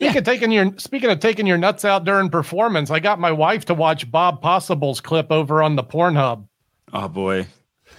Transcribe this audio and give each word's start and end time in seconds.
Speaking 0.00 0.16
of 0.18 0.24
taking 0.24 0.52
your 0.52 0.72
speaking 0.78 1.10
of 1.10 1.18
taking 1.18 1.44
your 1.46 1.58
nuts 1.58 1.84
out 1.84 2.04
during 2.04 2.30
performance, 2.30 2.88
I 2.90 3.00
got 3.00 3.18
my 3.18 3.32
wife 3.32 3.64
to 3.64 3.74
watch 3.74 4.08
Bob 4.08 4.40
Possible's 4.40 5.00
clip 5.00 5.32
over 5.32 5.60
on 5.60 5.74
the 5.74 5.82
Pornhub. 5.82 6.46
Oh 6.92 7.08
boy. 7.08 7.48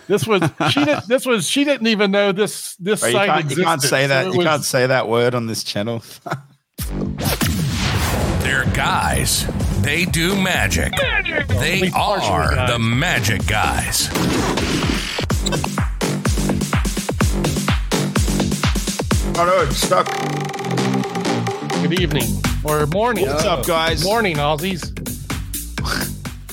This 0.07 0.25
was 0.25 0.41
she 0.71 0.85
did 0.85 0.99
this 1.07 1.25
was 1.25 1.45
she 1.47 1.65
didn't 1.65 1.87
even 1.87 2.11
know 2.11 2.31
this 2.31 2.75
this 2.77 3.01
Right, 3.03 3.09
you, 3.09 3.13
site 3.17 3.27
can't, 3.27 3.39
existed. 3.41 3.59
you 3.59 3.65
can't 3.65 3.81
say 3.81 4.07
that. 4.07 4.23
So 4.27 4.31
you 4.31 4.37
was- 4.37 4.47
can't 4.47 4.63
say 4.63 4.87
that 4.87 5.09
word 5.09 5.35
on 5.35 5.47
this 5.47 5.61
channel. 5.65 6.01
They're 8.43 8.65
guys. 8.73 9.45
They 9.81 10.05
do 10.05 10.41
magic. 10.41 10.91
magic. 10.93 11.47
They 11.49 11.91
are 11.93 12.19
guys. 12.55 12.69
the 12.71 12.79
magic 12.79 13.45
guys. 13.45 14.07
oh 19.35 19.45
no, 19.45 19.61
it's 19.67 19.77
stuck. 19.77 20.07
Good 21.81 21.99
evening 22.01 22.23
or 22.63 22.85
morning. 22.87 23.25
What's 23.27 23.45
up, 23.45 23.65
guys? 23.65 24.03
Morning, 24.03 24.35
Aussies. 24.37 24.91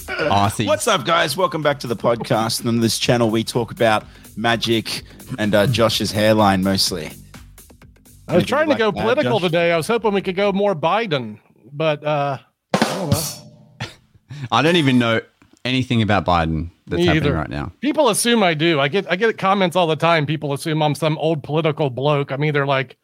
Aussie. 0.07 0.67
What's 0.67 0.87
up, 0.89 1.05
guys? 1.05 1.37
Welcome 1.37 1.62
back 1.62 1.80
to 1.80 1.87
the 1.87 1.97
podcast. 1.97 2.61
And 2.61 2.69
on 2.69 2.80
this 2.80 2.98
channel, 2.98 3.31
we 3.31 3.43
talk 3.45 3.70
about 3.73 4.05
magic 4.37 5.03
and 5.39 5.55
uh, 5.55 5.67
Josh's 5.67 6.12
hairline 6.12 6.62
mostly. 6.62 7.07
I 7.07 7.09
was 7.09 7.15
Anything 8.29 8.47
trying 8.47 8.65
to 8.67 8.70
like 8.70 8.79
go 8.79 8.91
that, 8.93 9.01
political 9.03 9.41
Josh? 9.41 9.51
today. 9.51 9.73
I 9.73 9.77
was 9.77 9.87
hoping 9.89 10.12
we 10.15 10.23
could 10.23 10.37
go 10.37 10.53
more 10.53 10.75
Biden, 10.75 11.39
but 11.73 12.05
uh 12.05 12.39
I 12.75 12.79
don't 12.81 13.11
know. 13.11 13.87
I 14.53 14.62
don't 14.62 14.77
even 14.77 14.98
know 14.98 15.20
anything 15.65 16.03
about 16.03 16.25
Biden 16.25 16.70
that's 16.87 17.01
Me 17.01 17.06
happening 17.06 17.25
either. 17.25 17.34
right 17.37 17.48
now. 17.51 17.73
People 17.81 18.09
assume 18.09 18.43
I 18.43 18.55
do. 18.55 18.81
I 18.81 18.89
get 18.89 19.11
I 19.11 19.17
get 19.17 19.37
comments 19.39 19.77
all 19.77 19.87
the 19.87 19.97
time. 19.97 20.25
People 20.27 20.53
assume 20.53 20.83
I'm 20.83 20.95
some 20.95 21.19
old 21.19 21.43
political 21.43 21.91
bloke. 21.91 22.31
I'm 22.33 22.45
either 22.45 22.65
like 22.67 22.97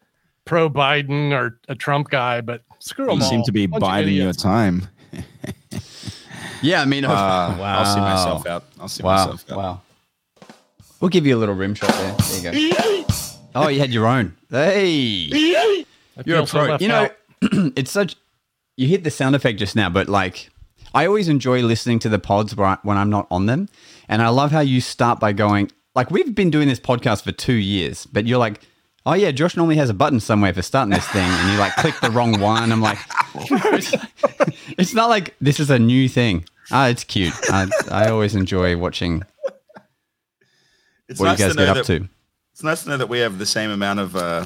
pro 0.45 0.69
Biden 0.69 1.31
or 1.31 1.59
a 1.69 1.75
Trump 1.75 2.09
guy, 2.09 2.41
but 2.41 2.61
screw 2.79 3.05
them 3.05 3.17
You 3.17 3.23
all. 3.23 3.29
seem 3.29 3.43
to 3.43 3.51
be 3.51 3.65
Bunch 3.67 3.77
of 3.83 3.87
biding 3.87 4.13
your 4.15 4.23
idiots. 4.29 4.43
time. 4.43 4.87
Yeah, 6.61 6.81
I 6.81 6.85
mean, 6.85 7.03
Uh, 7.05 7.09
I'll 7.11 7.85
see 7.93 7.99
myself 7.99 8.45
out. 8.47 8.63
I'll 8.79 8.87
see 8.87 9.03
Wow, 9.03 9.25
myself 9.31 9.51
out. 9.51 9.57
wow. 9.57 9.81
We'll 11.01 11.09
give 11.09 11.25
you 11.25 11.35
a 11.35 11.39
little 11.39 11.55
rim 11.55 11.75
shot 11.75 11.89
there. 11.91 12.15
There 12.41 12.57
you 12.57 12.73
go. 12.73 13.05
Oh, 13.55 13.67
you 13.67 13.79
had 13.79 13.91
your 13.91 14.07
own. 14.07 14.35
Hey, 14.49 14.95
you're 15.05 15.83
feel 16.23 16.43
a 16.43 16.47
pro. 16.47 16.63
left 16.65 16.81
You 16.81 16.87
know, 16.87 17.07
it's 17.75 17.91
such. 17.91 18.15
You 18.77 18.87
hit 18.87 19.03
the 19.03 19.11
sound 19.11 19.35
effect 19.35 19.59
just 19.59 19.75
now, 19.75 19.89
but 19.89 20.07
like, 20.09 20.49
I 20.95 21.05
always 21.05 21.27
enjoy 21.29 21.61
listening 21.61 21.99
to 21.99 22.09
the 22.09 22.17
pods 22.17 22.55
when 22.55 22.97
I'm 22.97 23.11
not 23.11 23.27
on 23.29 23.45
them, 23.45 23.69
and 24.09 24.23
I 24.23 24.29
love 24.29 24.51
how 24.51 24.61
you 24.61 24.81
start 24.81 25.19
by 25.19 25.33
going 25.33 25.69
like 25.93 26.09
we've 26.09 26.33
been 26.33 26.49
doing 26.49 26.67
this 26.67 26.79
podcast 26.79 27.23
for 27.23 27.31
two 27.31 27.53
years, 27.53 28.05
but 28.07 28.25
you're 28.25 28.39
like. 28.39 28.61
Oh 29.05 29.13
yeah, 29.13 29.31
Josh 29.31 29.57
normally 29.57 29.75
has 29.75 29.89
a 29.89 29.93
button 29.93 30.19
somewhere 30.19 30.53
for 30.53 30.61
starting 30.61 30.93
this 30.93 31.07
thing, 31.09 31.29
and 31.29 31.51
you 31.51 31.57
like 31.57 31.75
click 31.75 31.95
the 32.01 32.09
wrong 32.09 32.39
one. 32.39 32.71
I'm 32.71 32.81
like, 32.81 32.97
it's, 33.35 33.93
it's 34.77 34.93
not 34.93 35.09
like 35.09 35.35
this 35.41 35.59
is 35.59 35.69
a 35.69 35.77
new 35.79 36.07
thing. 36.07 36.45
Ah, 36.71 36.87
it's 36.87 37.03
cute. 37.03 37.33
I, 37.49 37.67
I 37.91 38.09
always 38.09 38.35
enjoy 38.35 38.77
watching 38.77 39.23
It's 41.09 41.19
what 41.19 41.27
nice 41.27 41.39
you 41.39 41.45
guys 41.45 41.53
to 41.55 41.59
know 41.59 41.65
get 41.65 41.77
up 41.77 41.85
that, 41.85 41.99
to. 41.99 42.09
It's 42.53 42.63
nice 42.63 42.83
to 42.83 42.89
know 42.89 42.97
that 42.97 43.09
we 43.09 43.19
have 43.19 43.39
the 43.39 43.45
same 43.45 43.71
amount 43.71 43.99
of 43.99 44.15
uh, 44.15 44.45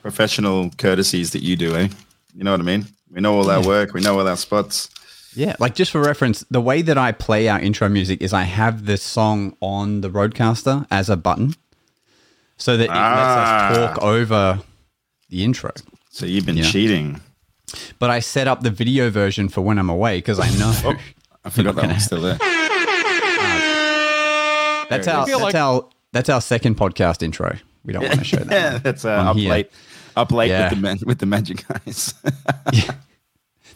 professional 0.00 0.70
courtesies 0.78 1.32
that 1.32 1.42
you 1.42 1.56
do, 1.56 1.74
eh? 1.74 1.88
You 2.34 2.44
know 2.44 2.52
what 2.52 2.60
I 2.60 2.64
mean? 2.64 2.86
We 3.10 3.20
know 3.20 3.34
all 3.34 3.50
our 3.50 3.62
work. 3.62 3.92
We 3.92 4.00
know 4.00 4.18
all 4.18 4.28
our 4.28 4.36
spots. 4.36 4.88
Yeah, 5.34 5.56
like 5.58 5.74
just 5.74 5.90
for 5.90 6.00
reference, 6.00 6.44
the 6.50 6.60
way 6.60 6.80
that 6.82 6.96
I 6.96 7.12
play 7.12 7.48
our 7.48 7.60
intro 7.60 7.88
music 7.88 8.22
is 8.22 8.32
I 8.32 8.44
have 8.44 8.86
this 8.86 9.02
song 9.02 9.56
on 9.60 10.00
the 10.00 10.08
RodeCaster 10.08 10.86
as 10.90 11.10
a 11.10 11.16
button, 11.16 11.54
so 12.56 12.76
that 12.76 12.84
it 12.84 12.90
Ah. 12.92 13.68
lets 13.70 13.78
us 13.78 13.86
talk 13.94 14.02
over 14.02 14.60
the 15.28 15.44
intro. 15.44 15.72
So 16.10 16.26
you've 16.26 16.46
been 16.46 16.56
Yeah. 16.56 16.70
cheating. 16.70 17.20
But 17.98 18.10
I 18.10 18.20
set 18.20 18.46
up 18.48 18.62
the 18.62 18.70
video 18.70 19.10
version 19.10 19.48
for 19.48 19.60
when 19.60 19.78
I'm 19.78 19.90
away 19.90 20.18
because 20.18 20.38
I 20.38 20.48
know 20.58 20.72
Oh, 20.84 20.94
I 21.44 21.50
forgot 21.50 21.74
that 21.76 21.86
one's 21.88 22.04
still 22.04 22.20
there. 22.20 22.38
that's 24.88 25.08
our 25.08 25.26
that's 25.26 25.40
like- 25.40 25.54
our 25.54 25.88
that's 26.12 26.28
our 26.28 26.40
second 26.40 26.76
podcast 26.76 27.22
intro. 27.22 27.56
We 27.84 27.92
don't 27.92 28.02
want 28.04 28.18
to 28.20 28.24
show 28.24 28.36
that. 28.38 28.50
Yeah, 28.72 28.78
that's 28.78 29.04
uh, 29.04 29.10
up 29.10 29.36
here. 29.36 29.50
late, 29.50 29.70
up 30.16 30.32
late 30.32 30.48
Yeah. 30.48 30.70
with 30.70 30.80
the 31.00 31.06
with 31.06 31.18
the 31.18 31.26
magic 31.26 31.64
guys. 31.68 32.14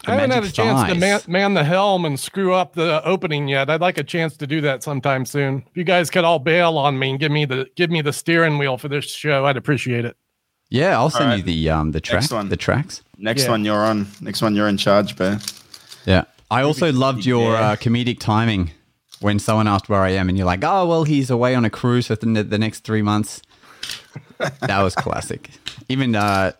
I 0.06 0.12
haven't 0.14 0.30
had 0.30 0.38
a 0.38 0.42
magic 0.42 0.54
chance 0.54 0.92
to 0.92 0.98
man, 0.98 1.20
man 1.26 1.54
the 1.54 1.64
helm 1.64 2.04
and 2.04 2.18
screw 2.18 2.54
up 2.54 2.74
the 2.74 3.04
opening 3.04 3.48
yet. 3.48 3.68
I'd 3.68 3.80
like 3.80 3.98
a 3.98 4.04
chance 4.04 4.36
to 4.38 4.46
do 4.46 4.60
that 4.62 4.82
sometime 4.82 5.26
soon. 5.26 5.64
If 5.70 5.76
you 5.76 5.84
guys 5.84 6.10
could 6.10 6.24
all 6.24 6.38
bail 6.38 6.78
on 6.78 6.98
me 6.98 7.10
and 7.10 7.20
give 7.20 7.30
me 7.30 7.44
the 7.44 7.68
give 7.76 7.90
me 7.90 8.00
the 8.00 8.12
steering 8.12 8.58
wheel 8.58 8.78
for 8.78 8.88
this 8.88 9.04
show, 9.10 9.44
I'd 9.46 9.56
appreciate 9.56 10.04
it. 10.04 10.16
Yeah, 10.70 10.96
I'll 10.98 11.10
send 11.10 11.26
right. 11.30 11.36
you 11.38 11.42
the 11.42 11.70
um 11.70 11.92
the 11.92 12.00
track 12.00 12.30
one. 12.30 12.48
the 12.48 12.56
tracks. 12.56 13.02
Next 13.18 13.44
Yeah. 13.44 13.50
one 13.50 13.64
you're 13.64 13.84
on. 13.84 14.06
Next 14.20 14.40
one 14.40 14.54
you're 14.54 14.68
in 14.68 14.78
charge, 14.78 15.16
Bear. 15.16 15.38
Yeah. 16.06 16.24
I 16.50 16.62
also 16.62 16.90
loved 16.92 17.26
your 17.26 17.52
Yeah. 17.52 17.70
uh, 17.70 17.76
comedic 17.76 18.18
timing 18.18 18.70
when 19.20 19.38
someone 19.38 19.68
asked 19.68 19.88
where 19.88 20.00
I 20.00 20.10
am, 20.10 20.28
and 20.28 20.38
you're 20.38 20.46
like, 20.46 20.64
"Oh, 20.64 20.86
well, 20.86 21.04
he's 21.04 21.30
away 21.30 21.54
on 21.54 21.64
a 21.64 21.70
cruise 21.70 22.06
for 22.06 22.16
the, 22.16 22.42
the 22.42 22.58
next 22.58 22.80
three 22.84 23.02
months." 23.02 23.42
that 24.60 24.82
was 24.82 24.94
classic. 24.94 25.50
Even 25.88 26.14
uh, 26.16 26.52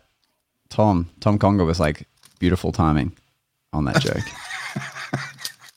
Tom 0.69 1.09
Tom 1.19 1.39
Conga 1.39 1.65
was 1.65 1.79
like, 1.79 2.07
"Beautiful 2.39 2.71
timing 2.71 3.13
on 3.73 3.85
that 3.85 4.01
joke." 4.01 4.23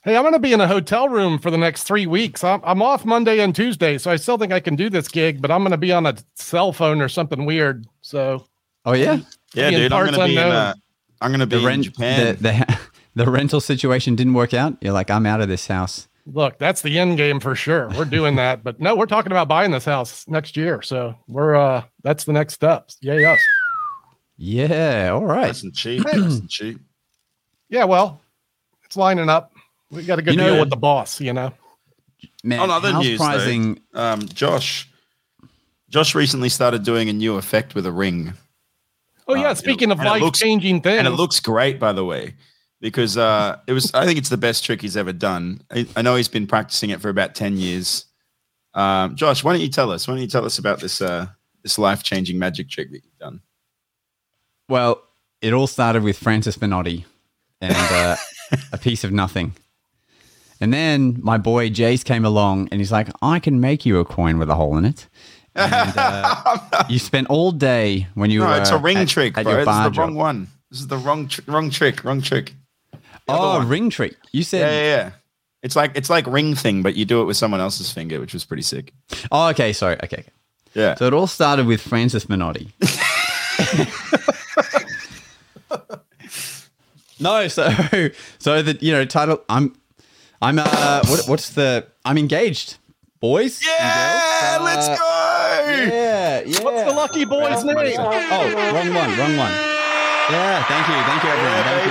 Hey, 0.06 0.16
I'm 0.18 0.22
going 0.22 0.34
to 0.34 0.38
be 0.38 0.52
in 0.52 0.60
a 0.60 0.68
hotel 0.68 1.08
room 1.08 1.38
for 1.38 1.50
the 1.50 1.56
next 1.56 1.84
three 1.84 2.06
weeks. 2.06 2.44
I'm, 2.44 2.60
I'm 2.62 2.82
off 2.82 3.06
Monday 3.06 3.40
and 3.40 3.56
Tuesday, 3.56 3.96
so 3.96 4.10
I 4.10 4.16
still 4.16 4.36
think 4.36 4.52
I 4.52 4.60
can 4.60 4.76
do 4.76 4.90
this 4.90 5.08
gig, 5.08 5.40
but 5.40 5.50
I'm 5.50 5.60
going 5.62 5.70
to 5.70 5.78
be 5.78 5.92
on 5.92 6.04
a 6.04 6.14
cell 6.34 6.74
phone 6.74 7.00
or 7.00 7.08
something 7.08 7.46
weird. 7.46 7.86
So 8.02 8.44
oh 8.84 8.92
yeah, 8.92 9.20
Yeah, 9.54 9.70
dude. 9.70 9.94
I'm 9.94 10.04
gonna 10.04 10.26
be 10.26 10.32
in. 10.34 10.38
unknown. 10.42 10.52
Uh, 10.52 10.74
I'm 11.22 11.30
gonna 11.30 11.46
be 11.46 11.58
the 11.58 11.66
in 11.68 11.82
Japan. 11.84 12.36
the, 12.38 12.42
the 12.42 12.78
the 13.24 13.30
rental 13.30 13.62
situation 13.62 14.14
didn't 14.14 14.34
work 14.34 14.52
out. 14.52 14.76
You're 14.82 14.92
like, 14.92 15.10
"I'm 15.10 15.24
out 15.24 15.40
of 15.40 15.48
this 15.48 15.66
house." 15.68 16.06
look, 16.26 16.58
that's 16.58 16.82
the 16.82 16.98
end 16.98 17.16
game 17.16 17.40
for 17.40 17.54
sure. 17.54 17.88
We're 17.96 18.04
doing 18.04 18.36
that, 18.36 18.62
but 18.62 18.78
no, 18.80 18.94
we're 18.96 19.06
talking 19.06 19.32
about 19.32 19.48
buying 19.48 19.70
this 19.70 19.86
house 19.86 20.28
next 20.28 20.54
year. 20.54 20.82
So 20.82 21.14
we're 21.28 21.54
uh, 21.54 21.84
that's 22.02 22.24
the 22.24 22.34
next 22.34 22.52
steps. 22.52 22.98
Yeah, 23.00 23.14
yes, 23.16 23.40
Yeah, 24.36 25.12
all 25.14 25.24
right. 25.24 25.46
nice 25.46 25.62
and 25.62 25.74
cheap. 25.74 26.04
nice 26.04 26.14
and 26.40 26.50
cheap. 26.50 26.78
Yeah. 27.68 27.84
Well, 27.84 28.20
it's 28.84 28.96
lining 28.96 29.28
up. 29.28 29.52
We 29.90 30.04
got 30.04 30.18
a 30.18 30.22
good 30.22 30.34
You 30.34 30.40
know- 30.40 30.50
deal 30.52 30.60
with 30.60 30.70
the 30.70 30.76
boss, 30.76 31.20
you 31.20 31.32
know. 31.32 31.52
Man, 32.42 32.58
On 32.60 32.70
other 32.70 32.92
news, 32.98 33.18
pricing. 33.18 33.80
though, 33.92 34.00
um, 34.02 34.28
Josh, 34.28 34.88
Josh 35.90 36.14
recently 36.14 36.48
started 36.48 36.82
doing 36.84 37.08
a 37.08 37.12
new 37.12 37.36
effect 37.36 37.74
with 37.74 37.86
a 37.86 37.92
ring, 37.92 38.32
Oh 39.26 39.34
yeah, 39.34 39.50
Uh, 39.50 39.54
speaking 39.54 39.90
of 39.90 39.98
and 40.00 40.08
life 40.08 40.32
changing 40.34 40.82
things, 40.82 40.98
and 40.98 41.06
it 41.06 41.12
looks 41.12 41.40
great, 41.40 41.78
by 41.80 41.92
the 41.92 42.04
way, 42.04 42.34
because 42.80 43.16
uh, 43.16 43.58
it 43.66 43.72
was. 43.72 43.92
I 43.94 44.04
think 44.04 44.18
it's 44.18 44.28
the 44.28 44.36
best 44.36 44.64
trick 44.64 44.82
he's 44.82 44.96
ever 44.98 45.12
done. 45.14 45.62
I, 45.70 45.86
I 45.96 46.02
know 46.02 46.16
he's 46.16 46.28
been 46.28 46.46
practicing 46.46 46.90
it 46.90 47.00
for 47.00 47.08
about 47.08 47.34
ten 47.34 47.56
years. 47.56 48.04
Um, 48.74 49.16
Josh, 49.16 49.42
why 49.42 49.52
don't 49.54 49.62
you 49.62 49.68
tell 49.70 49.90
us? 49.90 50.06
Why 50.06 50.12
don't 50.14 50.20
you 50.20 50.28
tell 50.28 50.44
us 50.44 50.58
about 50.58 50.80
this 50.80 51.00
uh, 51.00 51.28
this 51.62 51.78
life 51.78 52.02
changing 52.02 52.38
magic 52.38 52.68
trick 52.68 52.90
that 52.90 53.02
you've 53.02 53.18
done? 53.18 53.40
Well, 54.68 55.02
it 55.40 55.54
all 55.54 55.66
started 55.66 56.02
with 56.02 56.18
Francis 56.18 56.58
Menotti 56.58 57.04
and 57.72 57.92
uh, 57.92 58.16
a 58.72 58.78
piece 58.78 59.04
of 59.04 59.12
nothing. 59.12 59.54
And 60.60 60.72
then 60.72 61.18
my 61.22 61.36
boy 61.38 61.68
Jace 61.70 62.04
came 62.04 62.24
along 62.24 62.68
and 62.70 62.80
he's 62.80 62.92
like, 62.92 63.08
I 63.20 63.38
can 63.40 63.60
make 63.60 63.84
you 63.84 63.98
a 63.98 64.04
coin 64.04 64.38
with 64.38 64.48
a 64.48 64.54
hole 64.54 64.76
in 64.78 64.84
it. 64.84 65.08
And 65.56 65.92
uh, 65.96 66.58
you 66.88 66.98
spent 66.98 67.28
all 67.28 67.52
day 67.52 68.06
when 68.14 68.30
you 68.30 68.40
No, 68.40 68.46
were 68.46 68.60
it's 68.60 68.70
a 68.70 68.78
ring 68.78 68.98
at, 68.98 69.08
trick, 69.08 69.36
at 69.38 69.44
bro. 69.44 69.56
It's 69.58 69.64
the 69.66 69.90
wrong 70.00 70.14
one. 70.14 70.48
This 70.70 70.80
is 70.80 70.86
the 70.88 70.96
wrong 70.98 71.28
tr- 71.28 71.42
wrong 71.46 71.70
trick. 71.70 72.02
Wrong 72.04 72.20
trick. 72.22 72.54
Oh, 73.28 73.58
other 73.58 73.66
ring 73.66 73.88
trick. 73.90 74.16
You 74.32 74.40
Yeah, 74.40 74.44
said, 74.44 74.60
yeah, 74.72 74.96
yeah. 74.96 75.10
It's 75.62 75.76
like 75.76 75.92
it's 75.94 76.10
like 76.10 76.26
ring 76.26 76.54
thing, 76.54 76.82
but 76.82 76.94
you 76.94 77.04
do 77.04 77.20
it 77.22 77.24
with 77.24 77.36
someone 77.36 77.60
else's 77.60 77.90
finger, 77.92 78.20
which 78.20 78.34
was 78.34 78.44
pretty 78.44 78.62
sick. 78.64 78.92
oh, 79.32 79.48
okay, 79.50 79.72
sorry. 79.72 79.94
Okay. 80.02 80.18
okay. 80.18 80.24
Yeah. 80.74 80.94
So 80.96 81.06
it 81.06 81.14
all 81.14 81.26
started 81.28 81.66
with 81.66 81.80
Francis 81.80 82.26
Menotti. 82.26 82.70
no, 87.20 87.48
so 87.48 87.70
so 88.38 88.62
the 88.62 88.76
you 88.80 88.92
know 88.92 89.04
title 89.04 89.42
I'm 89.48 89.74
I'm 90.42 90.58
uh 90.58 91.02
what, 91.06 91.26
what's 91.28 91.50
the 91.50 91.86
I'm 92.04 92.18
engaged, 92.18 92.76
boys. 93.20 93.60
yeah, 93.66 94.56
girls. 94.58 94.64
let's 94.64 94.88
Uh, 94.88 94.96
go. 94.96 95.04
Yeah, 95.94 96.42
yeah. 96.46 96.60
what's 96.62 96.82
the 96.84 96.92
lucky 96.92 97.24
boy's 97.24 97.64
name? 97.64 97.76
Oh, 97.78 98.72
wrong 98.74 98.94
one, 98.94 99.18
wrong 99.18 99.36
one. 99.36 99.52
Yeah, 100.30 100.64
thank 100.64 100.88
you, 100.88 100.94
thank 101.04 101.22
you, 101.22 101.30
everyone, 101.30 101.64
thank 101.64 101.86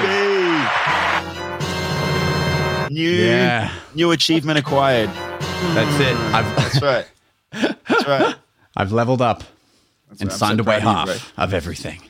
you. 2.90 2.96
New 2.96 3.10
Yeah. 3.10 3.72
new 3.96 4.12
achievement 4.12 4.60
acquired. 4.60 5.10
That's 5.74 6.00
it. 6.00 6.16
I've 6.34 6.56
That's 6.56 6.82
right. 6.82 7.08
That's 7.88 8.08
right. 8.08 8.36
I've 8.76 8.92
leveled 8.92 9.22
up 9.22 9.44
That's 10.14 10.22
and 10.22 10.30
right. 10.30 10.40
Signed 10.40 10.60
so 10.60 10.64
away 10.64 10.80
half 10.80 11.08
you, 11.08 11.44
of 11.44 11.54
everything. 11.54 12.02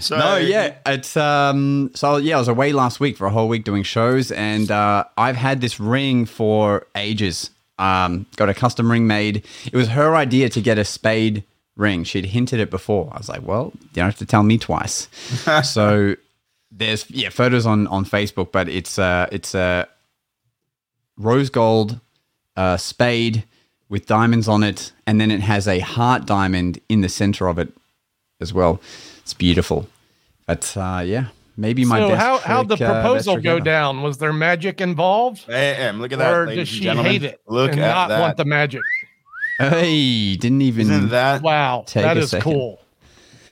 So, 0.00 0.18
No, 0.18 0.36
yeah, 0.36 0.76
it's 0.86 1.16
um. 1.16 1.90
So 1.94 2.16
yeah, 2.16 2.36
I 2.36 2.38
was 2.38 2.48
away 2.48 2.72
last 2.72 3.00
week 3.00 3.16
for 3.16 3.26
a 3.26 3.30
whole 3.30 3.48
week 3.48 3.64
doing 3.64 3.82
shows, 3.82 4.32
and 4.32 4.70
uh, 4.70 5.04
I've 5.16 5.36
had 5.36 5.60
this 5.60 5.78
ring 5.78 6.26
for 6.26 6.86
ages. 6.94 7.50
Um, 7.78 8.26
got 8.36 8.48
a 8.48 8.54
custom 8.54 8.90
ring 8.90 9.06
made. 9.06 9.44
It 9.66 9.74
was 9.74 9.88
her 9.88 10.14
idea 10.14 10.48
to 10.50 10.60
get 10.60 10.78
a 10.78 10.84
spade 10.84 11.44
ring. 11.76 12.04
She'd 12.04 12.26
hinted 12.26 12.60
it 12.60 12.70
before. 12.70 13.08
I 13.12 13.18
was 13.18 13.28
like, 13.28 13.42
well, 13.42 13.72
you 13.80 13.88
don't 13.94 14.06
have 14.06 14.18
to 14.18 14.26
tell 14.26 14.42
me 14.42 14.58
twice. 14.58 15.08
so 15.64 16.16
there's 16.70 17.10
yeah 17.10 17.28
photos 17.28 17.66
on 17.66 17.86
on 17.88 18.04
Facebook, 18.04 18.52
but 18.52 18.68
it's 18.68 18.98
uh 18.98 19.28
it's 19.32 19.54
a 19.54 19.88
rose 21.16 21.50
gold 21.50 22.00
uh, 22.56 22.76
spade 22.76 23.44
with 23.92 24.06
diamonds 24.06 24.48
on 24.48 24.62
it, 24.62 24.90
and 25.06 25.20
then 25.20 25.30
it 25.30 25.42
has 25.42 25.68
a 25.68 25.78
heart 25.80 26.24
diamond 26.24 26.80
in 26.88 27.02
the 27.02 27.10
center 27.10 27.46
of 27.46 27.58
it 27.58 27.68
as 28.40 28.50
well. 28.52 28.80
It's 29.20 29.34
beautiful. 29.34 29.86
But 30.46 30.74
uh, 30.76 31.02
yeah, 31.04 31.26
maybe 31.58 31.84
my 31.84 31.98
so 31.98 32.08
best 32.08 32.20
how 32.22 32.38
how'd 32.38 32.68
the 32.68 32.76
trick, 32.76 32.88
uh, 32.88 33.02
proposal 33.02 33.36
go 33.36 33.60
down? 33.60 34.00
Was 34.00 34.16
there 34.16 34.32
magic 34.32 34.80
involved, 34.80 35.46
Bam, 35.46 36.00
look 36.00 36.10
at 36.10 36.18
that. 36.20 36.32
or 36.34 36.46
does 36.46 36.68
she 36.68 36.80
gentlemen. 36.80 37.12
hate 37.12 37.22
it 37.22 37.40
Look 37.46 37.72
and 37.72 37.80
at 37.82 37.94
not 37.94 38.08
that. 38.08 38.20
want 38.20 38.36
the 38.38 38.46
magic? 38.46 38.80
Hey, 39.58 40.36
didn't 40.36 40.62
even. 40.62 40.90
Isn't 40.90 41.10
that 41.10 41.42
Wow, 41.42 41.84
Take 41.86 42.04
that 42.04 42.16
a 42.16 42.20
is 42.20 42.30
second. 42.30 42.50
cool. 42.50 42.80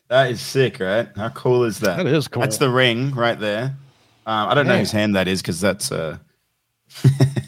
that 0.08 0.30
is 0.30 0.40
sick, 0.40 0.80
right? 0.80 1.06
How 1.16 1.28
cool 1.28 1.64
is 1.64 1.80
that? 1.80 1.98
That 1.98 2.06
is 2.06 2.26
cool. 2.28 2.40
That's 2.40 2.56
the 2.56 2.70
ring 2.70 3.14
right 3.14 3.38
there. 3.38 3.76
Um, 4.24 4.48
I 4.48 4.54
don't 4.54 4.66
know 4.66 4.78
whose 4.78 4.90
hand 4.92 5.14
that 5.16 5.28
is 5.28 5.42
because 5.42 5.60
that's 5.60 5.92
uh 5.92 6.16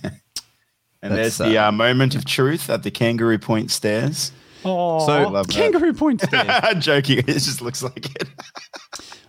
And 1.02 1.12
That's, 1.12 1.37
there's 1.38 1.50
the 1.52 1.58
uh, 1.58 1.72
moment 1.72 2.14
of 2.14 2.25
truth 2.25 2.70
at 2.70 2.82
the 2.84 2.90
Kangaroo 2.90 3.38
Point 3.38 3.70
stairs. 3.70 4.31
Oh, 4.64 5.04
So 5.04 5.28
love 5.28 5.49
that. 5.49 5.52
kangaroo 5.52 5.93
point 5.93 6.20
stairs. 6.20 6.46
I'm 6.49 6.81
joking. 6.81 7.19
It 7.19 7.26
just 7.26 7.60
looks 7.60 7.82
like 7.82 8.06
it. 8.20 8.28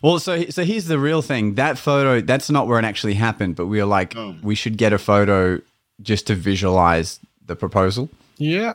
Well, 0.04 0.20
so 0.20 0.44
so 0.50 0.66
here's 0.66 0.86
the 0.88 1.00
real 1.00 1.22
thing. 1.22 1.56
That 1.56 1.78
photo, 1.78 2.20
that's 2.20 2.50
not 2.50 2.68
where 2.68 2.78
it 2.78 2.84
actually 2.84 3.14
happened. 3.14 3.56
But 3.56 3.68
we 3.68 3.80
were 3.80 3.86
like, 3.86 4.16
Oh. 4.18 4.36
we 4.44 4.54
should 4.54 4.78
get 4.78 4.92
a 4.92 4.98
photo 4.98 5.62
just 6.02 6.28
to 6.28 6.36
visualize 6.36 7.22
the 7.46 7.56
proposal. 7.56 8.10
yeah. 8.38 8.74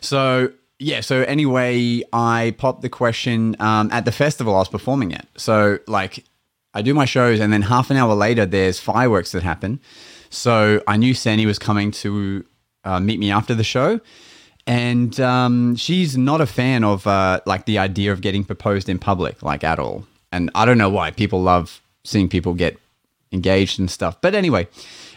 So 0.00 0.52
yeah. 0.78 1.00
So 1.00 1.22
anyway, 1.22 2.02
I 2.12 2.54
popped 2.58 2.82
the 2.82 2.88
question 2.88 3.56
um, 3.58 3.90
at 3.92 4.04
the 4.04 4.12
festival 4.12 4.54
I 4.54 4.58
was 4.60 4.68
performing 4.68 5.12
at. 5.14 5.26
So 5.36 5.78
like, 5.88 6.24
I 6.74 6.80
do 6.82 6.94
my 6.94 7.06
shows, 7.06 7.40
and 7.40 7.52
then 7.52 7.62
half 7.62 7.90
an 7.90 7.96
hour 7.96 8.14
later, 8.14 8.46
there's 8.46 8.78
fireworks 8.78 9.32
that 9.32 9.42
happen. 9.42 9.80
So 10.30 10.82
I 10.86 10.96
knew 10.96 11.14
Sandy 11.14 11.46
was 11.46 11.58
coming 11.58 11.90
to 11.92 12.44
uh, 12.84 13.00
meet 13.00 13.18
me 13.18 13.30
after 13.30 13.54
the 13.54 13.64
show. 13.64 14.00
And 14.66 15.18
um, 15.20 15.76
she's 15.76 16.16
not 16.18 16.40
a 16.40 16.46
fan 16.46 16.82
of 16.82 17.06
uh, 17.06 17.40
like 17.46 17.66
the 17.66 17.78
idea 17.78 18.12
of 18.12 18.20
getting 18.20 18.44
proposed 18.44 18.88
in 18.88 18.98
public, 18.98 19.42
like 19.42 19.62
at 19.62 19.78
all. 19.78 20.04
And 20.32 20.50
I 20.54 20.64
don't 20.64 20.78
know 20.78 20.90
why 20.90 21.12
people 21.12 21.40
love 21.40 21.80
seeing 22.04 22.28
people 22.28 22.54
get 22.54 22.76
engaged 23.30 23.78
and 23.78 23.90
stuff. 23.90 24.20
But 24.20 24.34
anyway, 24.34 24.66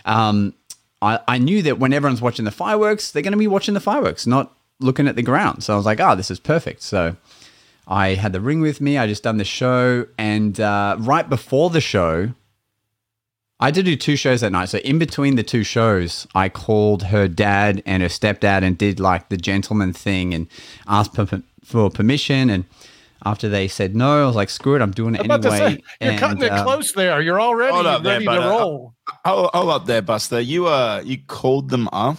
um, 0.06 0.54
I, 1.02 1.20
I 1.28 1.38
knew 1.40 1.62
that 1.64 1.80
when 1.80 1.94
everyone's 1.94 2.22
watching 2.22 2.46
the 2.46 2.52
fireworks, 2.52 3.12
they're 3.12 3.24
going 3.24 3.32
to 3.32 3.38
be 3.38 3.48
watching 3.48 3.74
the 3.74 3.80
fireworks, 3.80 4.28
not 4.28 4.56
looking 4.80 5.08
at 5.08 5.16
the 5.16 5.24
ground. 5.24 5.64
So 5.64 5.74
I 5.74 5.78
was 5.78 5.86
like, 5.86 6.00
oh, 6.00 6.16
this 6.16 6.30
is 6.30 6.40
perfect. 6.40 6.84
So 6.84 7.16
I 7.88 8.10
had 8.10 8.34
the 8.34 8.42
ring 8.42 8.62
with 8.62 8.82
me. 8.82 8.98
I 8.98 9.08
just 9.08 9.24
done 9.24 9.38
the 9.38 9.44
show, 9.44 10.06
and 10.18 10.60
uh, 10.60 10.96
right 11.00 11.28
before 11.28 11.72
the 11.72 11.82
show, 11.82 12.34
I 13.60 13.66
had 13.66 13.76
to 13.76 13.84
do 13.84 13.96
two 13.96 14.16
shows 14.16 14.42
that 14.42 14.52
night. 14.52 14.70
So 14.70 14.78
in 14.80 15.00
between 15.00 15.36
the 15.36 15.44
two 15.44 15.64
shows, 15.64 16.26
I 16.34 16.48
called 16.50 17.04
her 17.04 17.28
dad 17.28 17.84
and 17.86 18.02
her 18.02 18.10
stepdad 18.10 18.64
and 18.64 18.78
did 18.78 19.00
like 19.00 19.28
the 19.30 19.36
gentleman 19.38 19.92
thing 19.92 20.34
and 20.34 20.48
asked 20.88 21.14
per- 21.14 21.44
for 21.66 21.90
permission. 21.90 22.50
And 22.50 22.64
after 23.26 23.50
they 23.50 23.68
said 23.68 23.96
no, 23.98 24.24
I 24.24 24.26
was 24.28 24.36
like, 24.38 24.50
screw 24.50 24.76
it, 24.76 24.82
I'm 24.82 24.92
doing 24.92 25.16
it 25.16 25.22
I'm 25.22 25.32
anyway. 25.32 25.58
say 25.58 25.72
you're 26.00 26.12
And, 26.12 26.20
cutting 26.20 26.42
it 26.42 26.52
uh, 26.54 26.64
close 26.64 26.94
there. 26.94 27.22
You're 27.22 27.42
already 27.42 27.74
Hold 27.74 27.86
up 27.86 28.04
there, 28.04 28.14
ready 28.14 28.26
bud. 28.26 28.40
to 28.40 28.48
roll. 28.48 28.94
Hold, 29.26 29.50
hold 29.54 29.70
up 29.72 29.86
there, 29.88 30.02
Buster. 30.02 30.40
You 30.40 30.68
uh 30.68 31.02
you 31.04 31.18
called 31.28 31.70
them 31.70 31.90
up. 31.92 32.18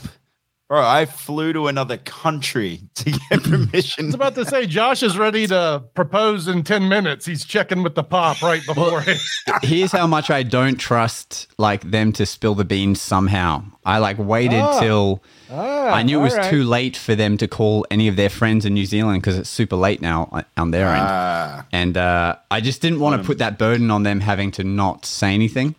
Bro, 0.70 0.86
I 0.86 1.04
flew 1.04 1.52
to 1.54 1.66
another 1.66 1.96
country 1.96 2.82
to 2.94 3.10
get 3.10 3.42
permission. 3.42 4.04
I 4.04 4.06
was 4.06 4.14
about 4.14 4.36
to 4.36 4.44
say 4.44 4.66
Josh 4.66 5.02
is 5.02 5.18
ready 5.18 5.48
to 5.48 5.82
propose 5.94 6.46
in 6.46 6.62
10 6.62 6.88
minutes. 6.88 7.26
He's 7.26 7.44
checking 7.44 7.82
with 7.82 7.96
the 7.96 8.04
pop 8.04 8.40
right 8.40 8.64
before 8.64 9.02
it. 9.04 9.18
here's 9.64 9.90
how 9.90 10.06
much 10.06 10.30
I 10.30 10.44
don't 10.44 10.76
trust 10.76 11.48
like 11.58 11.90
them 11.90 12.12
to 12.12 12.24
spill 12.24 12.54
the 12.54 12.64
beans 12.64 13.00
somehow. 13.00 13.64
I 13.84 13.98
like 13.98 14.16
waited 14.20 14.60
Ah. 14.60 14.78
till 14.78 15.20
Ah, 15.50 15.88
I 15.92 16.04
knew 16.04 16.20
it 16.20 16.22
was 16.22 16.36
right. 16.36 16.48
too 16.48 16.62
late 16.62 16.96
for 16.96 17.16
them 17.16 17.36
to 17.38 17.48
call 17.48 17.84
any 17.90 18.06
of 18.06 18.14
their 18.14 18.30
friends 18.30 18.64
in 18.64 18.72
New 18.72 18.86
Zealand 18.86 19.22
because 19.22 19.36
it's 19.36 19.50
super 19.50 19.74
late 19.74 20.00
now 20.00 20.28
on- 20.30 20.44
on 20.56 20.70
their 20.70 20.86
end. 20.86 21.02
Ah, 21.04 21.66
And 21.72 21.96
uh, 21.96 22.36
I 22.48 22.60
just 22.60 22.80
didn't 22.80 23.00
want 23.00 23.20
to 23.20 23.26
put 23.26 23.38
that 23.38 23.58
burden 23.58 23.90
on 23.90 24.04
them 24.04 24.20
having 24.20 24.52
to 24.52 24.62
not 24.62 25.04
say 25.04 25.34
anything. 25.34 25.74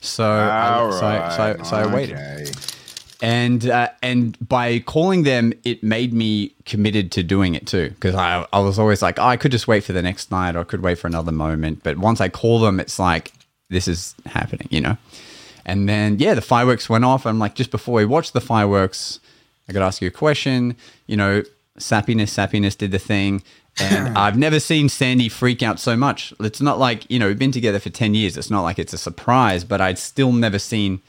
So, 0.00 0.24
I, 0.28 0.72
all 0.80 0.90
so, 0.92 1.02
right. 1.06 1.56
so, 1.56 1.62
so 1.62 1.76
I 1.76 1.86
waited. 1.86 2.18
And 3.24 3.70
uh, 3.70 3.88
and 4.02 4.36
by 4.46 4.80
calling 4.80 5.22
them, 5.22 5.54
it 5.64 5.82
made 5.82 6.12
me 6.12 6.52
committed 6.66 7.10
to 7.12 7.22
doing 7.22 7.54
it 7.54 7.66
too. 7.66 7.88
Because 7.88 8.14
I, 8.14 8.46
I 8.52 8.58
was 8.58 8.78
always 8.78 9.00
like, 9.00 9.18
oh, 9.18 9.24
I 9.24 9.38
could 9.38 9.50
just 9.50 9.66
wait 9.66 9.82
for 9.82 9.94
the 9.94 10.02
next 10.02 10.30
night 10.30 10.54
or 10.56 10.58
I 10.58 10.64
could 10.64 10.82
wait 10.82 10.98
for 10.98 11.06
another 11.06 11.32
moment. 11.32 11.82
But 11.82 11.96
once 11.96 12.20
I 12.20 12.28
call 12.28 12.60
them, 12.60 12.78
it's 12.78 12.98
like, 12.98 13.32
this 13.70 13.88
is 13.88 14.14
happening, 14.26 14.68
you 14.70 14.82
know? 14.82 14.98
And 15.64 15.88
then, 15.88 16.18
yeah, 16.18 16.34
the 16.34 16.42
fireworks 16.42 16.90
went 16.90 17.06
off. 17.06 17.24
I'm 17.24 17.38
like, 17.38 17.54
just 17.54 17.70
before 17.70 17.94
we 17.94 18.04
watched 18.04 18.34
the 18.34 18.42
fireworks, 18.42 19.20
I 19.70 19.72
got 19.72 19.80
to 19.80 19.86
ask 19.86 20.02
you 20.02 20.08
a 20.08 20.10
question. 20.10 20.76
You 21.06 21.16
know, 21.16 21.44
sappiness, 21.78 22.28
sappiness 22.28 22.76
did 22.76 22.90
the 22.90 22.98
thing. 22.98 23.42
And 23.80 24.18
I've 24.18 24.36
never 24.36 24.60
seen 24.60 24.90
Sandy 24.90 25.30
freak 25.30 25.62
out 25.62 25.80
so 25.80 25.96
much. 25.96 26.34
It's 26.40 26.60
not 26.60 26.78
like, 26.78 27.10
you 27.10 27.18
know, 27.18 27.28
we've 27.28 27.38
been 27.38 27.52
together 27.52 27.78
for 27.80 27.88
10 27.88 28.12
years. 28.12 28.36
It's 28.36 28.50
not 28.50 28.64
like 28.64 28.78
it's 28.78 28.92
a 28.92 28.98
surprise, 28.98 29.64
but 29.64 29.80
I'd 29.80 29.98
still 29.98 30.30
never 30.30 30.58
seen 30.58 31.00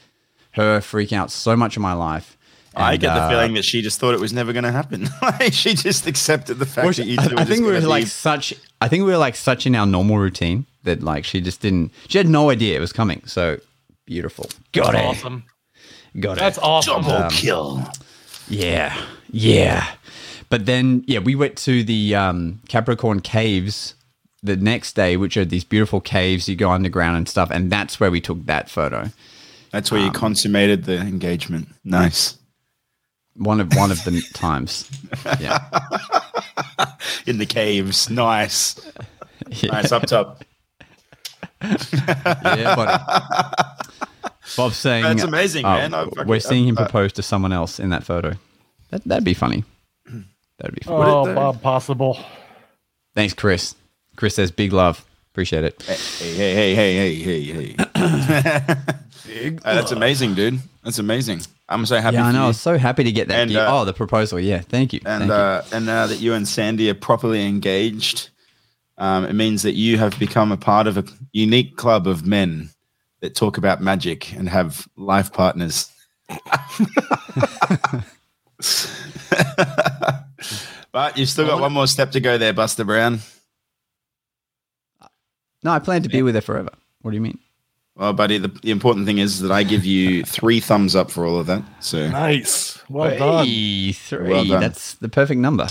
her 0.56 0.80
freak 0.80 1.12
out 1.12 1.30
so 1.30 1.56
much 1.56 1.76
in 1.76 1.82
my 1.82 1.92
life. 1.92 2.36
I 2.78 2.98
get 2.98 3.14
the 3.14 3.22
uh, 3.22 3.28
feeling 3.30 3.54
that 3.54 3.64
she 3.64 3.80
just 3.80 3.98
thought 3.98 4.12
it 4.12 4.20
was 4.20 4.34
never 4.34 4.52
going 4.52 4.64
to 4.64 4.70
happen. 4.72 5.08
like 5.22 5.54
she 5.54 5.72
just 5.72 6.06
accepted 6.06 6.58
the 6.58 6.66
fact 6.66 6.84
well, 6.84 6.88
that 6.88 6.94
she- 7.04 7.10
you 7.12 7.16
I, 7.18 7.26
were 7.26 7.32
I 7.32 7.36
just 7.36 7.48
think 7.48 7.60
we 7.62 7.68
were 7.68 7.74
gonna 7.74 7.88
like 7.88 8.04
be- 8.04 8.10
such. 8.10 8.52
I 8.82 8.88
think 8.88 9.04
we 9.04 9.10
were 9.12 9.16
like 9.16 9.34
such 9.34 9.66
in 9.66 9.74
our 9.74 9.86
normal 9.86 10.18
routine 10.18 10.66
that 10.82 11.02
like 11.02 11.24
she 11.24 11.40
just 11.40 11.62
didn't. 11.62 11.92
She 12.08 12.18
had 12.18 12.28
no 12.28 12.50
idea 12.50 12.76
it 12.76 12.80
was 12.80 12.92
coming. 12.92 13.22
So 13.24 13.58
beautiful. 14.04 14.50
Got 14.72 14.92
That's 14.92 14.98
it. 14.98 15.24
awesome. 15.24 15.44
Got 16.20 16.36
That's 16.36 16.58
it. 16.58 16.60
That's 16.60 16.66
awesome. 16.66 17.02
double 17.02 17.30
kill. 17.30 17.82
Yeah. 18.48 18.94
Yeah. 19.30 19.86
But 20.48 20.66
then, 20.66 21.02
yeah, 21.06 21.18
we 21.18 21.34
went 21.34 21.56
to 21.58 21.82
the 21.82 22.14
um, 22.14 22.60
Capricorn 22.68 23.20
Caves 23.20 23.94
the 24.42 24.56
next 24.56 24.94
day, 24.94 25.16
which 25.16 25.36
are 25.36 25.44
these 25.44 25.64
beautiful 25.64 26.00
caves. 26.00 26.48
You 26.48 26.54
go 26.56 26.70
underground 26.70 27.16
and 27.16 27.28
stuff, 27.28 27.50
and 27.50 27.70
that's 27.72 27.98
where 27.98 28.10
we 28.10 28.20
took 28.20 28.46
that 28.46 28.70
photo. 28.70 29.10
That's 29.76 29.92
Um, 29.92 29.98
where 29.98 30.06
you 30.06 30.12
consummated 30.12 30.84
the 30.84 30.96
engagement. 30.98 31.68
Nice. 31.84 32.38
One 33.34 33.60
of 33.60 33.74
one 33.74 33.90
of 33.90 34.02
the 34.04 34.22
times. 34.34 34.88
Yeah. 35.38 35.58
In 37.26 37.36
the 37.38 37.44
caves. 37.44 38.08
Nice. 38.08 38.80
yeah. 39.50 39.72
Nice 39.72 39.92
up 39.92 40.06
top. 40.06 40.42
Yeah, 41.62 42.74
buddy. 42.74 43.04
Bob's 44.56 44.76
saying 44.76 45.02
That's 45.04 45.22
amazing, 45.24 45.66
oh, 45.66 45.68
man. 45.74 45.92
I 45.92 46.04
fucking- 46.04 46.26
we're 46.26 46.40
seeing 46.40 46.68
him 46.68 46.78
I- 46.78 46.82
propose 46.84 47.12
to 47.14 47.22
someone 47.22 47.52
else 47.52 47.78
in 47.78 47.90
that 47.90 48.04
photo. 48.04 48.32
That 48.90 49.04
that'd 49.04 49.24
be 49.24 49.34
funny. 49.34 49.64
That'd 50.58 50.74
be 50.74 50.80
funny. 50.84 51.10
Oh, 51.10 51.34
Bob 51.34 51.60
Possible. 51.60 52.18
Thanks, 53.14 53.34
Chris. 53.34 53.74
Chris 54.16 54.34
says 54.36 54.50
big 54.50 54.72
love. 54.72 55.04
Appreciate 55.32 55.64
it. 55.64 55.82
Hey, 55.82 56.34
hey, 56.34 56.74
hey, 56.74 56.94
hey, 56.94 57.14
hey, 57.14 57.42
hey, 57.44 57.74
hey. 57.76 58.76
Uh, 59.28 59.74
that's 59.74 59.92
amazing, 59.92 60.34
dude. 60.34 60.58
That's 60.84 60.98
amazing. 60.98 61.42
I'm 61.68 61.84
so 61.86 62.00
happy. 62.00 62.16
Yeah, 62.16 62.26
I 62.26 62.30
for 62.30 62.32
know. 62.34 62.40
I 62.40 62.42
you. 62.42 62.48
was 62.48 62.60
so 62.60 62.78
happy 62.78 63.04
to 63.04 63.12
get 63.12 63.28
that. 63.28 63.40
And, 63.40 63.56
uh, 63.56 63.66
oh, 63.68 63.84
the 63.84 63.92
proposal. 63.92 64.38
Yeah, 64.38 64.60
thank 64.60 64.92
you. 64.92 65.00
and 65.04 65.22
thank 65.22 65.28
you. 65.28 65.34
uh, 65.34 65.64
and 65.72 65.86
now 65.86 66.06
that 66.06 66.20
you 66.20 66.32
and 66.34 66.46
Sandy 66.46 66.88
are 66.90 66.94
properly 66.94 67.46
engaged, 67.46 68.30
um, 68.98 69.24
it 69.24 69.34
means 69.34 69.62
that 69.62 69.74
you 69.74 69.98
have 69.98 70.18
become 70.18 70.52
a 70.52 70.56
part 70.56 70.86
of 70.86 70.96
a 70.96 71.04
unique 71.32 71.76
club 71.76 72.06
of 72.06 72.26
men 72.26 72.70
that 73.20 73.34
talk 73.34 73.58
about 73.58 73.82
magic 73.82 74.32
and 74.34 74.48
have 74.48 74.86
life 74.96 75.32
partners. 75.32 75.90
but 80.92 81.16
you've 81.16 81.28
still 81.28 81.46
got 81.46 81.60
one 81.60 81.72
more 81.72 81.86
step 81.86 82.12
to 82.12 82.20
go 82.20 82.38
there, 82.38 82.52
Buster 82.52 82.84
Brown. 82.84 83.20
No, 85.62 85.72
I 85.72 85.78
plan 85.78 86.02
to 86.02 86.08
be 86.08 86.22
with 86.22 86.34
her 86.34 86.40
forever. 86.40 86.70
What 87.02 87.10
do 87.10 87.16
you 87.16 87.20
mean? 87.20 87.38
Well, 87.96 88.12
buddy, 88.12 88.36
the, 88.36 88.48
the 88.48 88.70
important 88.70 89.06
thing 89.06 89.18
is 89.18 89.40
that 89.40 89.50
I 89.50 89.62
give 89.62 89.86
you 89.86 90.22
three 90.22 90.60
thumbs 90.60 90.94
up 90.94 91.10
for 91.10 91.24
all 91.24 91.38
of 91.38 91.46
that. 91.46 91.62
So 91.80 92.08
Nice. 92.08 92.78
Well 92.90 93.18
done. 93.18 93.46
Three. 93.46 94.28
Well 94.28 94.44
done. 94.44 94.60
That's 94.60 94.94
the 94.94 95.08
perfect 95.08 95.40
number. 95.40 95.66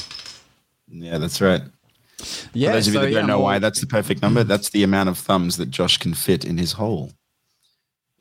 yeah, 0.89 1.20
that's 1.20 1.39
right. 1.39 1.62
Yeah. 2.53 2.70
For 2.70 2.74
those 2.74 2.88
of 2.88 2.94
you 2.94 3.00
so, 3.00 3.05
that 3.05 3.12
don't 3.12 3.22
yeah, 3.22 3.27
know 3.27 3.38
well, 3.38 3.44
why 3.46 3.60
that's 3.60 3.79
the 3.79 3.88
perfect 3.88 4.24
number, 4.24 4.44
that's 4.44 4.72
the 4.72 4.84
amount 4.84 5.10
of 5.10 5.20
thumbs 5.20 5.58
that 5.58 5.70
Josh 5.70 5.98
can 5.98 6.15
fit 6.15 6.44
in 6.44 6.58
his 6.58 6.74
hole. 6.74 7.12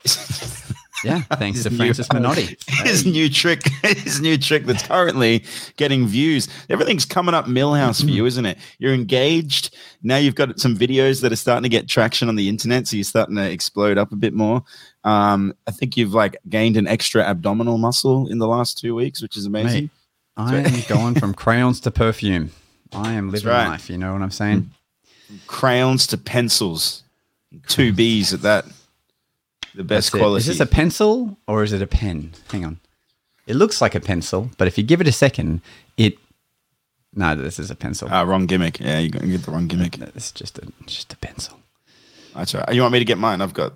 Yeah. 1.05 1.21
Thanks 1.37 1.63
to 1.63 1.69
new- 1.69 1.77
Francis 1.77 2.07
Menotti. 2.09 2.57
his 2.85 3.05
new 3.05 3.29
trick, 3.29 3.63
his 3.83 4.21
new 4.21 4.37
trick 4.37 4.65
that's 4.65 4.83
currently 4.83 5.43
getting 5.77 6.07
views. 6.07 6.47
Everything's 6.69 7.05
coming 7.05 7.35
up 7.35 7.45
Milhouse 7.45 8.03
for 8.03 8.09
you, 8.09 8.25
isn't 8.25 8.45
it? 8.45 8.57
You're 8.79 8.93
engaged. 8.93 9.75
Now 10.03 10.17
you've 10.17 10.35
got 10.35 10.59
some 10.59 10.75
videos 10.75 11.21
that 11.21 11.31
are 11.31 11.37
starting 11.37 11.63
to 11.63 11.69
get 11.69 11.87
traction 11.87 12.27
on 12.27 12.35
the 12.35 12.49
internet, 12.49 12.87
so 12.87 12.95
you're 12.95 13.03
starting 13.03 13.35
to 13.35 13.49
explode 13.49 13.97
up 13.97 14.11
a 14.11 14.15
bit 14.15 14.33
more. 14.33 14.63
Um, 15.03 15.53
I 15.67 15.71
think 15.71 15.95
you've 15.95 16.13
like 16.13 16.37
gained 16.49 16.77
an 16.77 16.87
extra 16.87 17.23
abdominal 17.23 17.77
muscle 17.77 18.27
in 18.27 18.39
the 18.39 18.47
last 18.47 18.77
two 18.79 18.95
weeks, 18.95 19.21
which 19.21 19.37
is 19.37 19.45
amazing. 19.45 19.83
Mate, 19.83 19.91
I 20.37 20.55
am 20.57 20.81
going 20.87 21.15
from 21.15 21.33
crayons 21.33 21.79
to 21.81 21.91
perfume. 21.91 22.51
I 22.91 23.13
am 23.13 23.31
living 23.31 23.49
right. 23.49 23.67
life. 23.67 23.89
You 23.89 23.97
know 23.97 24.13
what 24.13 24.21
I'm 24.21 24.31
saying? 24.31 24.71
Crayons 25.47 26.07
to 26.07 26.17
pencils. 26.17 27.03
two 27.67 27.93
Bs 27.93 28.33
at 28.33 28.41
that. 28.41 28.65
The 29.75 29.83
best 29.83 30.11
That's 30.11 30.21
quality. 30.21 30.39
Is 30.41 30.45
this 30.47 30.59
a 30.59 30.65
pencil 30.65 31.37
or 31.47 31.63
is 31.63 31.73
it 31.73 31.81
a 31.81 31.87
pen? 31.87 32.31
Hang 32.51 32.63
on. 32.65 32.79
It 33.47 33.55
looks 33.55 33.81
like 33.81 33.93
a 33.93 33.99
pencil, 33.99 34.49
but 34.57 34.67
if 34.67 34.77
you 34.77 34.83
give 34.83 35.01
it 35.01 35.07
a 35.07 35.11
second, 35.11 35.61
it. 35.97 36.17
No, 37.13 37.35
this 37.35 37.59
is 37.59 37.69
a 37.71 37.75
pencil. 37.75 38.07
Ah, 38.11 38.21
wrong 38.23 38.45
gimmick. 38.45 38.79
Yeah, 38.79 38.99
you 38.99 39.09
get 39.09 39.43
the 39.43 39.51
wrong 39.51 39.67
gimmick. 39.67 39.97
It's 39.99 40.31
just 40.31 40.57
a 40.59 40.67
just 40.85 41.13
a 41.13 41.17
pencil. 41.17 41.59
That's 42.33 42.53
right. 42.53 42.73
You 42.73 42.81
want 42.81 42.93
me 42.93 42.99
to 42.99 43.05
get 43.05 43.17
mine? 43.17 43.41
I've 43.41 43.53
got, 43.53 43.73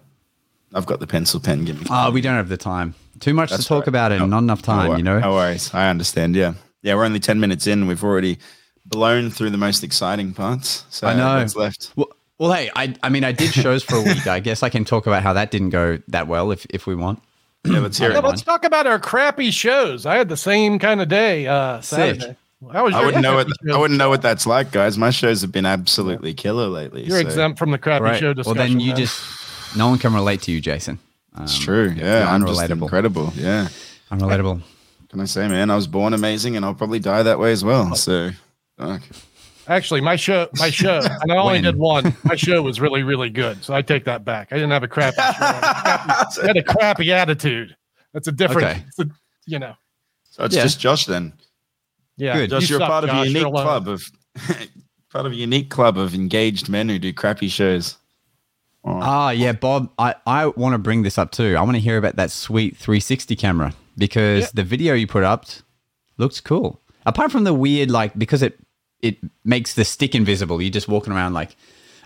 I've 0.73 0.85
got 0.85 0.99
the 0.99 1.07
pencil 1.07 1.39
pen 1.39 1.63
gimmick. 1.63 1.87
Oh, 1.89 2.11
we 2.11 2.19
don't 2.19 2.35
have 2.35 2.49
the 2.49 2.57
time. 2.57 2.95
Too 3.19 3.33
much 3.33 3.49
That's 3.51 3.63
to 3.63 3.67
talk 3.69 3.81
right. 3.81 3.87
about 3.89 4.11
it, 4.11 4.17
No- 4.17 4.23
and 4.23 4.31
not 4.31 4.39
enough 4.43 4.61
time. 4.61 4.89
no, 4.91 4.97
you 4.97 5.03
know. 5.03 5.19
No 5.19 5.33
worries. 5.33 5.73
I 5.73 5.89
understand. 5.89 6.35
Yeah, 6.35 6.53
yeah. 6.81 6.95
We're 6.95 7.05
only 7.05 7.19
ten 7.21 7.39
minutes 7.39 7.67
in. 7.67 7.87
We've 7.87 8.03
already 8.03 8.37
blown 8.85 9.29
through 9.29 9.51
the 9.51 9.57
most 9.57 9.83
exciting 9.83 10.33
parts. 10.33 10.83
So 10.89 11.07
I 11.07 11.13
know. 11.15 11.37
what's 11.37 11.55
left. 11.55 11.91
Well, 11.95 12.09
well, 12.39 12.51
hey, 12.53 12.71
I 12.75 12.95
I 13.03 13.09
mean, 13.09 13.23
I 13.23 13.31
did 13.31 13.53
shows 13.53 13.83
for 13.83 13.97
a 13.97 14.01
week. 14.01 14.25
I 14.27 14.39
guess 14.39 14.63
I 14.63 14.69
can 14.69 14.85
talk 14.85 15.05
about 15.05 15.21
how 15.23 15.33
that 15.33 15.51
didn't 15.51 15.69
go 15.69 15.99
that 16.07 16.27
well, 16.27 16.51
if 16.51 16.65
if 16.71 16.87
we 16.87 16.95
want. 16.95 17.21
Yeah, 17.65 17.79
let's 17.79 17.97
hear 17.97 18.11
Yeah, 18.11 18.19
it. 18.19 18.23
let's 18.23 18.41
talk 18.41 18.63
about 18.63 18.87
our 18.87 18.97
crappy 18.99 19.51
shows. 19.51 20.05
I 20.05 20.15
had 20.15 20.29
the 20.29 20.37
same 20.37 20.79
kind 20.79 21.01
of 21.01 21.09
day. 21.09 21.45
Uh, 21.45 21.81
Sick. 21.81 22.15
Saturday. 22.21 22.35
How 22.73 22.85
was 22.85 22.93
I 22.93 23.05
wouldn't 23.05 23.21
know 23.23 23.35
what 23.35 23.47
crappy 23.47 23.73
I 23.73 23.77
wouldn't 23.77 23.97
know 23.97 24.09
what 24.09 24.21
that's 24.21 24.45
like, 24.47 24.71
guys. 24.71 24.97
My 24.97 25.09
shows 25.11 25.41
have 25.41 25.51
been 25.51 25.65
absolutely 25.65 26.33
killer 26.33 26.67
lately. 26.67 27.03
You're 27.03 27.21
so- 27.21 27.27
exempt 27.27 27.59
from 27.59 27.71
the 27.71 27.77
crappy 27.77 28.03
Right. 28.03 28.19
show 28.19 28.33
Well, 28.45 28.55
then 28.55 28.79
you 28.79 28.87
man. 28.93 28.97
just 28.97 29.21
no 29.77 29.87
one 29.89 29.99
can 29.99 30.13
relate 30.13 30.41
to 30.43 30.51
you, 30.51 30.59
Jason. 30.61 30.99
Um, 31.35 31.43
It's 31.43 31.57
true. 31.59 31.93
Yeah, 31.95 32.33
I'm 32.33 32.43
unrelatable. 32.43 32.81
incredible. 32.83 33.33
Yeah. 33.35 33.67
Unrelatable. 34.11 34.61
Can 35.09 35.19
I 35.21 35.25
say, 35.25 35.47
man? 35.47 35.69
I 35.69 35.75
was 35.75 35.87
born 35.87 36.13
amazing, 36.13 36.55
and 36.55 36.65
I'll 36.65 36.73
probably 36.73 36.99
die 36.99 37.23
that 37.23 37.39
way 37.39 37.51
as 37.51 37.63
well. 37.63 37.95
So, 37.95 38.31
fuck. 38.77 39.01
Actually, 39.69 40.01
my 40.01 40.15
show, 40.15 40.49
my 40.55 40.69
show, 40.81 40.99
and 41.21 41.31
I 41.31 41.37
only 41.37 41.53
When? 41.53 41.63
did 41.63 41.75
one. 41.77 42.15
My 42.23 42.35
show 42.35 42.61
was 42.61 42.81
really, 42.81 43.03
really 43.03 43.29
good, 43.29 43.63
so 43.63 43.73
I 43.73 43.81
take 43.81 44.03
that 44.05 44.25
back. 44.25 44.49
I 44.51 44.55
didn't 44.55 44.71
have 44.71 44.83
a 44.83 44.87
crappy 44.87 45.15
show. 45.17 45.23
I 45.39 45.53
had 45.53 45.57
a 45.57 45.63
crappy, 46.03 46.41
I 46.43 46.47
had 46.47 46.57
a 46.57 46.63
crappy 46.63 47.11
attitude. 47.13 47.75
That's 48.13 48.27
a 48.27 48.31
different, 48.31 48.67
Okay. 48.67 48.83
it's 48.87 48.99
a, 48.99 49.05
you 49.45 49.59
know. 49.59 49.75
so 50.31 50.43
it's 50.45 50.55
Yeah. 50.55 50.63
just 50.63 50.79
Josh 50.79 51.05
then. 51.05 51.33
Yeah, 52.17 52.33
Good. 52.35 52.49
Josh, 52.49 52.63
you 52.63 52.73
you're 52.73 52.79
suck, 52.79 52.89
part 52.89 53.03
of 53.05 53.11
Josh. 53.11 53.25
a 53.27 53.29
unique 53.29 53.45
club 53.53 53.87
of 53.87 54.03
part 55.11 55.25
of 55.25 55.31
a 55.31 55.35
unique 55.35 55.69
club 55.69 55.97
of 55.97 56.13
engaged 56.15 56.67
men 56.67 56.89
who 56.89 56.97
do 56.99 57.13
crappy 57.13 57.47
shows. 57.47 57.97
Oh, 58.83 58.99
Ah, 59.01 59.29
yeah, 59.29 59.51
Bob. 59.51 59.91
I, 59.99 60.15
I 60.25 60.47
want 60.47 60.73
to 60.73 60.77
bring 60.79 61.03
this 61.03 61.17
up 61.17 61.31
too. 61.31 61.55
I 61.57 61.61
want 61.61 61.75
to 61.75 61.81
hear 61.81 61.97
about 61.97 62.15
that 62.15 62.31
sweet 62.31 62.75
360 62.77 63.35
camera 63.35 63.73
because 63.97 64.45
Yeah. 64.45 64.49
the 64.55 64.63
video 64.63 64.93
you 64.95 65.05
put 65.05 65.23
up 65.23 65.45
looks 66.17 66.41
cool. 66.41 66.81
Apart 67.05 67.31
from 67.31 67.43
the 67.43 67.53
weird, 67.53 67.91
like 67.91 68.17
because 68.17 68.41
it 68.41 68.57
it 69.01 69.17
makes 69.45 69.73
the 69.73 69.85
stick 69.85 70.15
invisible. 70.15 70.61
You're 70.61 70.71
just 70.71 70.87
walking 70.87 71.13
around 71.13 71.33
like. 71.33 71.55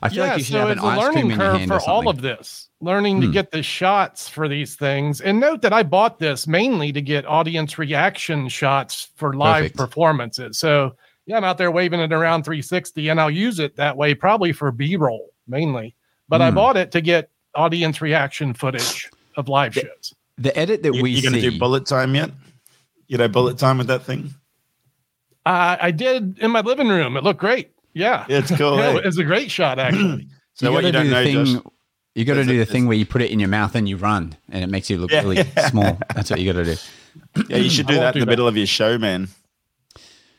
I 0.02 0.10
feel 0.10 0.26
yeah, 0.26 0.32
like 0.32 0.38
you 0.40 0.44
should 0.44 0.54
so 0.56 0.60
have 0.60 0.70
an 0.70 0.78
it's 0.80 0.84
a 0.84 0.88
ice 0.88 0.98
cream 0.98 1.16
learning 1.16 1.32
in 1.32 1.40
your 1.40 1.50
hand 1.52 1.72
for 1.72 1.78
or 1.78 1.90
all 1.90 2.10
of 2.10 2.22
this. 2.22 2.68
Learning 2.82 3.22
to 3.22 3.28
Hmm. 3.28 3.32
get 3.32 3.52
the 3.52 3.64
shots 3.64 4.28
for 4.28 4.50
these 4.50 4.76
things, 4.76 5.22
and 5.22 5.40
note 5.40 5.62
that 5.62 5.72
I 5.72 5.84
bought 5.84 6.20
this 6.20 6.46
mainly 6.46 6.92
to 6.92 7.02
get 7.02 7.26
audience 7.26 7.78
reaction 7.78 8.50
shots 8.50 9.12
for 9.16 9.34
live 9.34 9.62
Perfect. 9.62 9.78
performances. 9.78 10.60
So 10.60 10.98
yeah, 11.26 11.38
I'm 11.38 11.46
out 11.46 11.58
there 11.58 11.72
waving 11.72 12.02
it 12.02 12.12
around 12.12 12.44
360, 12.44 13.08
and 13.08 13.22
I'll 13.22 13.32
use 13.32 13.60
it 13.60 13.78
that 13.78 13.96
way 13.96 14.14
probably 14.14 14.52
for 14.52 14.74
B-roll 14.74 15.30
mainly. 15.48 15.96
But 16.28 16.42
I 16.42 16.50
Hmm. 16.50 16.56
bought 16.56 16.76
it 16.76 16.92
to 16.92 17.00
get 17.02 17.30
audience 17.56 18.02
reaction 18.02 18.54
footage 18.54 19.10
of 19.38 19.48
live 19.48 19.74
shows. 19.74 20.14
the 20.38 20.58
edit 20.58 20.84
that 20.84 20.94
you, 20.94 21.02
we 21.04 21.12
you're 21.12 21.22
going 21.22 21.42
to 21.42 21.50
do 21.52 21.58
bullet 21.58 21.86
time 21.86 22.14
yet? 22.14 22.32
You 23.08 23.18
know, 23.18 23.30
bullet 23.30 23.58
time 23.58 23.78
with 23.78 23.88
that 23.88 24.04
thing. 24.04 24.34
Uh, 25.46 25.78
I 25.82 25.92
did 25.92 26.40
in 26.40 26.52
my 26.52 26.62
living 26.62 26.88
room. 26.88 27.18
It 27.18 27.24
looked 27.24 27.40
great. 27.40 27.72
Yeah, 27.94 28.26
Yeah, 28.28 28.40
it's 28.40 28.56
cool. 28.56 28.78
Yeah, 28.80 28.98
it 28.98 29.06
was 29.06 29.18
a 29.18 29.24
great 29.24 29.52
shot 29.52 29.80
actually. 29.80 30.28
So 30.56 30.72
what 30.72 30.82
gotta 30.84 30.88
you 30.88 30.92
don't 30.94 31.04
do 31.06 31.10
the 31.10 31.16
know, 31.16 31.24
thing, 31.24 31.46
Josh? 31.64 31.74
You 32.14 32.26
got 32.26 32.34
to 32.36 32.44
do 32.46 32.60
the 32.60 32.66
thing 32.68 32.86
where 32.86 32.96
you 32.96 33.08
put 33.08 33.24
it 33.24 33.32
in 33.32 33.40
your 33.40 33.50
mouth 33.50 33.74
and 33.74 33.90
you 33.90 33.98
run, 33.98 34.36
and 34.52 34.64
it 34.64 34.68
makes 34.68 34.88
you 34.88 35.00
look 35.00 35.10
Yeah. 35.10 35.22
really 35.22 35.44
small. 35.70 35.98
That's 36.14 36.30
what 36.30 36.40
you 36.40 36.54
got 36.54 36.64
to 36.64 36.76
do. 36.76 36.82
Yeah, 37.50 37.58
you 37.58 37.72
should 37.72 37.88
do 37.88 37.94
won't 37.96 38.02
that 38.04 38.14
do 38.14 38.20
in 38.20 38.20
the 38.22 38.26
that. 38.28 38.32
middle 38.32 38.48
of 38.48 38.56
your 38.56 38.68
show, 38.68 39.00
man. 39.00 39.30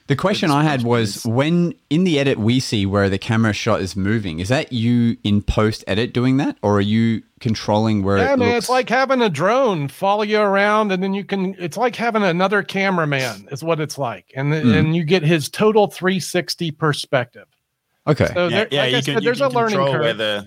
The 0.07 0.17
question 0.17 0.51
I 0.51 0.65
had 0.65 0.83
was 0.83 1.13
gracious. 1.13 1.25
when 1.25 1.75
in 1.89 2.05
the 2.05 2.19
edit 2.19 2.39
we 2.39 2.61
see 2.61 2.85
where 2.85 3.09
the 3.09 3.17
camera 3.17 3.55
shot 3.55 3.81
is 3.81 3.97
moving, 3.97 4.39
is 4.39 4.49
that 4.51 4.71
you 4.71 5.17
in 5.25 5.41
post 5.41 5.83
edit 5.87 6.13
doing 6.13 6.37
that, 6.37 6.59
or 6.63 6.77
are 6.77 6.81
you 6.83 7.23
controlling 7.41 8.03
where 8.03 8.19
Yeah, 8.19 8.35
it 8.35 8.39
man, 8.39 8.49
looks? 8.49 8.59
it's 8.59 8.69
like 8.69 8.91
having 8.91 9.23
a 9.23 9.31
drone 9.31 9.89
follow 9.89 10.23
you 10.23 10.41
around, 10.41 10.93
and 10.93 11.03
then 11.03 11.15
you 11.15 11.25
can. 11.25 11.55
It's 11.59 11.79
like 11.79 11.97
having 11.97 12.23
another 12.23 12.63
cameraman, 12.63 13.49
is 13.51 13.65
what 13.65 13.81
it's 13.81 13.97
like, 13.97 14.31
and 14.37 14.53
then 14.53 14.67
Mm. 14.67 14.79
and 14.79 14.97
you 14.97 15.05
get 15.05 15.23
his 15.23 15.49
total 15.49 15.87
360 15.87 16.71
perspective. 16.73 17.47
okay. 18.07 18.27
So 18.35 18.49
Yeah, 18.49 18.57
there, 18.57 18.69
yeah 18.71 18.81
like 18.83 18.87
I 18.95 18.97
you 18.99 19.03
said, 19.03 19.05
can, 19.15 19.23
you 19.23 19.27
there's 19.29 19.39
can 19.39 19.47
a 19.47 19.49
learning 19.55 19.71
control 19.77 19.93
curve. 19.93 20.01
where 20.03 20.15
the 20.15 20.47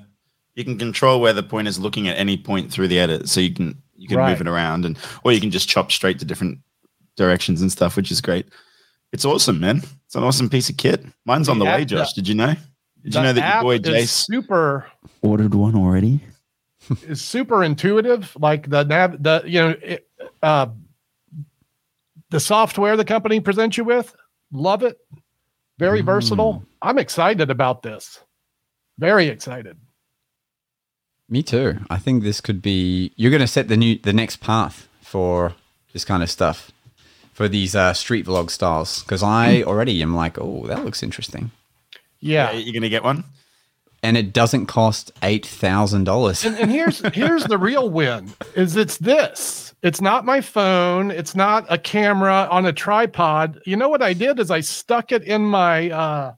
you 0.54 0.64
can 0.66 0.78
control 0.78 1.20
where 1.20 1.34
the 1.34 1.44
point 1.44 1.68
is 1.68 1.80
looking 1.80 2.08
at 2.08 2.16
any 2.18 2.38
point 2.38 2.72
through 2.72 2.90
the 2.90 3.00
edit, 3.00 3.28
so 3.28 3.40
you 3.40 3.52
can 3.54 3.82
you 3.96 4.08
can 4.08 4.18
Right. 4.18 4.30
move 4.30 4.42
it 4.42 4.48
around, 4.48 4.86
and 4.86 5.00
or 5.24 5.32
you 5.32 5.42
can 5.42 5.50
just 5.50 5.68
chop 5.68 5.92
straight 5.92 6.20
to 6.20 6.26
different 6.26 6.60
directions 7.16 7.60
and 7.64 7.72
stuff, 7.72 7.96
which 7.98 8.12
is 8.12 8.22
great. 8.22 8.46
It's 9.14 9.26
awesome, 9.26 9.60
man. 9.60 9.82
It's 10.06 10.16
an 10.16 10.24
awesome 10.24 10.50
piece 10.50 10.70
of 10.70 10.78
kit. 10.78 11.06
Mine's 11.26 11.50
on 11.50 11.60
The 11.60 11.66
the 11.66 11.72
way, 11.72 11.82
app- 11.82 11.88
Josh. 11.88 12.14
Did 12.14 12.28
you 12.28 12.36
know? 12.36 12.56
Did 13.04 13.16
you 13.16 13.22
know 13.22 13.34
that 13.34 13.40
your 13.40 13.44
app 13.50 13.64
boy 13.64 13.78
Jace 13.80 14.10
super 14.10 14.86
ordered 15.22 15.54
one 15.56 15.76
already? 15.76 16.20
is 17.08 17.22
super 17.22 17.64
intuitive. 17.64 18.36
Like 18.40 18.70
the 18.70 18.84
nav, 18.84 19.22
the 19.22 19.44
you 19.46 19.60
know, 19.60 19.76
it, 19.82 20.08
uh, 20.44 20.68
the 22.30 22.40
software 22.40 22.98
the 22.98 23.06
company 23.06 23.40
presents 23.40 23.78
you 23.78 23.84
with, 23.86 24.14
love 24.52 24.84
it. 24.84 24.98
Very 25.80 26.02
Mm. 26.02 26.06
versatile. 26.06 26.64
I'm 26.82 26.98
excited 26.98 27.50
about 27.50 27.84
this. 27.84 28.20
Very 29.00 29.28
excited. 29.28 29.78
Me 31.30 31.44
too. 31.44 31.78
I 31.90 31.98
think 31.98 32.24
this 32.24 32.42
could 32.42 32.62
be. 32.62 33.12
You're 33.16 33.32
going 33.32 33.42
to 33.42 33.48
set 33.48 33.68
the 33.68 33.78
new 33.78 33.98
the 34.00 34.14
next 34.14 34.38
path 34.38 34.88
for 35.02 35.54
this 35.94 36.04
kind 36.06 36.24
of 36.24 36.30
stuff 36.30 36.72
for 37.38 37.48
these 37.48 37.76
uh, 37.76 37.94
street 37.94 38.26
vlog 38.26 38.50
styles 38.50 39.04
because 39.04 39.22
I 39.22 39.62
already 39.62 40.02
am 40.02 40.16
like, 40.16 40.40
oh, 40.40 40.66
that 40.66 40.84
looks 40.84 41.04
interesting, 41.04 41.52
Yeah. 42.20 42.52
you're 42.52 42.74
gonna 42.74 42.90
get 42.90 43.04
one. 43.04 43.26
and 44.02 44.18
it 44.18 44.34
doesn't 44.34 44.66
cost 44.66 45.12
eight 45.22 45.46
thousand 45.46 46.06
dollars. 46.06 46.44
and, 46.44 46.58
and 46.58 46.72
here's 46.72 47.00
here's 47.14 47.44
the 47.44 47.60
real 47.60 47.90
win 47.92 48.32
is 48.56 48.76
it's 48.76 48.98
this. 48.98 49.76
It's 49.84 50.02
not 50.02 50.26
my 50.26 50.42
phone. 50.42 51.12
It's 51.12 51.36
not 51.36 51.68
a 51.70 51.78
camera 51.78 52.48
on 52.50 52.66
a 52.66 52.74
tripod. 52.74 53.62
You 53.66 53.76
know 53.78 53.90
what 53.90 54.02
i 54.02 54.14
did 54.14 54.40
is 54.40 54.50
i 54.50 54.60
stuck 54.62 55.12
it 55.12 55.22
in 55.24 55.44
my 55.44 55.92
uh 55.92 56.34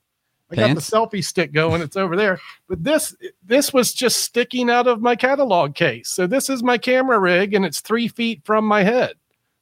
i 0.51 0.55
Pants? 0.55 0.89
got 0.89 1.09
the 1.09 1.17
selfie 1.17 1.23
stick 1.23 1.53
going. 1.53 1.81
It's 1.81 1.95
over 1.95 2.17
there. 2.17 2.39
But 2.67 2.83
this 2.83 3.15
this 3.45 3.71
was 3.73 3.93
just 3.93 4.17
sticking 4.21 4.69
out 4.69 4.87
of 4.87 5.01
my 5.01 5.15
catalog 5.15 5.75
case. 5.75 6.09
So 6.09 6.27
this 6.27 6.49
is 6.49 6.61
my 6.61 6.77
camera 6.77 7.19
rig 7.19 7.53
and 7.53 7.63
it's 7.65 7.79
three 7.79 8.09
feet 8.09 8.41
from 8.43 8.65
my 8.65 8.83
head 8.83 9.13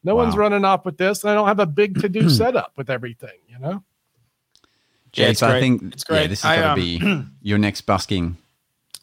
no 0.07 0.15
one's 0.15 0.35
running 0.35 0.65
off 0.65 0.85
with 0.85 0.97
this 0.97 1.23
and 1.23 1.31
i 1.31 1.33
don't 1.33 1.47
have 1.47 1.59
a 1.59 1.65
big 1.65 1.99
to-do 1.99 2.29
setup 2.41 2.71
with 2.77 2.89
everything 2.89 3.37
you 3.47 3.59
know 3.59 3.83
Yeah, 5.13 5.27
it's 5.27 5.41
Jace, 5.41 5.47
I 5.47 5.59
think 5.59 5.93
It's 5.93 6.05
yeah, 6.09 6.15
great. 6.15 6.29
this 6.29 6.39
is 6.39 6.45
going 6.45 6.61
to 6.61 6.69
um, 6.69 6.75
be 6.75 7.25
your 7.41 7.57
next 7.57 7.81
busking. 7.81 8.37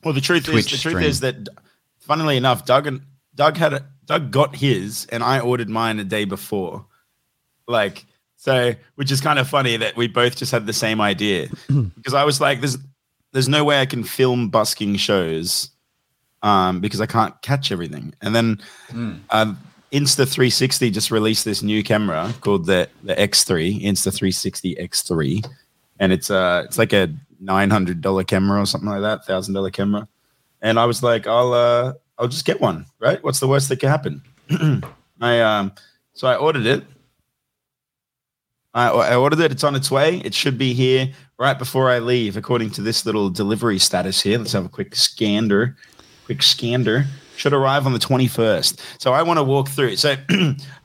Well, 0.04 0.14
the 0.14 0.20
truth 0.20 0.44
Twitch 0.44 0.66
is, 0.66 0.73
the 0.73 0.78
truth 0.78 0.94
stream. 0.96 1.08
is 1.08 1.20
that, 1.20 1.49
funnily 1.99 2.37
enough, 2.37 2.64
Doug 2.66 2.87
and 2.87 3.00
Doug 3.34 3.56
had 3.56 3.73
a, 3.73 3.87
Doug 4.06 4.30
got 4.30 4.54
his, 4.56 5.06
and 5.11 5.23
I 5.25 5.40
ordered 5.40 5.68
mine 5.68 5.99
a 5.99 6.04
day 6.04 6.25
before. 6.26 6.84
Like, 7.66 8.04
so, 8.37 8.75
which 8.96 9.11
is 9.11 9.20
kind 9.23 9.38
of 9.38 9.49
funny 9.49 9.76
that 9.78 9.96
we 9.96 10.06
both 10.06 10.37
just 10.37 10.52
had 10.52 10.66
the 10.66 10.73
same 10.75 11.00
idea 11.00 11.49
because 11.96 12.12
I 12.14 12.25
was 12.25 12.38
like, 12.40 12.61
"There's, 12.61 12.76
there's 13.32 13.49
no 13.49 13.64
way 13.64 13.80
I 13.80 13.87
can 13.87 14.04
film 14.04 14.50
busking 14.50 14.96
shows, 14.96 15.70
um, 16.42 16.80
because 16.80 17.00
I 17.00 17.06
can't 17.06 17.34
catch 17.42 17.73
everything." 17.73 18.14
And 18.20 18.34
then, 18.37 18.61
um, 19.30 19.58
Insta 19.93 20.29
360 20.29 20.91
just 20.91 21.11
released 21.11 21.45
this 21.45 21.62
new 21.62 21.83
camera 21.83 22.35
called 22.41 22.67
the 22.67 22.88
the 23.03 23.14
X3 23.14 23.83
Insta 23.83 24.12
360 24.14 24.75
X3, 24.76 25.47
and 26.00 26.12
it's 26.12 26.31
uh 26.31 26.62
it's 26.64 26.79
like 26.79 26.93
a 26.93 27.14
nine 27.41 27.71
hundred 27.71 28.00
dollar 28.00 28.25
camera 28.25 28.61
or 28.61 28.67
something 28.67 28.88
like 28.88 29.03
that, 29.03 29.25
thousand 29.25 29.55
dollar 29.55 29.71
camera. 29.71 30.09
And 30.62 30.79
I 30.79 30.87
was 30.87 31.03
like, 31.03 31.26
I'll 31.26 31.53
uh 31.53 31.93
I'll 32.19 32.29
just 32.29 32.45
get 32.45 32.61
one, 32.61 32.87
right? 32.99 33.23
What's 33.23 33.41
the 33.41 33.49
worst 33.49 33.69
that 33.69 33.81
could 33.81 33.88
happen? 33.88 34.23
I 35.21 35.41
um 35.41 35.73
so 36.14 36.29
I 36.29 36.37
ordered 36.37 36.67
it. 36.67 36.85
I, 38.75 38.88
I 38.88 39.14
ordered 39.14 39.38
it. 39.38 39.53
It's 39.53 39.62
on 39.62 39.76
its 39.76 39.91
way. 39.91 40.19
It 40.25 40.35
should 40.35 40.59
be 40.59 40.75
here 40.75 41.12
right 41.38 41.57
before 41.57 41.91
I 41.91 42.00
leave, 42.00 42.37
according 42.37 42.71
to 42.71 42.83
this 42.83 43.07
little 43.07 43.31
delivery 43.31 43.79
status 43.79 44.21
here. 44.21 44.38
Let's 44.38 44.53
have 44.53 44.64
a 44.64 44.69
quick 44.69 44.97
scander. 44.97 45.76
Quick 46.25 46.43
scander. 46.43 47.07
Should 47.37 47.53
arrive 47.53 47.85
on 47.87 47.93
the 47.93 47.99
21st. 47.99 48.79
So 48.99 49.12
I 49.12 49.23
want 49.23 49.38
to 49.38 49.43
walk 49.45 49.69
through. 49.69 49.97
So 49.97 50.14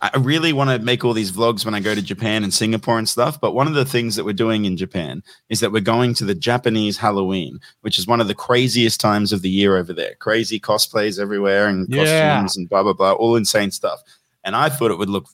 I 0.02 0.10
really 0.18 0.52
want 0.52 0.70
to 0.72 0.80
make 0.80 1.06
all 1.06 1.14
these 1.14 1.32
vlogs 1.32 1.64
when 1.64 1.76
I 1.76 1.80
go 1.80 1.94
to 1.94 2.02
Japan 2.02 2.44
and 2.44 2.54
Singapore 2.54 2.98
and 2.98 3.08
stuff. 3.08 3.40
But 3.40 3.54
one 3.54 3.68
of 3.68 3.74
the 3.76 3.86
things 3.86 4.16
that 4.16 4.26
we're 4.26 4.34
doing 4.34 4.66
in 4.66 4.76
Japan 4.76 5.22
is 5.50 5.60
that 5.60 5.72
we're 5.72 5.82
going 5.82 6.14
to 6.16 6.26
the 6.26 6.34
Japanese 6.36 6.98
Halloween, 6.98 7.60
which 7.82 8.00
is 8.00 8.08
one 8.08 8.20
of 8.20 8.28
the 8.28 8.34
craziest 8.36 9.00
times 9.00 9.32
of 9.32 9.42
the 9.44 9.50
year 9.50 9.78
over 9.78 9.94
there. 9.94 10.16
Crazy 10.16 10.60
cosplays 10.60 11.20
everywhere 11.20 11.68
and 11.68 11.88
Yeah. 11.90 12.04
costumes 12.42 12.58
and 12.58 12.68
blah, 12.70 12.82
blah, 12.84 12.94
blah, 12.94 13.12
all 13.14 13.36
insane 13.36 13.72
stuff. 13.72 14.02
And 14.44 14.56
I 14.56 14.70
thought 14.70 14.92
it 14.92 14.98
would 14.98 15.10
look 15.10 15.28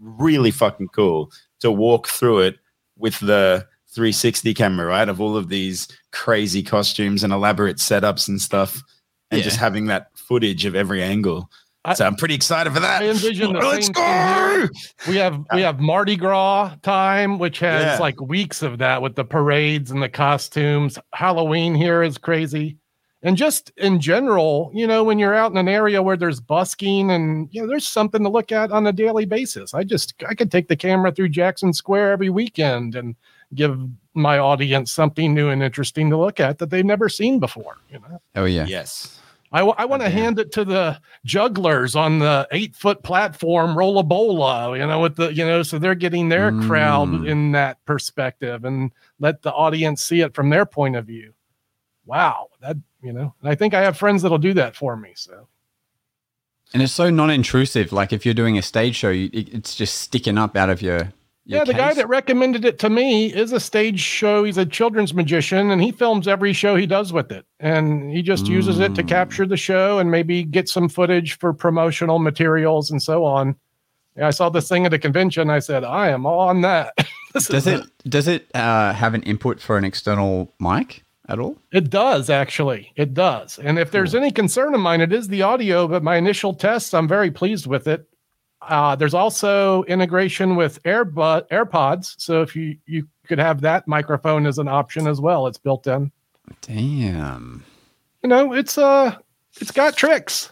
really 0.00 0.50
fucking 0.50 0.88
cool 0.88 1.32
to 1.60 1.70
walk 1.70 2.08
through 2.08 2.40
it 2.40 2.56
with 2.96 3.18
the 3.20 3.66
360 3.90 4.52
camera, 4.54 4.86
right? 4.86 5.08
Of 5.08 5.20
all 5.20 5.36
of 5.36 5.48
these 5.48 5.88
crazy 6.12 6.62
costumes 6.62 7.24
and 7.24 7.32
elaborate 7.32 7.78
setups 7.78 8.28
and 8.28 8.40
stuff. 8.40 8.82
and 9.30 9.38
Yeah. 9.40 9.44
just 9.44 9.58
having 9.58 9.86
that 9.88 10.08
footage 10.28 10.64
of 10.66 10.74
every 10.76 11.02
angle. 11.02 11.50
I- 11.84 11.94
so 11.94 12.04
I'm 12.06 12.16
pretty 12.16 12.34
excited 12.34 12.72
for 12.72 12.80
that. 12.80 13.02
I 13.02 13.08
envision 13.08 13.52
the 13.54 13.60
Let's 13.60 13.88
go. 13.88 14.66
We 15.08 15.16
have 15.16 15.42
we 15.54 15.62
have 15.62 15.80
Mardi 15.80 16.16
Gras 16.16 16.74
time, 16.82 17.38
which 17.38 17.60
has 17.60 17.82
Yeah. 17.82 17.98
like 17.98 18.20
weeks 18.20 18.62
of 18.62 18.78
that 18.78 19.00
with 19.00 19.14
the 19.14 19.24
parades 19.24 19.90
and 19.90 20.02
the 20.02 20.08
costumes. 20.08 20.98
Halloween 21.14 21.74
here 21.74 22.02
is 22.02 22.18
crazy. 22.18 22.76
And 23.22 23.36
just 23.36 23.72
in 23.76 24.00
general, 24.00 24.70
you 24.74 24.86
know, 24.86 25.02
when 25.02 25.18
you're 25.18 25.34
out 25.34 25.50
in 25.50 25.56
an 25.56 25.68
area 25.68 26.02
where 26.02 26.16
there's 26.16 26.40
busking 26.40 27.10
and 27.10 27.48
you 27.52 27.62
know, 27.62 27.66
there's 27.68 27.86
something 27.86 28.22
to 28.22 28.28
look 28.28 28.52
at 28.52 28.70
on 28.70 28.86
a 28.86 28.92
daily 28.92 29.24
basis. 29.24 29.72
I 29.72 29.82
just 29.84 30.14
I 30.28 30.34
could 30.34 30.50
take 30.52 30.68
the 30.68 30.76
camera 30.76 31.10
through 31.10 31.30
Jackson 31.30 31.72
Square 31.72 32.12
every 32.12 32.28
weekend 32.30 32.94
and 32.96 33.16
give 33.54 33.80
my 34.14 34.38
audience 34.38 34.92
something 34.92 35.32
new 35.32 35.48
and 35.48 35.62
interesting 35.62 36.10
to 36.10 36.16
look 36.16 36.38
at 36.38 36.58
that 36.58 36.70
they've 36.70 36.84
never 36.84 37.08
seen 37.08 37.38
before. 37.38 37.76
You 37.90 38.00
know, 38.00 38.20
Oh 38.36 38.44
yeah. 38.44 38.66
Yes. 38.66 39.18
I, 39.50 39.62
want 39.62 40.02
to 40.02 40.10
hand 40.10 40.38
it 40.38 40.52
to 40.52 40.64
the 40.64 41.00
jugglers 41.24 41.96
on 41.96 42.18
the 42.18 42.46
eight 42.52 42.76
foot 42.76 43.02
platform, 43.02 43.76
rolla 43.76 44.02
bola, 44.02 44.76
you 44.78 44.86
know, 44.86 45.00
with 45.00 45.16
the, 45.16 45.32
you 45.32 45.44
know, 45.44 45.62
so 45.62 45.78
they're 45.78 45.94
getting 45.94 46.28
their 46.28 46.50
crowd 46.62 47.08
Mm. 47.08 47.28
in 47.28 47.52
that 47.52 47.82
perspective 47.86 48.64
and 48.64 48.90
let 49.18 49.40
the 49.42 49.52
audience 49.52 50.02
see 50.02 50.20
it 50.20 50.34
from 50.34 50.50
their 50.50 50.66
point 50.66 50.96
of 50.96 51.06
view. 51.06 51.32
Wow. 52.04 52.48
That, 52.60 52.76
you 53.02 53.12
know, 53.12 53.34
and 53.40 53.50
I 53.50 53.54
think 53.54 53.72
I 53.74 53.82
have 53.82 53.96
friends 53.96 54.22
that'll 54.22 54.38
do 54.38 54.54
that 54.54 54.76
for 54.76 54.96
me. 54.96 55.12
So, 55.14 55.48
And 56.74 56.82
it's 56.82 56.92
so 56.92 57.08
non-intrusive. 57.08 57.92
Like 57.92 58.12
if 58.12 58.24
you're 58.26 58.34
doing 58.34 58.58
a 58.58 58.62
stage 58.62 58.96
show, 58.96 59.10
you, 59.10 59.30
it's 59.32 59.74
just 59.74 59.94
sticking 59.96 60.36
up 60.36 60.56
out 60.56 60.68
of 60.70 60.82
your. 60.82 61.12
Yeah, 61.48 61.64
the 61.64 61.74
guy 61.74 61.94
that 61.94 62.08
recommended 62.08 62.64
it 62.64 62.78
to 62.80 62.90
me 62.90 63.32
is 63.32 63.52
a 63.52 63.58
stage 63.60 63.98
show. 64.00 64.44
He's 64.44 64.58
a 64.58 64.66
children's 64.66 65.14
magician 65.14 65.70
and 65.70 65.82
he 65.82 65.90
films 65.90 66.28
every 66.28 66.52
show 66.52 66.76
he 66.76 66.86
does 66.86 67.12
with 67.12 67.32
it. 67.32 67.44
And 67.58 68.12
he 68.12 68.22
just 68.22 68.46
uses 68.46 68.78
it 68.80 68.94
to 68.94 69.02
Mm. 69.02 69.08
capture 69.08 69.46
the 69.46 69.56
show 69.56 69.98
and 69.98 70.10
maybe 70.10 70.44
get 70.44 70.68
some 70.68 70.88
footage 70.88 71.38
for 71.38 71.52
promotional 71.52 72.18
materials 72.18 72.90
and 72.90 73.02
so 73.02 73.24
on. 73.24 73.56
Yeah, 74.16 74.26
I 74.26 74.30
saw 74.30 74.48
this 74.48 74.68
thing 74.68 74.84
at 74.86 74.92
a 74.92 74.98
convention. 74.98 75.48
I 75.50 75.58
said, 75.60 75.84
I 75.84 76.08
am 76.10 76.26
on 76.26 76.60
that. 76.62 76.92
Does 77.32 77.50
is- 77.50 77.66
it 77.66 77.84
does 78.08 78.26
it 78.28 78.48
uh, 78.54 78.92
have 78.92 79.14
an 79.14 79.22
input 79.24 79.60
for 79.60 79.76
an 79.76 79.84
external 79.84 80.52
mic 80.58 81.04
at 81.28 81.38
all? 81.38 81.56
It 81.72 81.90
does 81.90 82.30
actually. 82.30 82.90
It 82.96 83.12
does. 83.14 83.58
And 83.58 83.78
if 83.78 83.90
there's 83.90 84.14
any 84.14 84.30
concern 84.30 84.74
of 84.74 84.80
mine, 84.80 85.00
it 85.02 85.12
is 85.12 85.28
the 85.28 85.42
audio. 85.42 85.86
But 85.86 86.02
my 86.02 86.16
initial 86.16 86.54
tests, 86.54 86.94
I'm 86.94 87.06
very 87.06 87.30
pleased 87.30 87.66
with 87.66 87.86
it. 87.86 88.08
Uh, 88.60 88.96
there's 88.96 89.14
also 89.14 89.84
integration 89.84 90.56
with 90.56 90.82
Airbud 90.82 91.48
AirPods, 91.48 92.14
so 92.18 92.42
if 92.42 92.56
you 92.56 92.76
you 92.86 93.06
could 93.26 93.38
have 93.38 93.60
that 93.60 93.86
microphone 93.86 94.46
as 94.46 94.58
an 94.58 94.68
option 94.68 95.06
as 95.06 95.20
well, 95.20 95.46
it's 95.46 95.58
built 95.58 95.86
in. 95.86 96.10
Damn. 96.62 97.64
You 98.22 98.28
know, 98.28 98.52
it's 98.52 98.76
uh, 98.76 99.14
it's 99.60 99.70
got 99.70 99.96
tricks. 99.96 100.50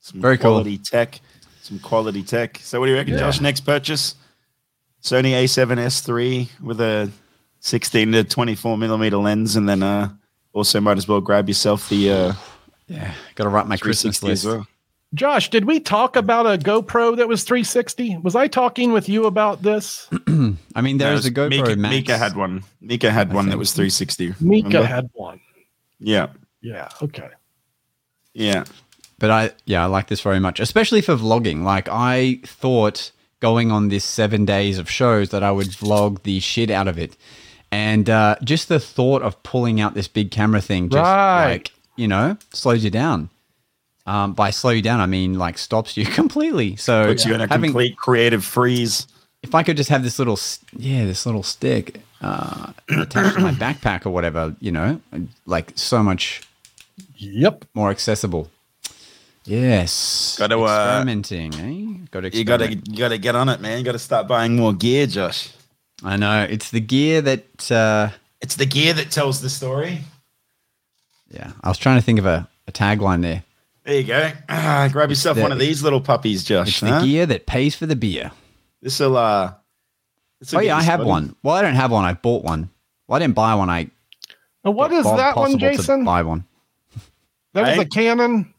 Some 0.00 0.20
Very 0.20 0.36
cool. 0.36 0.50
quality 0.52 0.78
tech. 0.78 1.20
Some 1.62 1.78
quality 1.78 2.22
tech. 2.22 2.58
So 2.62 2.78
what 2.80 2.86
do 2.86 2.92
you 2.92 2.98
reckon, 2.98 3.16
Josh? 3.16 3.40
Next 3.40 3.60
purchase? 3.60 4.16
Sony 5.02 5.32
A7S 5.32 6.04
three 6.04 6.48
with 6.62 6.80
a 6.80 7.10
16 7.60 8.12
to 8.12 8.24
24 8.24 8.76
millimeter 8.76 9.16
lens, 9.16 9.56
and 9.56 9.68
then 9.68 9.82
uh, 9.82 10.10
also 10.52 10.80
might 10.80 10.98
as 10.98 11.08
well 11.08 11.20
grab 11.20 11.48
yourself 11.48 11.88
the 11.88 12.10
uh, 12.10 12.32
Yeah, 12.88 13.14
got 13.36 13.44
to 13.44 13.50
write 13.50 13.66
my 13.66 13.76
Christmas 13.76 14.22
list. 14.22 14.44
as 14.44 14.52
well. 14.52 14.66
Josh, 15.14 15.50
did 15.50 15.66
we 15.66 15.78
talk 15.78 16.16
about 16.16 16.46
a 16.46 16.56
GoPro 16.56 17.16
that 17.18 17.28
was 17.28 17.44
360? 17.44 18.18
Was 18.18 18.34
I 18.34 18.48
talking 18.48 18.92
with 18.92 19.08
you 19.10 19.26
about 19.26 19.60
this? 19.62 20.08
I 20.74 20.80
mean, 20.80 20.96
No, 20.96 21.04
there's 21.10 21.26
it 21.26 21.32
a 21.32 21.34
GoPro 21.34 21.50
Mika, 21.50 21.76
Max. 21.76 21.94
Mika 21.94 22.18
had 22.18 22.34
one. 22.34 22.64
Mika 22.80 23.10
had 23.10 23.30
I 23.30 23.34
one 23.34 23.48
that 23.50 23.58
was 23.58 23.72
360. 23.72 24.34
Mika 24.40 24.66
remember? 24.68 24.86
had 24.86 25.10
one. 25.12 25.40
Yeah, 25.98 26.28
Yeah. 26.62 26.88
Okay. 27.02 27.28
yeah. 28.34 28.64
But 29.18 29.30
I, 29.30 29.50
yeah, 29.66 29.82
I 29.84 29.86
like 29.86 30.08
this 30.08 30.20
very 30.20 30.40
much, 30.40 30.58
especially 30.58 31.00
for 31.00 31.14
vlogging. 31.14 31.62
Like 31.62 31.88
I 31.90 32.40
thought 32.44 33.12
going 33.38 33.70
on 33.70 33.88
this 33.88 34.04
seven 34.04 34.44
days 34.44 34.78
of 34.78 34.90
shows 34.90 35.28
that 35.28 35.42
I 35.44 35.52
would 35.52 35.68
vlog 35.68 36.22
the 36.24 36.40
shit 36.40 36.70
out 36.70 36.88
of 36.88 36.98
it, 36.98 37.16
and 37.70 38.10
uh, 38.10 38.34
just 38.42 38.68
the 38.68 38.80
thought 38.80 39.22
of 39.22 39.40
pulling 39.44 39.80
out 39.80 39.94
this 39.94 40.08
big 40.08 40.32
camera 40.32 40.60
thing, 40.60 40.88
just 40.88 40.96
Right. 41.04 41.52
like 41.52 41.70
you 41.94 42.08
know, 42.08 42.36
slows 42.52 42.82
you 42.82 42.90
down. 42.90 43.30
Um, 44.06 44.32
by 44.32 44.50
slow 44.50 44.70
you 44.70 44.82
down, 44.82 44.98
I 45.00 45.06
mean 45.06 45.38
like 45.38 45.58
stops 45.58 45.96
you 45.96 46.04
completely. 46.20 46.76
So 46.76 47.06
Puts 47.06 47.24
you 47.24 47.34
in 47.34 47.40
a 47.40 47.46
having, 47.46 47.70
complete 47.70 47.96
creative 47.96 48.44
freeze. 48.44 49.06
if 49.42 49.54
I 49.54 49.62
could 49.62 49.76
just 49.76 49.90
have 49.90 50.02
this 50.02 50.18
little, 50.18 50.38
yeah, 50.76 51.04
this 51.04 51.24
little 51.26 51.42
stick 51.44 52.00
uh, 52.20 52.72
attached 52.88 53.34
to 53.36 53.40
my 53.40 53.52
backpack 53.52 54.04
or 54.06 54.10
whatever, 54.10 54.54
you 54.60 54.72
know, 54.72 55.00
like 55.46 55.72
so 55.76 56.02
much 56.02 56.42
Yep. 57.16 57.64
more 57.74 57.90
accessible. 57.90 58.50
Yes. 59.44 60.36
Gotta, 60.38 60.58
uh, 60.58 60.64
experimenting, 60.64 61.54
eh? 61.54 62.06
Got 62.10 62.20
to 62.20 62.36
You 62.36 62.44
gotta, 62.44 62.74
you 62.74 62.96
gotta 62.96 63.18
get 63.18 63.34
on 63.34 63.48
it, 63.48 63.60
man. 63.60 63.78
You 63.78 63.84
gotta 63.84 63.98
start 63.98 64.28
buying 64.28 64.56
more 64.56 64.72
gear, 64.72 65.06
Josh. 65.06 65.50
I 66.04 66.16
know 66.16 66.42
it's 66.48 66.70
the 66.70 66.80
gear 66.80 67.20
that. 67.22 67.70
Uh, 67.70 68.10
It's 68.40 68.56
the 68.56 68.66
gear 68.66 68.92
that 68.94 69.10
tells 69.10 69.40
the 69.40 69.48
story. 69.50 70.00
yeah, 71.30 71.52
I 71.62 71.68
was 71.68 71.78
trying 71.78 71.96
to 71.98 72.02
think 72.02 72.18
of 72.18 72.26
a, 72.26 72.48
a 72.68 72.72
tagline 72.72 73.22
there. 73.22 73.42
There 73.84 73.96
you 74.00 74.04
go. 74.04 74.30
Ah, 74.48 74.88
grab 74.92 75.08
yourself 75.10 75.36
the- 75.36 75.42
one 75.42 75.52
of 75.52 75.58
these 75.58 75.82
little 75.82 76.00
puppies, 76.00 76.44
Josh. 76.44 76.68
It's 76.68 76.80
huh? 76.80 77.00
the 77.00 77.06
gear 77.06 77.26
that 77.26 77.46
pays 77.46 77.74
for 77.74 77.86
the 77.86 77.96
beer. 77.96 78.30
This 78.80 78.98
will 79.00 79.16
uh. 79.16 79.54
this'll 80.40 80.58
Oh 80.58 80.62
yeah, 80.62 80.76
I 80.76 80.82
have 80.82 80.98
started. 81.00 81.06
one. 81.08 81.36
Well, 81.42 81.54
I 81.54 81.62
don't 81.62 81.74
have 81.74 81.90
one. 81.90 82.04
I 82.04 82.14
bought 82.14 82.44
one. 82.44 82.70
Well, 83.06 83.16
I 83.16 83.18
didn't 83.20 83.34
buy 83.34 83.54
one. 83.54 83.70
I 83.70 83.90
Now, 84.64 84.70
what 84.72 84.92
is 84.92 85.04
that 85.04 85.36
one, 85.36 85.52
possible 85.52 85.58
to 85.70 85.76
Jason? 85.76 86.04
Buy 86.04 86.22
one. 86.22 86.44
That 87.54 87.62
was 87.62 87.74
Hey? 87.76 87.80
a 87.82 87.84
Canon. 87.86 88.54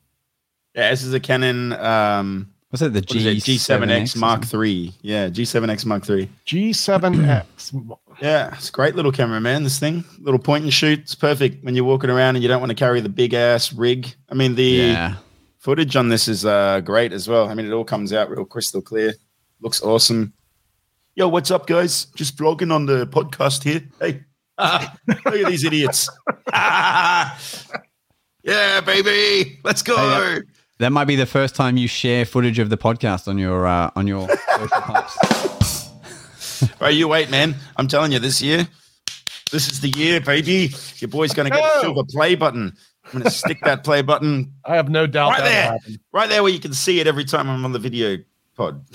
Yeah, 0.76 0.90
this 0.92 1.04
is 1.04 1.14
a 1.14 1.20
Canon. 1.20 1.74
Um, 1.74 2.53
Was 2.74 2.82
it 2.82 2.92
the 2.92 3.02
what 3.02 3.16
is 3.16 3.26
it? 3.28 3.36
G 3.44 3.56
G7X 3.58 4.16
or 4.16 4.20
Mark 4.20 4.44
something? 4.46 4.62
III. 4.68 4.94
Yeah, 5.04 5.30
G7X 5.30 5.86
Mark 5.86 6.10
III. 6.10 6.28
G7X. 6.46 7.98
Yeah, 8.22 8.54
it's 8.54 8.70
a 8.70 8.72
great 8.72 8.94
little 8.96 9.12
camera, 9.12 9.42
man. 9.42 9.64
This 9.64 9.80
thing, 9.80 10.04
little 10.20 10.40
point 10.40 10.64
and 10.64 10.72
shoot. 10.72 11.00
It's 11.00 11.16
perfect 11.16 11.64
when 11.66 11.74
you're 11.76 11.84
walking 11.84 12.12
around 12.12 12.36
and 12.36 12.44
you 12.44 12.48
don't 12.48 12.60
want 12.60 12.70
to 12.70 12.76
carry 12.76 13.02
the 13.02 13.10
big 13.10 13.34
ass 13.34 13.74
rig. 13.74 14.14
I 14.30 14.36
mean, 14.36 14.54
the 14.54 14.64
Yeah. 14.64 15.16
footage 15.58 15.96
on 15.96 16.10
this 16.10 16.28
is 16.28 16.46
uh, 16.46 16.82
great 16.82 17.12
as 17.12 17.28
well. 17.28 17.50
I 17.50 17.56
mean, 17.56 17.66
it 17.66 17.72
all 17.72 17.84
comes 17.84 18.14
out 18.14 18.30
real 18.30 18.46
crystal 18.46 18.84
clear. 18.84 19.16
Looks 19.62 19.82
awesome. 19.82 20.32
Yo, 21.16 21.28
what's 21.28 21.50
up, 21.50 21.66
guys? 21.66 22.06
Just 22.16 22.38
vlogging 22.38 22.72
on 22.72 22.86
the 22.86 23.08
podcast 23.08 23.64
here. 23.64 23.82
Hey, 24.00 24.22
look 25.08 25.26
at 25.26 25.48
these 25.48 25.64
idiots. 25.64 26.08
yeah, 26.54 27.36
baby, 28.86 29.60
let's 29.64 29.82
go. 29.82 29.96
Hey, 29.98 30.42
That 30.84 30.92
might 30.92 31.06
be 31.06 31.16
the 31.16 31.26
first 31.26 31.56
time 31.56 31.78
you 31.78 31.88
share 31.88 32.26
footage 32.26 32.60
of 32.60 32.70
the 32.70 32.78
podcast 32.78 33.30
on 33.30 33.38
your 33.38 33.66
uh, 33.66 33.90
on 33.96 34.06
your 34.06 34.28
social 34.58 34.82
posts. 34.82 35.90
Right, 36.82 36.94
you 36.94 37.08
wait, 37.08 37.32
man. 37.32 37.56
I'm 37.78 37.88
telling 37.88 38.12
you, 38.12 38.20
this 38.20 38.42
year, 38.42 38.68
this 39.50 39.72
is 39.72 39.80
the 39.80 39.88
year, 39.92 40.20
baby. 40.20 40.72
Your 40.98 41.08
boy's 41.08 41.34
gonna 41.34 41.52
get 41.52 41.64
a 41.64 41.80
silver 41.80 42.04
play 42.04 42.36
button. 42.36 42.76
I'm 43.06 43.12
gonna 43.14 43.32
stick 43.32 43.60
that 43.64 43.86
play 43.86 44.02
button 44.02 44.52
I 44.66 44.76
have 44.76 44.90
no 44.90 45.08
doubt 45.08 45.30
right 45.30 45.44
there, 45.44 45.64
happen. 45.72 46.00
right 46.12 46.28
there, 46.28 46.44
where 46.44 46.52
you 46.52 46.60
can 46.60 46.74
see 46.74 47.00
it 47.00 47.08
every 47.08 47.24
time 47.24 47.50
I'm 47.50 47.64
on 47.64 47.72
the 47.72 47.80
video 47.80 48.18
pod. 48.58 48.86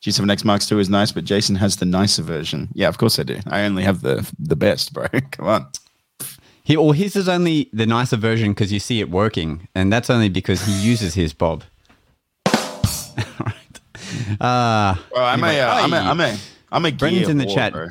G7X 0.00 0.44
Mark 0.44 0.62
II 0.70 0.78
is 0.78 0.88
nice, 0.88 1.10
but 1.10 1.24
Jason 1.24 1.56
has 1.56 1.78
the 1.78 1.86
nicer 1.86 2.22
version. 2.22 2.68
Yeah, 2.72 2.86
of 2.86 2.98
course 2.98 3.18
I 3.18 3.24
do. 3.24 3.40
I 3.48 3.64
only 3.64 3.82
have 3.82 4.02
the 4.02 4.32
the 4.38 4.54
best, 4.54 4.92
bro. 4.92 5.08
Come 5.32 5.48
on. 5.48 5.66
He, 6.64 6.76
well, 6.78 6.92
his 6.92 7.14
is 7.14 7.28
only 7.28 7.68
the 7.74 7.84
nicer 7.86 8.16
version 8.16 8.52
because 8.52 8.72
you 8.72 8.80
see 8.80 8.98
it 9.00 9.10
working, 9.10 9.68
and 9.74 9.92
that's 9.92 10.08
only 10.08 10.30
because 10.30 10.64
he 10.64 10.72
uses 10.72 11.12
his 11.14 11.34
Bob. 11.34 11.62
right. 12.46 13.80
Uh, 14.40 14.94
Well, 15.12 15.24
I'm 15.24 15.44
a, 15.44 15.60
uh, 15.60 15.74
I'm 15.82 15.92
a, 15.92 15.96
I'm 15.96 16.20
a, 16.20 16.36
I'm 16.72 16.84
a 16.86 16.90
gear 16.90 16.98
Brendan's 16.98 17.28
in 17.28 17.38
the 17.38 17.44
whore, 17.44 17.54
chat. 17.54 17.72
Bro. 17.74 17.88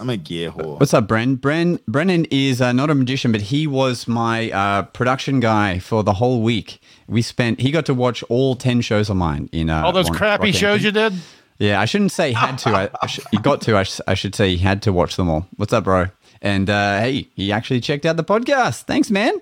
I'm 0.00 0.10
a 0.10 0.16
gear 0.16 0.50
whore. 0.50 0.80
What's 0.80 0.94
up, 0.94 1.06
Bren? 1.06 1.36
Bren 1.36 1.78
Brennan 1.86 2.24
is 2.30 2.60
uh, 2.60 2.72
not 2.72 2.90
a 2.90 2.94
magician, 2.94 3.30
but 3.30 3.42
he 3.42 3.66
was 3.66 4.08
my 4.08 4.50
uh, 4.50 4.82
production 4.84 5.38
guy 5.40 5.78
for 5.78 6.02
the 6.02 6.14
whole 6.14 6.40
week. 6.42 6.80
We 7.06 7.22
spent. 7.22 7.60
He 7.60 7.70
got 7.70 7.86
to 7.86 7.94
watch 7.94 8.22
all 8.24 8.56
ten 8.56 8.80
shows 8.80 9.08
of 9.10 9.16
mine 9.16 9.48
in 9.52 9.68
uh, 9.70 9.82
All 9.84 9.92
those 9.92 10.08
one- 10.08 10.18
crappy 10.18 10.50
Rockhampton. 10.50 10.54
shows 10.58 10.82
you 10.82 10.90
did. 10.92 11.12
Yeah, 11.58 11.80
I 11.80 11.84
shouldn't 11.84 12.10
say 12.10 12.32
had 12.32 12.56
to. 12.60 12.70
I, 12.70 12.88
I 13.02 13.06
sh- 13.06 13.20
he 13.30 13.36
got 13.38 13.60
to. 13.62 13.76
I, 13.76 13.84
sh- 13.84 14.00
I 14.08 14.14
should 14.14 14.34
say 14.34 14.50
he 14.50 14.56
had 14.56 14.82
to 14.82 14.92
watch 14.92 15.14
them 15.16 15.28
all. 15.30 15.46
What's 15.56 15.72
up, 15.72 15.84
bro? 15.84 16.06
And 16.44 16.70
uh, 16.70 17.00
hey, 17.00 17.28
he 17.34 17.50
actually 17.50 17.80
checked 17.80 18.06
out 18.06 18.16
the 18.16 18.22
podcast. 18.22 18.82
Thanks, 18.82 19.10
man. 19.10 19.32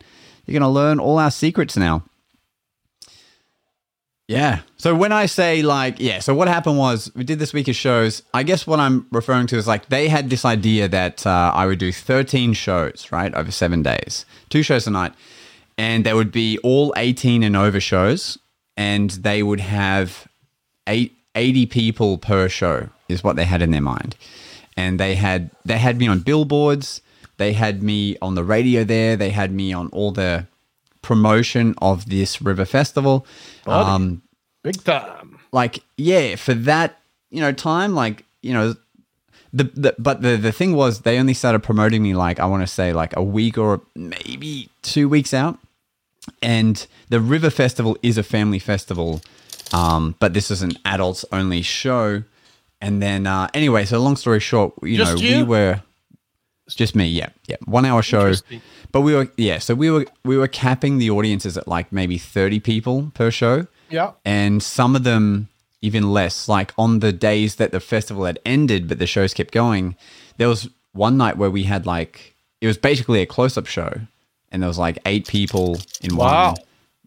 You're 0.47 0.59
gonna 0.59 0.73
learn 0.73 0.99
all 0.99 1.19
our 1.19 1.31
secrets 1.31 1.77
now. 1.77 2.05
Yeah. 4.29 4.61
So 4.79 4.95
when 4.95 5.13
I 5.13 5.27
say 5.27 5.63
like, 5.63 5.97
yeah, 5.99 6.21
so 6.21 6.35
what 6.35 6.49
happened 6.49 6.79
was 6.79 7.11
we 7.15 7.25
did 7.25 7.39
this 7.39 7.53
week 7.53 7.69
of 7.69 7.77
shows. 7.77 8.23
I 8.33 8.45
guess 8.45 8.67
what 8.67 8.81
I'm 8.81 9.07
referring 9.11 9.47
to 9.49 9.59
is 9.59 9.67
like 9.67 9.89
they 9.91 10.09
had 10.09 10.31
this 10.31 10.45
idea 10.45 10.89
that 10.89 11.27
uh, 11.27 11.53
I 11.55 11.67
would 11.67 11.79
do 11.79 11.93
13 11.93 12.55
shows, 12.55 13.09
right, 13.13 13.35
over 13.35 13.51
seven 13.51 13.83
days, 13.83 14.25
two 14.49 14.63
shows 14.63 14.87
a 14.87 14.91
night, 14.91 15.13
and 15.77 16.07
they 16.07 16.15
would 16.15 16.33
be 16.33 16.57
all 16.59 16.95
18 16.97 17.43
and 17.43 17.57
over 17.57 17.81
shows, 17.81 18.39
and 18.77 19.11
they 19.11 19.43
would 19.43 19.61
have 19.61 20.27
eight, 20.87 21.15
80 21.35 21.67
people 21.67 22.17
per 22.17 22.49
show 22.49 22.89
is 23.09 23.23
what 23.23 23.37
they 23.37 23.45
had 23.45 23.61
in 23.61 23.71
their 23.71 23.83
mind, 23.83 24.17
and 24.77 24.99
they 24.99 25.15
had 25.15 25.51
they 25.65 25.79
had 25.79 25.99
me 25.99 26.09
on 26.09 26.21
billboards. 26.21 27.03
They 27.39 27.53
had 27.55 27.83
me 27.83 28.17
on 28.23 28.35
the 28.35 28.45
radio 28.45 28.85
there. 28.85 29.17
They 29.17 29.31
had 29.31 29.53
me 29.53 29.73
on 29.73 29.89
all 29.89 30.13
the 30.13 30.47
promotion 31.01 31.75
of 31.79 32.09
this 32.09 32.41
river 32.41 32.65
festival. 32.65 33.27
Buddy. 33.65 33.91
Um, 33.91 34.23
Big 34.63 34.83
time. 34.85 35.41
like 35.51 35.83
yeah 35.97 36.37
for 36.37 36.55
that 36.55 37.01
you 37.31 37.41
know 37.41 37.51
time 37.51 37.97
like 37.97 38.25
you 38.43 38.53
know 38.53 38.77
the, 39.53 39.65
the 39.75 39.95
but 39.99 40.23
the 40.23 40.37
the 40.37 40.53
thing 40.53 40.77
was 40.77 41.01
they 41.01 41.19
only 41.19 41.35
started 41.35 41.65
promoting 41.65 42.01
me 42.01 42.15
like 42.15 42.39
i 42.39 42.47
want 42.47 42.63
to 42.63 42.67
say 42.69 42.93
like 42.93 43.13
a 43.17 43.23
week 43.23 43.59
or 43.59 43.81
maybe 43.97 44.69
two 44.83 45.09
weeks 45.09 45.35
out 45.35 45.59
and 46.41 46.87
the 47.09 47.19
river 47.21 47.51
festival 47.51 47.97
is 48.05 48.17
a 48.17 48.23
family 48.23 48.61
festival 48.61 49.21
um 49.73 50.15
but 50.21 50.33
this 50.33 50.49
is 50.49 50.63
an 50.63 50.73
adults 50.85 51.25
only 51.33 51.61
show 51.61 52.23
and 52.83 53.01
then 53.01 53.27
uh 53.27 53.49
anyway 53.55 53.85
so 53.87 53.99
long 53.99 54.17
story 54.17 54.41
short 54.41 54.75
you 54.83 54.99
Just 54.99 55.17
know 55.17 55.21
you? 55.23 55.37
we 55.39 55.43
were 55.45 55.81
just 56.69 56.95
me 56.95 57.07
yeah 57.07 57.31
yeah 57.47 57.57
one 57.67 57.85
hour 57.85 58.03
show 58.03 58.33
but 58.93 59.01
we 59.03 59.15
were 59.15 59.29
yeah 59.37 59.59
so 59.59 59.75
we 59.75 59.91
were 59.91 60.07
we 60.25 60.37
were 60.37 60.49
capping 60.49 60.99
the 60.99 61.11
audiences 61.11 61.57
at 61.57 61.67
like 61.69 61.91
maybe 61.93 62.19
30 62.19 62.61
people 62.61 63.11
per 63.15 63.31
show 63.31 63.67
Yeah. 63.91 64.13
and 64.25 64.63
some 64.63 64.95
of 64.97 65.05
them 65.05 65.49
even 65.85 66.13
less. 66.13 66.49
Like 66.49 66.73
on 66.79 67.01
the 67.01 67.13
days 67.13 67.57
that 67.57 67.73
the 67.73 67.81
festival 67.81 68.25
had 68.25 68.39
ended, 68.47 68.87
but 68.87 69.01
the 69.01 69.07
shows 69.07 69.35
kept 69.35 69.53
going, 69.53 69.97
there 70.37 70.47
was 70.49 70.69
one 70.93 71.17
night 71.17 71.37
where 71.37 71.51
we 71.51 71.65
had 71.65 71.87
like 71.87 72.37
it 72.61 72.69
was 72.69 72.79
basically 72.79 73.21
a 73.21 73.27
close-up 73.27 73.67
show, 73.67 73.93
and 74.53 74.63
there 74.63 74.69
was 74.69 74.79
like 74.79 74.99
eight 75.07 75.27
people 75.27 75.79
in 76.01 76.15
Wow. 76.15 76.51
one, 76.53 76.57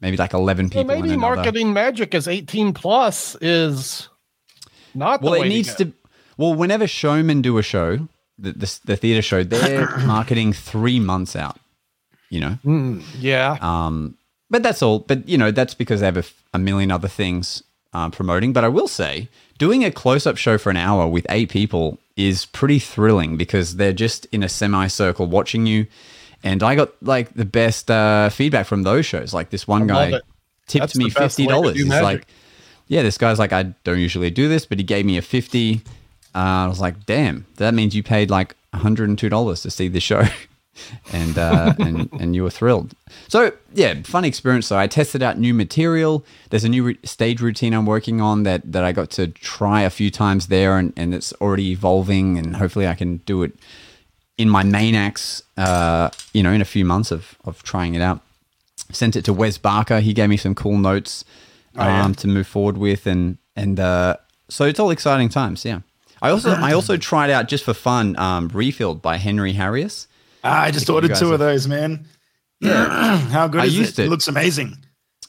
maybe 0.01 0.17
like 0.17 0.33
eleven 0.33 0.69
people 0.69 0.81
in 0.91 1.01
maybe 1.03 1.15
marketing 1.15 1.71
magic 1.71 2.13
as 2.13 2.27
18 2.27 2.73
plus 2.73 3.37
is 3.39 4.09
not 4.95 5.21
well, 5.21 5.33
it 5.33 5.47
needs 5.47 5.73
go. 5.75 5.85
to. 5.85 5.93
Well, 6.37 6.53
whenever 6.53 6.87
showmen 6.87 7.41
do 7.41 7.57
a 7.57 7.63
show, 7.63 8.07
the 8.37 8.51
the, 8.51 8.79
the 8.85 8.95
theater 8.95 9.21
show, 9.21 9.43
they're 9.43 9.97
marketing 10.05 10.53
three 10.53 10.99
months 10.99 11.35
out. 11.35 11.59
You 12.29 12.39
know, 12.41 12.57
Mm, 12.65 13.03
yeah. 13.19 13.57
Um, 13.61 14.17
but 14.49 14.63
that's 14.63 14.81
all. 14.81 14.99
But 14.99 15.27
you 15.27 15.37
know, 15.37 15.51
that's 15.51 15.73
because 15.73 15.99
they 15.99 16.07
have 16.07 16.33
a 16.53 16.59
million 16.59 16.91
other 16.91 17.07
things 17.07 17.63
uh, 17.93 18.09
promoting. 18.09 18.51
But 18.51 18.63
I 18.63 18.67
will 18.67 18.87
say, 18.87 19.29
doing 19.57 19.83
a 19.83 19.91
close-up 19.91 20.37
show 20.37 20.57
for 20.57 20.69
an 20.69 20.77
hour 20.77 21.07
with 21.07 21.25
eight 21.29 21.49
people 21.49 21.99
is 22.15 22.45
pretty 22.45 22.79
thrilling 22.79 23.37
because 23.37 23.75
they're 23.75 23.93
just 23.93 24.25
in 24.27 24.43
a 24.43 24.49
semicircle 24.49 25.27
watching 25.27 25.65
you. 25.65 25.87
And 26.43 26.61
I 26.61 26.75
got 26.75 26.91
like 27.01 27.33
the 27.33 27.45
best 27.45 27.89
uh, 27.89 28.29
feedback 28.29 28.65
from 28.65 28.83
those 28.83 29.05
shows. 29.05 29.33
Like 29.33 29.49
this 29.49 29.67
one 29.67 29.89
I 29.89 30.11
guy 30.11 30.19
tipped 30.67 30.81
That's 30.81 30.95
me 30.95 31.09
fifty 31.09 31.47
dollars. 31.47 31.75
He's 31.75 31.87
like, 31.89 32.27
yeah, 32.87 33.01
this 33.01 33.17
guy's 33.17 33.39
like, 33.39 33.53
I 33.53 33.63
don't 33.83 33.99
usually 33.99 34.29
do 34.29 34.47
this, 34.47 34.65
but 34.65 34.77
he 34.77 34.83
gave 34.83 35.05
me 35.05 35.17
a 35.17 35.21
fifty. 35.21 35.81
Uh, 36.33 36.65
I 36.65 36.67
was 36.67 36.79
like, 36.79 37.05
damn, 37.05 37.45
that 37.55 37.73
means 37.73 37.95
you 37.95 38.03
paid 38.03 38.29
like 38.29 38.55
one 38.71 38.81
hundred 38.81 39.09
and 39.09 39.17
two 39.17 39.29
dollars 39.29 39.61
to 39.61 39.71
see 39.71 39.87
the 39.87 39.99
show, 39.99 40.23
and 41.13 41.37
uh, 41.37 41.73
and 41.79 42.09
and 42.13 42.35
you 42.35 42.43
were 42.43 42.49
thrilled. 42.49 42.93
So 43.27 43.51
yeah, 43.73 44.01
fun 44.03 44.25
experience. 44.25 44.67
So 44.67 44.77
I 44.77 44.87
tested 44.87 45.23
out 45.23 45.39
new 45.39 45.53
material. 45.53 46.25
There's 46.49 46.63
a 46.63 46.69
new 46.69 46.83
re- 46.83 46.99
stage 47.03 47.41
routine 47.41 47.73
I'm 47.73 47.85
working 47.85 48.21
on 48.21 48.43
that 48.43 48.71
that 48.71 48.83
I 48.83 48.91
got 48.91 49.09
to 49.11 49.27
try 49.27 49.81
a 49.81 49.89
few 49.89 50.11
times 50.11 50.47
there, 50.47 50.77
and 50.77 50.93
and 50.95 51.13
it's 51.15 51.33
already 51.33 51.71
evolving, 51.71 52.37
and 52.37 52.57
hopefully 52.57 52.87
I 52.87 52.93
can 52.93 53.17
do 53.17 53.41
it 53.43 53.53
in 54.37 54.49
my 54.49 54.63
main 54.63 54.93
acts. 54.93 55.41
Uh, 55.57 56.11
you 56.33 56.43
know, 56.43 56.51
in 56.51 56.61
a 56.61 56.65
few 56.65 56.85
months 56.85 57.11
of 57.11 57.35
of 57.45 57.63
trying 57.63 57.95
it 57.95 58.01
out 58.01 58.21
sent 58.91 59.15
it 59.15 59.25
to 59.25 59.33
Wes 59.33 59.57
Barker. 59.57 59.99
He 59.99 60.13
gave 60.13 60.29
me 60.29 60.37
some 60.37 60.53
cool 60.53 60.77
notes 60.77 61.25
um, 61.77 61.87
yeah. 62.11 62.15
to 62.15 62.27
move 62.27 62.47
forward 62.47 62.77
with, 62.77 63.07
and 63.07 63.37
and 63.55 63.79
uh, 63.79 64.17
so 64.49 64.65
it's 64.65 64.79
all 64.79 64.91
exciting 64.91 65.29
times. 65.29 65.65
Yeah. 65.65 65.81
I 66.21 66.29
also 66.29 66.51
I 66.51 66.73
also 66.73 66.97
tried 66.97 67.29
out 67.29 67.47
just 67.47 67.63
for 67.63 67.73
fun 67.73 68.17
um, 68.17 68.49
refilled 68.49 69.01
by 69.01 69.17
Henry 69.17 69.53
Harrius. 69.53 70.07
Ah, 70.43 70.63
I 70.63 70.71
just 70.71 70.89
ordered 70.89 71.15
two 71.15 71.33
of 71.33 71.39
those, 71.39 71.67
man. 71.67 72.07
Yeah. 72.61 73.17
How 73.29 73.47
good 73.47 73.61
I 73.61 73.65
is 73.65 73.77
used 73.77 73.99
it? 73.99 74.03
it. 74.03 74.05
It 74.05 74.09
looks 74.09 74.27
amazing. 74.27 74.77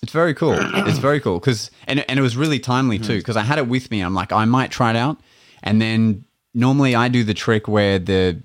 It's 0.02 0.12
very 0.12 0.34
cool. 0.34 0.56
It's 0.86 0.98
very 0.98 1.20
cool 1.20 1.38
because 1.38 1.70
and 1.86 2.04
and 2.08 2.18
it 2.18 2.22
was 2.22 2.36
really 2.36 2.58
timely 2.58 2.98
too 2.98 3.18
because 3.18 3.36
I 3.36 3.42
had 3.42 3.58
it 3.58 3.66
with 3.66 3.90
me. 3.90 4.00
I'm 4.00 4.14
like 4.14 4.32
I 4.32 4.44
might 4.44 4.70
try 4.70 4.90
it 4.90 4.96
out, 4.96 5.18
and 5.62 5.82
then 5.82 6.24
normally 6.54 6.94
I 6.94 7.08
do 7.08 7.24
the 7.24 7.34
trick 7.34 7.66
where 7.68 7.98
the 7.98 8.42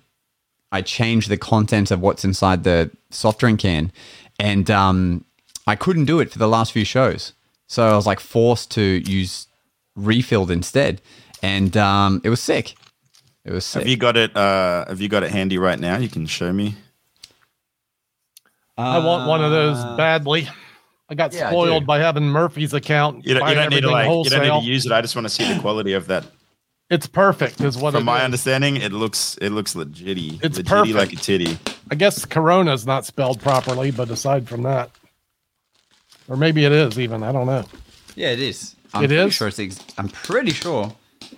I 0.71 0.81
change 0.81 1.27
the 1.27 1.37
content 1.37 1.91
of 1.91 1.99
what's 1.99 2.23
inside 2.25 2.63
the 2.63 2.89
soft 3.09 3.39
drink 3.39 3.59
can, 3.59 3.91
and 4.39 4.71
um, 4.71 5.25
I 5.67 5.75
couldn't 5.75 6.05
do 6.05 6.19
it 6.19 6.31
for 6.31 6.39
the 6.39 6.47
last 6.47 6.71
few 6.71 6.85
shows, 6.85 7.33
so 7.71 7.88
I 7.88 7.95
was 7.95 8.05
like 8.05 8.19
forced 8.19 8.71
to 8.71 8.81
use 8.81 9.47
refilled 9.95 10.51
instead, 10.51 11.01
and 11.41 11.75
um, 11.77 12.19
it 12.25 12.29
was 12.29 12.41
sick. 12.41 12.75
It 13.45 13.53
was 13.53 13.63
sick. 13.65 13.84
Have 13.84 13.88
you 13.89 13.95
got 13.95 14.17
it? 14.17 14.36
Uh, 14.36 14.84
have 14.89 14.99
you 14.99 15.07
got 15.07 15.23
it 15.23 15.31
handy 15.31 15.57
right 15.57 15.79
now? 15.79 15.97
You 15.97 16.10
can 16.10 16.25
show 16.25 16.51
me. 16.51 16.75
I 18.77 18.97
want 18.99 19.25
one 19.25 19.41
of 19.41 19.51
those 19.51 19.77
badly. 19.95 20.49
I 21.10 21.15
got 21.15 21.34
Uh, 21.34 21.38
yeah, 21.38 21.49
spoiled 21.49 21.84
do. 21.84 21.88
by 21.88 21.99
having 21.99 22.25
Murphy's 22.25 22.73
account. 22.73 23.25
You 23.25 23.36
don't, 23.36 23.47
you 23.47 23.55
don't 23.55 23.69
need 23.69 23.81
to 23.81 23.88
everything 23.88 23.91
like. 23.91 24.25
You 24.25 24.29
don't 24.31 24.41
need 24.41 24.65
to 24.65 24.71
use 24.71 24.86
it. 24.86 24.91
I 24.91 25.01
just 25.01 25.15
want 25.15 25.25
to 25.25 25.29
see 25.29 25.51
the 25.53 25.60
quality 25.62 25.93
of 25.93 26.07
that. 26.07 26.25
It's 26.89 27.07
perfect, 27.07 27.62
is 27.62 27.77
what 27.77 27.93
From 27.93 28.01
it 28.03 28.05
my 28.05 28.17
is. 28.17 28.23
understanding, 28.25 28.75
it 28.75 28.91
looks 28.91 29.38
it 29.41 29.51
looks 29.51 29.75
legitty. 29.75 30.43
It's 30.43 30.60
legitty 30.60 30.67
perfect. 30.67 30.95
like 30.95 31.13
a 31.13 31.15
titty. 31.15 31.57
I 31.89 31.95
guess 31.95 32.25
Corona's 32.25 32.86
not 32.86 33.05
spelled 33.05 33.39
properly, 33.39 33.91
but 33.91 34.10
aside 34.10 34.45
from 34.49 34.63
that, 34.63 34.89
or 36.27 36.38
maybe 36.38 36.65
it 36.65 36.71
is 36.71 36.99
even. 36.99 37.23
I 37.23 37.31
don't 37.31 37.45
know. 37.47 37.65
Yeah, 38.15 38.29
it 38.31 38.39
is. 38.39 38.75
I'm 38.93 39.03
It 39.03 39.07
pretty 39.07 39.23
is? 39.23 39.34
Sure 39.34 39.47
it's 39.47 39.60
ex- 39.60 39.79
I'm 39.97 40.10
pretty 40.10 40.51
sure. 40.51 40.93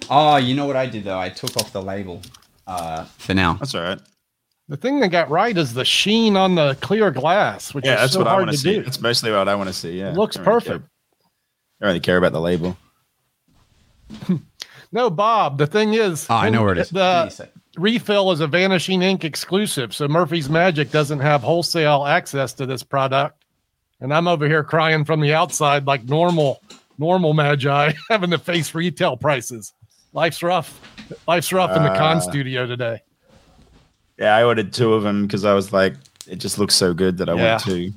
Oh, 0.09 0.37
you 0.37 0.55
know 0.55 0.65
what 0.65 0.75
I 0.75 0.85
did 0.87 1.03
though? 1.03 1.19
I 1.19 1.29
took 1.29 1.55
off 1.57 1.71
the 1.71 1.81
label 1.81 2.21
uh, 2.67 3.05
for 3.17 3.33
now. 3.33 3.53
That's 3.55 3.75
all 3.75 3.81
right. 3.83 3.99
The 4.69 4.77
thing 4.77 4.99
they 4.99 5.09
got 5.09 5.29
right 5.29 5.55
is 5.57 5.73
the 5.73 5.85
sheen 5.85 6.35
on 6.37 6.55
the 6.55 6.75
clear 6.81 7.11
glass, 7.11 7.73
which 7.73 7.85
Yeah, 7.85 7.95
is 7.95 7.99
that's 7.99 8.13
so 8.13 8.19
what 8.19 8.27
I 8.29 8.35
want 8.37 8.47
to 8.47 8.51
to 8.53 8.57
see. 8.57 8.75
do. 8.75 8.83
That's 8.83 9.01
mostly 9.01 9.31
what 9.31 9.47
I 9.47 9.55
want 9.55 9.67
to 9.67 9.73
see. 9.73 9.99
Yeah, 9.99 10.11
It 10.11 10.15
looks 10.15 10.37
I 10.37 10.39
don't 10.43 10.47
really 10.47 10.61
perfect. 10.61 10.85
I 10.85 11.85
don't 11.85 11.87
really 11.89 11.99
care 11.99 12.17
about 12.17 12.31
the 12.31 12.41
label. 12.41 12.77
No, 14.91 15.09
Bob. 15.09 15.57
The 15.57 15.65
thing 15.65 15.95
is, 15.95 16.27
Oh, 16.29 16.35
I 16.35 16.49
know 16.51 16.61
where 16.61 16.73
it 16.73 16.77
is. 16.77 16.91
The 16.91 17.23
Please 17.25 17.35
say. 17.35 17.49
refill 17.77 18.31
is 18.31 18.41
a 18.41 18.47
Vanishing 18.47 18.99
Inc 18.99 19.23
exclusive, 19.23 19.91
so 19.91 20.07
Murphy's 20.07 20.49
Magic 20.51 20.91
doesn't 20.91 21.19
have 21.19 21.41
wholesale 21.41 22.05
access 22.05 22.53
to 22.53 22.67
this 22.67 22.83
product. 22.83 23.42
And 24.03 24.13
I'm 24.13 24.27
over 24.27 24.47
here 24.47 24.63
crying 24.65 25.05
from 25.05 25.21
the 25.21 25.33
outside 25.33 25.87
like 25.87 26.03
normal, 26.03 26.61
normal 26.97 27.33
magi 27.33 27.93
having 28.09 28.31
to 28.31 28.37
face 28.37 28.75
retail 28.75 29.15
prices. 29.17 29.73
Life's 30.11 30.43
rough. 30.43 30.79
Life's 31.27 31.51
rough 31.53 31.75
in 31.75 31.83
the 31.83 31.89
con 31.97 32.17
Uh, 32.17 32.19
studio 32.19 32.67
today. 32.67 33.01
Yeah, 34.19 34.35
I 34.35 34.43
ordered 34.43 34.73
two 34.73 34.93
of 34.93 35.03
them 35.03 35.25
because 35.25 35.45
I 35.45 35.53
was 35.53 35.73
like, 35.73 35.95
it 36.27 36.35
just 36.35 36.59
looks 36.59 36.75
so 36.75 36.93
good 36.93 37.17
that 37.17 37.29
I 37.29 37.33
Yeah. 37.33 37.51
want 37.51 37.63
two. 37.63 37.93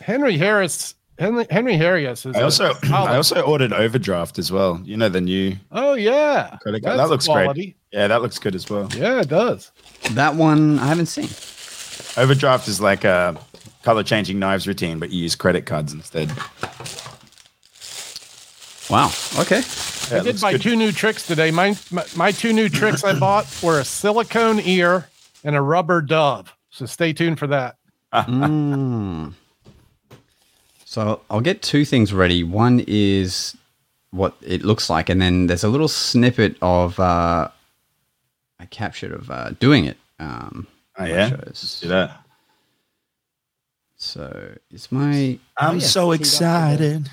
Henry 0.00 0.36
Harris. 0.36 0.94
Henry, 1.18 1.46
Henry 1.48 1.76
Harris 1.78 2.26
is. 2.26 2.36
I 2.36 2.40
a 2.40 2.44
also 2.44 2.74
I 2.92 3.16
also 3.16 3.40
ordered 3.40 3.72
Overdraft 3.72 4.38
as 4.38 4.52
well. 4.52 4.80
You 4.84 4.96
know 4.98 5.08
the 5.08 5.20
new 5.22 5.56
Oh 5.72 5.94
yeah, 5.94 6.58
credit 6.60 6.82
card. 6.84 6.98
That 6.98 7.08
looks 7.08 7.26
quality. 7.26 7.62
great. 7.62 7.76
Yeah, 7.92 8.08
that 8.08 8.20
looks 8.20 8.38
good 8.38 8.54
as 8.54 8.68
well. 8.68 8.88
Yeah, 8.94 9.20
it 9.20 9.28
does. 9.28 9.70
That 10.10 10.34
one 10.34 10.78
I 10.80 10.86
haven't 10.88 11.06
seen. 11.06 11.28
Overdraft 12.22 12.68
is 12.68 12.80
like 12.82 13.04
a 13.04 13.34
color 13.86 14.02
changing 14.02 14.36
knives 14.40 14.66
routine, 14.66 14.98
but 14.98 15.10
you 15.10 15.22
use 15.22 15.36
credit 15.36 15.64
cards 15.64 15.92
instead. 15.92 16.28
Wow. 18.90 19.12
Okay. 19.38 19.62
Yeah, 20.10 20.18
I 20.20 20.22
did 20.22 20.24
looks 20.26 20.40
buy 20.40 20.52
good. 20.52 20.62
two 20.62 20.74
new 20.74 20.90
tricks 20.90 21.24
today. 21.24 21.52
My, 21.52 21.76
my 21.92 22.04
my 22.16 22.32
two 22.32 22.52
new 22.52 22.68
tricks 22.68 23.04
I 23.04 23.16
bought 23.16 23.46
were 23.62 23.78
a 23.78 23.84
silicone 23.84 24.58
ear 24.64 25.08
and 25.44 25.54
a 25.54 25.60
rubber 25.62 26.00
dove. 26.02 26.52
So 26.70 26.84
stay 26.84 27.12
tuned 27.12 27.38
for 27.38 27.46
that. 27.46 27.76
Mm. 28.12 29.34
So 30.84 31.20
I'll 31.30 31.40
get 31.40 31.62
two 31.62 31.84
things 31.84 32.12
ready. 32.12 32.42
One 32.42 32.82
is 32.88 33.56
what 34.10 34.34
it 34.42 34.64
looks 34.64 34.90
like, 34.90 35.08
and 35.08 35.22
then 35.22 35.46
there's 35.46 35.62
a 35.64 35.68
little 35.68 35.88
snippet 35.88 36.56
of 36.60 36.98
uh, 36.98 37.48
I 38.58 38.66
captured 38.66 39.12
of 39.12 39.30
uh, 39.30 39.50
doing 39.60 39.84
it. 39.84 39.96
Um, 40.18 40.66
Oh, 40.98 41.02
on 41.04 41.10
yeah? 41.10 41.28
shows. 41.28 41.78
Do 41.82 41.88
that. 41.88 42.24
So 44.06 44.54
it's 44.70 44.92
my. 44.92 45.38
I'm 45.56 45.70
oh, 45.70 45.74
yes, 45.74 45.92
so 45.92 46.12
excited. 46.12 47.10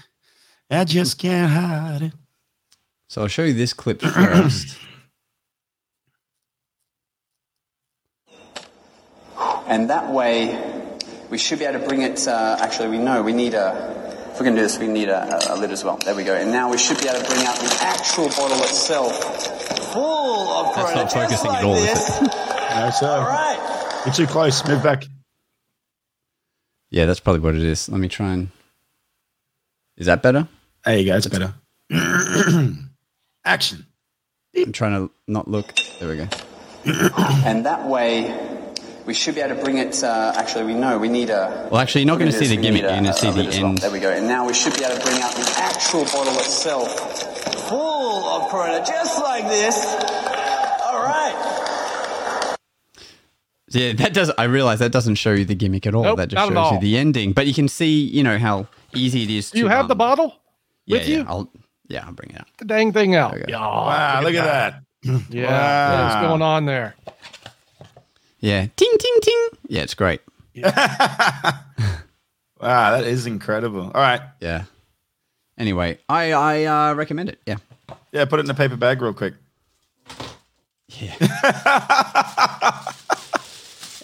I 0.70 0.84
just 0.86 1.18
can't 1.18 1.52
hide 1.52 2.04
it. 2.04 2.14
So 3.08 3.24
I'll 3.24 3.28
show 3.28 3.44
you 3.44 3.54
this 3.54 3.74
clip 3.74 4.02
first. 4.02 4.78
And 9.68 9.90
that 9.90 10.12
way, 10.12 11.00
we 11.32 11.40
should 11.40 11.60
be 11.60 11.66
able 11.66 11.80
to 11.80 11.88
bring 11.88 12.04
it. 12.04 12.28
Uh, 12.28 12.58
actually, 12.60 12.90
we 12.90 13.00
know 13.00 13.24
we 13.24 13.34
need 13.34 13.56
a. 13.56 14.00
If 14.32 14.40
we're 14.40 14.46
going 14.46 14.56
to 14.56 14.62
do 14.62 14.68
this, 14.68 14.80
we 14.80 14.88
need 14.88 15.10
a, 15.10 15.52
a, 15.52 15.56
a 15.56 15.60
lid 15.60 15.72
as 15.72 15.84
well. 15.84 15.98
There 15.98 16.16
we 16.16 16.24
go. 16.24 16.36
And 16.36 16.52
now 16.52 16.72
we 16.72 16.78
should 16.78 17.00
be 17.00 17.08
able 17.08 17.22
to 17.22 17.26
bring 17.26 17.46
out 17.46 17.56
the 17.56 17.76
actual 17.82 18.30
bottle 18.30 18.58
itself, 18.60 19.14
full 19.94 20.50
of 20.50 20.76
That's 20.76 20.92
Corona. 20.92 21.04
not 21.04 21.12
focusing 21.12 21.50
like 21.50 21.60
at 21.60 21.66
all, 21.66 21.76
is 21.76 21.86
this. 21.86 22.22
No, 22.22 22.90
sir. 22.92 23.08
All 23.08 23.28
right. 23.28 24.02
You're 24.06 24.14
too 24.14 24.28
close. 24.28 24.68
Move 24.68 24.84
back. 24.84 25.06
Yeah, 26.94 27.08
that's 27.08 27.20
probably 27.20 27.40
what 27.42 27.56
it 27.56 27.64
is. 27.64 27.90
Let 27.90 28.00
me 28.00 28.08
try 28.08 28.34
and. 28.34 28.50
Is 29.98 30.06
that 30.06 30.22
better? 30.22 30.48
There 30.86 30.98
you 31.00 31.06
go. 31.08 31.18
It's 31.18 31.26
better. 31.28 31.56
Action. 33.46 33.88
I'm 34.56 34.72
trying 34.72 34.94
to 35.08 35.12
not 35.28 35.48
look. 35.48 35.74
There 36.00 36.08
we 36.08 36.18
go. 36.18 36.28
And 37.46 37.66
that 37.66 37.88
way, 37.88 38.32
we 39.08 39.14
should 39.16 39.34
be 39.34 39.42
able 39.42 39.56
to 39.56 39.64
bring 39.64 39.80
it. 39.80 40.04
Uh, 40.04 40.34
actually, 40.36 40.66
we 40.66 40.76
know 40.76 41.00
we 41.00 41.10
need 41.10 41.32
a. 41.32 41.68
Well, 41.72 41.82
actually, 41.82 42.02
you're 42.02 42.14
not 42.14 42.20
going 42.20 42.32
to 42.32 42.38
see 42.38 42.46
the 42.46 42.58
we 42.58 42.62
need 42.62 42.82
gimmick. 42.82 42.82
You're 42.84 42.92
going 42.92 43.06
to 43.06 43.14
see 43.14 43.32
lid 43.32 43.46
the 43.46 43.50
as 43.50 43.58
well. 43.60 43.70
end. 43.70 43.78
There 43.80 43.92
we 43.92 44.00
go. 44.00 44.12
And 44.12 44.28
now 44.28 44.46
we 44.46 44.54
should 44.54 44.76
be 44.78 44.84
able 44.86 44.96
to 44.98 45.02
bring 45.04 45.20
out 45.22 45.34
the 45.34 45.52
actual 45.58 46.04
bottle 46.06 46.34
itself, 46.36 46.90
full 47.70 48.24
of 48.36 48.52
Corona, 48.52 48.86
just 48.86 49.20
like 49.20 49.46
this. 49.46 49.78
All 50.84 51.02
right. 51.02 51.73
Yeah, 53.74 53.94
that 53.94 54.14
does. 54.14 54.32
I 54.38 54.44
realize 54.46 54.80
that 54.80 54.92
doesn't 54.92 55.16
show 55.16 55.34
you 55.34 55.46
the 55.46 55.56
gimmick 55.56 55.88
at 55.88 55.96
all. 55.96 56.04
Nope, 56.04 56.18
that 56.18 56.30
just 56.30 56.48
shows 56.48 56.72
you 56.74 56.80
the 56.80 56.98
ending. 56.98 57.34
But 57.34 57.48
you 57.48 57.54
can 57.54 57.68
see, 57.68 58.04
you 58.04 58.24
know, 58.24 58.38
how 58.38 58.68
easy 58.94 59.24
it 59.24 59.30
is. 59.30 59.52
Do 59.52 59.60
you 59.60 59.66
to, 59.66 59.70
have 59.70 59.88
the 59.88 59.94
um, 59.94 59.98
bottle 59.98 60.36
yeah, 60.86 60.98
with 60.98 61.08
yeah, 61.08 61.18
you? 61.18 61.26
I'll, 61.28 61.52
yeah, 61.88 62.06
I'll 62.06 62.14
bring 62.14 62.32
it 62.32 62.40
out. 62.40 62.48
the 62.58 62.66
dang 62.66 62.92
thing 62.94 63.16
out? 63.16 63.34
Okay. 63.34 63.46
Yeah, 63.48 63.60
Wow, 63.60 64.22
look 64.24 64.36
at 64.36 64.46
that. 64.46 64.80
Yeah, 65.30 65.50
Wow. 65.50 66.04
what's 66.06 66.28
going 66.28 66.42
on 66.42 66.66
there? 66.66 66.96
Yeah, 68.40 68.68
ting 68.76 68.94
ting 68.98 69.18
ting. 69.22 69.50
Yeah, 69.68 69.82
it's 69.82 69.96
great. 69.96 70.22
Wow, 72.64 72.92
that 72.92 73.04
is 73.04 73.26
incredible. 73.26 73.92
All 73.94 74.02
right. 74.02 74.22
Yeah. 74.40 74.64
Anyway, 75.58 76.00
I 76.08 76.32
I 76.32 76.64
uh, 76.64 76.94
recommend 76.94 77.28
it. 77.28 77.40
Yeah. 77.46 77.58
Yeah, 78.14 78.24
put 78.24 78.40
it 78.40 78.46
in 78.46 78.50
a 78.50 78.54
paper 78.54 78.78
bag 78.78 79.02
real 79.02 79.14
quick. 79.14 79.34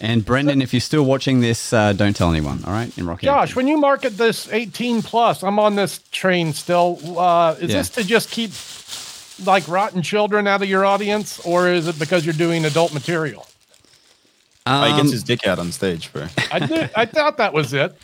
And 0.02 0.24
Brendan, 0.24 0.62
if 0.62 0.72
you're 0.72 0.80
still 0.80 1.04
watching 1.04 1.40
this, 1.40 1.72
uh, 1.74 1.92
don't 1.92 2.16
tell 2.16 2.30
anyone. 2.30 2.64
All 2.64 2.72
right, 2.72 2.96
in 2.96 3.06
Rocky. 3.06 3.26
Josh, 3.26 3.54
when 3.54 3.66
you 3.68 3.76
market 3.76 4.16
this 4.16 4.50
18 4.50 5.02
plus, 5.02 5.42
I'm 5.42 5.58
on 5.58 5.74
this 5.76 6.00
train 6.10 6.54
still. 6.54 7.18
Uh, 7.18 7.52
is 7.60 7.70
Yeah. 7.70 7.76
this 7.78 7.90
to 7.90 8.04
just 8.04 8.30
keep 8.30 8.50
like 9.46 9.66
rotten 9.68 10.02
children 10.02 10.46
out 10.46 10.62
of 10.62 10.68
your 10.68 10.84
audience, 10.86 11.38
or 11.44 11.68
is 11.68 11.86
it 11.86 11.98
because 11.98 12.24
you're 12.24 12.32
doing 12.34 12.64
adult 12.64 12.94
material? 12.94 13.46
oh, 14.66 14.84
he 14.84 14.92
Um, 14.92 14.96
gets 14.98 15.12
his 15.12 15.22
dick 15.22 15.46
out 15.46 15.58
on 15.58 15.70
stage, 15.72 16.10
bro. 16.12 16.26
I 16.50 16.58
did, 16.60 16.90
I 16.94 17.04
thought 17.06 17.36
that 17.38 17.52
was 17.52 17.72
it. 17.74 17.94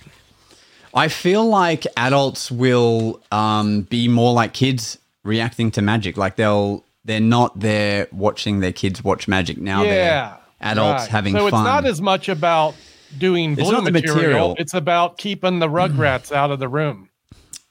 I 0.95 1.09
feel 1.09 1.45
like 1.47 1.87
adults 1.97 2.51
will 2.51 3.21
um, 3.31 3.83
be 3.83 4.09
more 4.09 4.33
like 4.33 4.53
kids 4.55 4.99
reacting 5.25 5.71
to 5.73 5.83
magic. 5.83 6.17
Like 6.17 6.37
they'll 6.37 6.85
they're 7.05 7.21
not 7.21 7.59
there 7.61 8.09
watching 8.13 8.61
their 8.61 8.73
kids 8.73 9.03
watch 9.05 9.29
magic. 9.29 9.59
Now 9.59 9.83
yeah, 9.83 9.91
they're 9.91 10.37
adults 10.61 11.03
right. 11.03 11.11
having 11.11 11.35
so 11.35 11.49
fun. 11.51 11.61
it's 11.61 11.65
not 11.65 11.85
as 11.87 12.01
much 12.01 12.29
about 12.29 12.75
doing 13.19 13.53
It's 13.53 13.63
blue 13.63 13.73
not 13.73 13.85
the 13.85 13.93
material, 13.93 14.17
material. 14.19 14.57
It's 14.59 14.75
about 14.75 15.19
keeping 15.19 15.59
the 15.59 15.69
rugrats 15.69 16.33
out 16.33 16.51
of 16.51 16.59
the 16.59 16.69
room. 16.69 17.09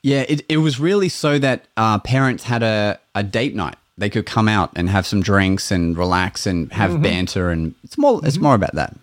Yeah, 0.02 0.22
it, 0.28 0.44
it 0.48 0.58
was 0.58 0.80
really 0.80 1.10
so 1.10 1.40
that 1.40 1.68
uh, 1.78 1.98
parents 2.00 2.44
had 2.44 2.62
a, 2.64 3.00
a 3.16 3.24
date 3.24 3.56
night. 3.56 3.76
They 3.98 4.10
could 4.10 4.26
come 4.26 4.48
out 4.48 4.72
and 4.76 4.90
have 4.90 5.08
some 5.08 5.22
drinks 5.22 5.72
and 5.72 5.98
relax 5.98 6.46
and 6.46 6.72
have 6.74 6.92
Mm-hmm. 6.92 7.02
banter, 7.02 7.50
and 7.50 7.74
it's 7.84 7.98
more 7.98 8.20
it's 8.24 8.38
more 8.38 8.54
about 8.54 8.76
that. 8.76 8.96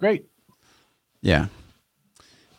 Great. 0.00 0.24
Yeah, 1.20 1.46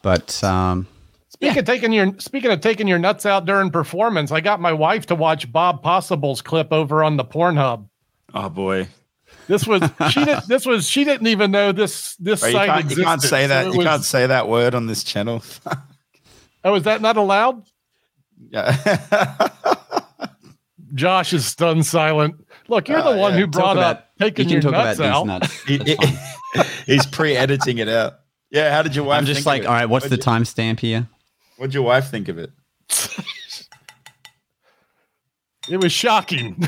but 0.01 0.41
um, 0.43 0.87
Speaking 1.29 1.57
of 1.59 1.65
taking 1.65 1.91
your 1.93 2.13
speaking 2.19 2.51
of 2.51 2.61
taking 2.61 2.87
your 2.87 2.99
nuts 2.99 3.25
out 3.25 3.45
during 3.45 3.71
performance, 3.71 4.31
I 4.31 4.41
got 4.41 4.59
my 4.59 4.73
wife 4.73 5.05
to 5.07 5.15
watch 5.15 5.51
Bob 5.51 5.81
Possible's 5.81 6.41
clip 6.41 6.71
over 6.71 7.03
on 7.03 7.17
the 7.17 7.23
Pornhub. 7.25 7.87
Oh 8.33 8.49
boy. 8.49 8.87
This 9.49 9.65
was 9.67 9.81
she 10.11 10.23
didn't. 10.23 10.47
this 10.47 10.65
was 10.65 10.87
she 10.87 11.03
didn't 11.03 11.27
even 11.27 11.49
know 11.51 11.71
this 11.73 12.15
this 12.17 12.39
Bro, 12.39 12.49
you, 12.49 12.53
site 12.55 12.67
can't, 12.67 12.79
existed. 12.81 12.99
you 13.01 13.05
can't 13.05 13.21
say 13.21 13.47
that. 13.47 13.65
it 13.67 13.71
You 13.73 13.77
was- 13.79 13.87
can't 13.87 14.03
say 14.05 14.27
that 14.27 14.47
word 14.47 14.73
on 14.75 14.85
this 14.87 15.03
channel. 15.03 15.43
Oh, 16.61 16.75
is 16.75 16.83
that 16.83 17.01
not 17.01 17.15
allowed? 17.15 17.63
yeah. 18.51 18.75
Josh 20.93 21.31
is 21.31 21.45
stunned 21.45 21.85
silent. 21.85 22.35
Look, 22.67 22.89
you're 22.89 23.01
the 23.01 23.11
uh, 23.11 23.17
one 23.17 23.31
yeah. 23.33 23.39
who 23.39 23.45
talk 23.45 23.51
brought 23.53 23.77
about 23.77 23.95
up 23.97 24.09
taking 24.19 24.49
you 24.49 24.53
your 24.55 24.61
talk 24.63 24.71
nuts 24.73 24.99
about 24.99 25.15
out. 25.21 25.25
nuts. 25.27 25.61
He- 25.63 25.77
he- 25.77 25.97
he's 26.85 27.05
pre-editing 27.05 27.77
it 27.77 27.87
out. 27.87 28.15
Yeah. 28.51 28.71
How 28.73 28.81
did 28.81 28.93
your 28.93 29.05
wife? 29.05 29.19
I'm 29.19 29.25
just 29.25 29.39
of 29.41 29.45
like, 29.45 29.65
all 29.65 29.71
right, 29.71 29.85
what's 29.85 30.05
the 30.09 30.17
What'd 30.17 30.25
you- 30.25 30.31
timestamp 30.33 30.79
here? 30.81 31.07
What'd 31.55 31.73
your 31.73 31.83
wife 31.83 32.11
think 32.11 32.27
of 32.27 32.37
it? 32.37 32.51
It 35.69 35.77
was 35.77 35.91
shocking. 35.93 36.67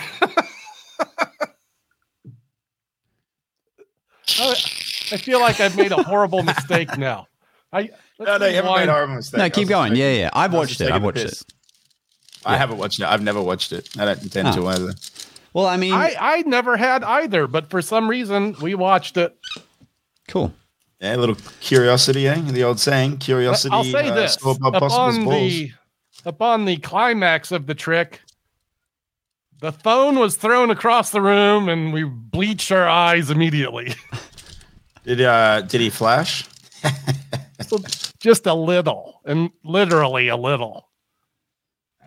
I, 4.41 4.51
I 5.13 5.17
feel 5.17 5.39
like 5.39 5.59
I've 5.59 5.75
made 5.75 5.91
a 5.91 6.01
horrible 6.03 6.43
mistake 6.43 6.97
now. 6.97 7.27
I 7.73 7.89
No, 8.19 8.37
no, 8.37 8.45
you 8.47 8.55
haven't 8.55 8.75
made 8.75 8.89
a 8.89 8.91
horrible 8.91 9.15
mistake. 9.15 9.37
No, 9.39 9.49
keep 9.49 9.67
going. 9.67 9.91
just 9.91 9.99
Yeah, 9.99 10.11
yeah. 10.13 10.29
I've 10.33 10.53
watched 10.53 10.81
it. 10.81 10.91
I've 10.91 11.03
watched 11.03 11.17
piss. 11.17 11.41
it. 11.41 11.53
I 12.45 12.57
haven't 12.57 12.77
watched 12.77 12.99
it. 12.99 13.05
I've 13.05 13.21
never 13.21 13.41
watched 13.41 13.71
it. 13.71 13.89
I 13.97 14.05
don't 14.05 14.21
intend 14.23 14.47
Ah. 14.49 14.55
to 14.55 14.67
either. 14.67 14.93
Well, 15.53 15.67
I 15.67 15.77
mean, 15.77 15.93
I, 15.93 16.15
I 16.19 16.41
never 16.43 16.77
had 16.77 17.03
either, 17.03 17.45
but 17.45 17.69
for 17.69 17.81
some 17.81 18.09
reason 18.09 18.55
we 18.61 18.73
watched 18.75 19.17
it. 19.17 19.37
cool. 20.27 20.53
Yeah, 21.01 21.15
a 21.15 21.17
little 21.17 21.35
curiosity, 21.61 22.27
eh? 22.27 22.39
The 22.41 22.63
old 22.63 22.79
saying, 22.79 23.17
curiosity. 23.17 23.73
I'll 23.73 23.83
say 23.83 24.09
uh, 24.09 24.13
this: 24.13 24.35
saw 24.35 24.53
Bob 24.53 24.73
Possible's 24.73 25.17
upon 25.17 25.25
the 25.29 25.71
upon 26.25 26.65
the 26.65 26.77
climax 26.77 27.51
of 27.51 27.65
the 27.65 27.73
trick, 27.73 28.21
the 29.61 29.71
phone 29.71 30.19
was 30.19 30.35
thrown 30.35 30.69
across 30.69 31.09
the 31.11 31.21
room, 31.21 31.69
and 31.69 31.91
we 31.91 32.03
bleached 32.03 32.71
our 32.71 32.87
eyes 32.87 33.29
immediately. 33.29 33.93
Did 35.03 35.21
uh 35.21 35.61
did 35.61 35.81
he 35.81 35.89
flash? 35.89 36.47
So 37.67 37.77
just 38.19 38.47
a 38.47 38.53
little, 38.55 39.21
and 39.23 39.51
literally 39.63 40.27
a 40.29 40.35
little, 40.35 40.89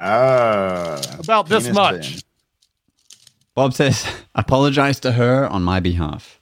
Ah, 0.01 1.01
about 1.19 1.49
this 1.49 1.71
much. 1.71 2.11
burn. 2.15 2.21
Bob 3.55 3.73
says, 3.73 4.05
apologize 4.35 4.99
to 5.01 5.13
her 5.13 5.47
on 5.49 5.63
my 5.63 5.79
behalf. 5.81 6.41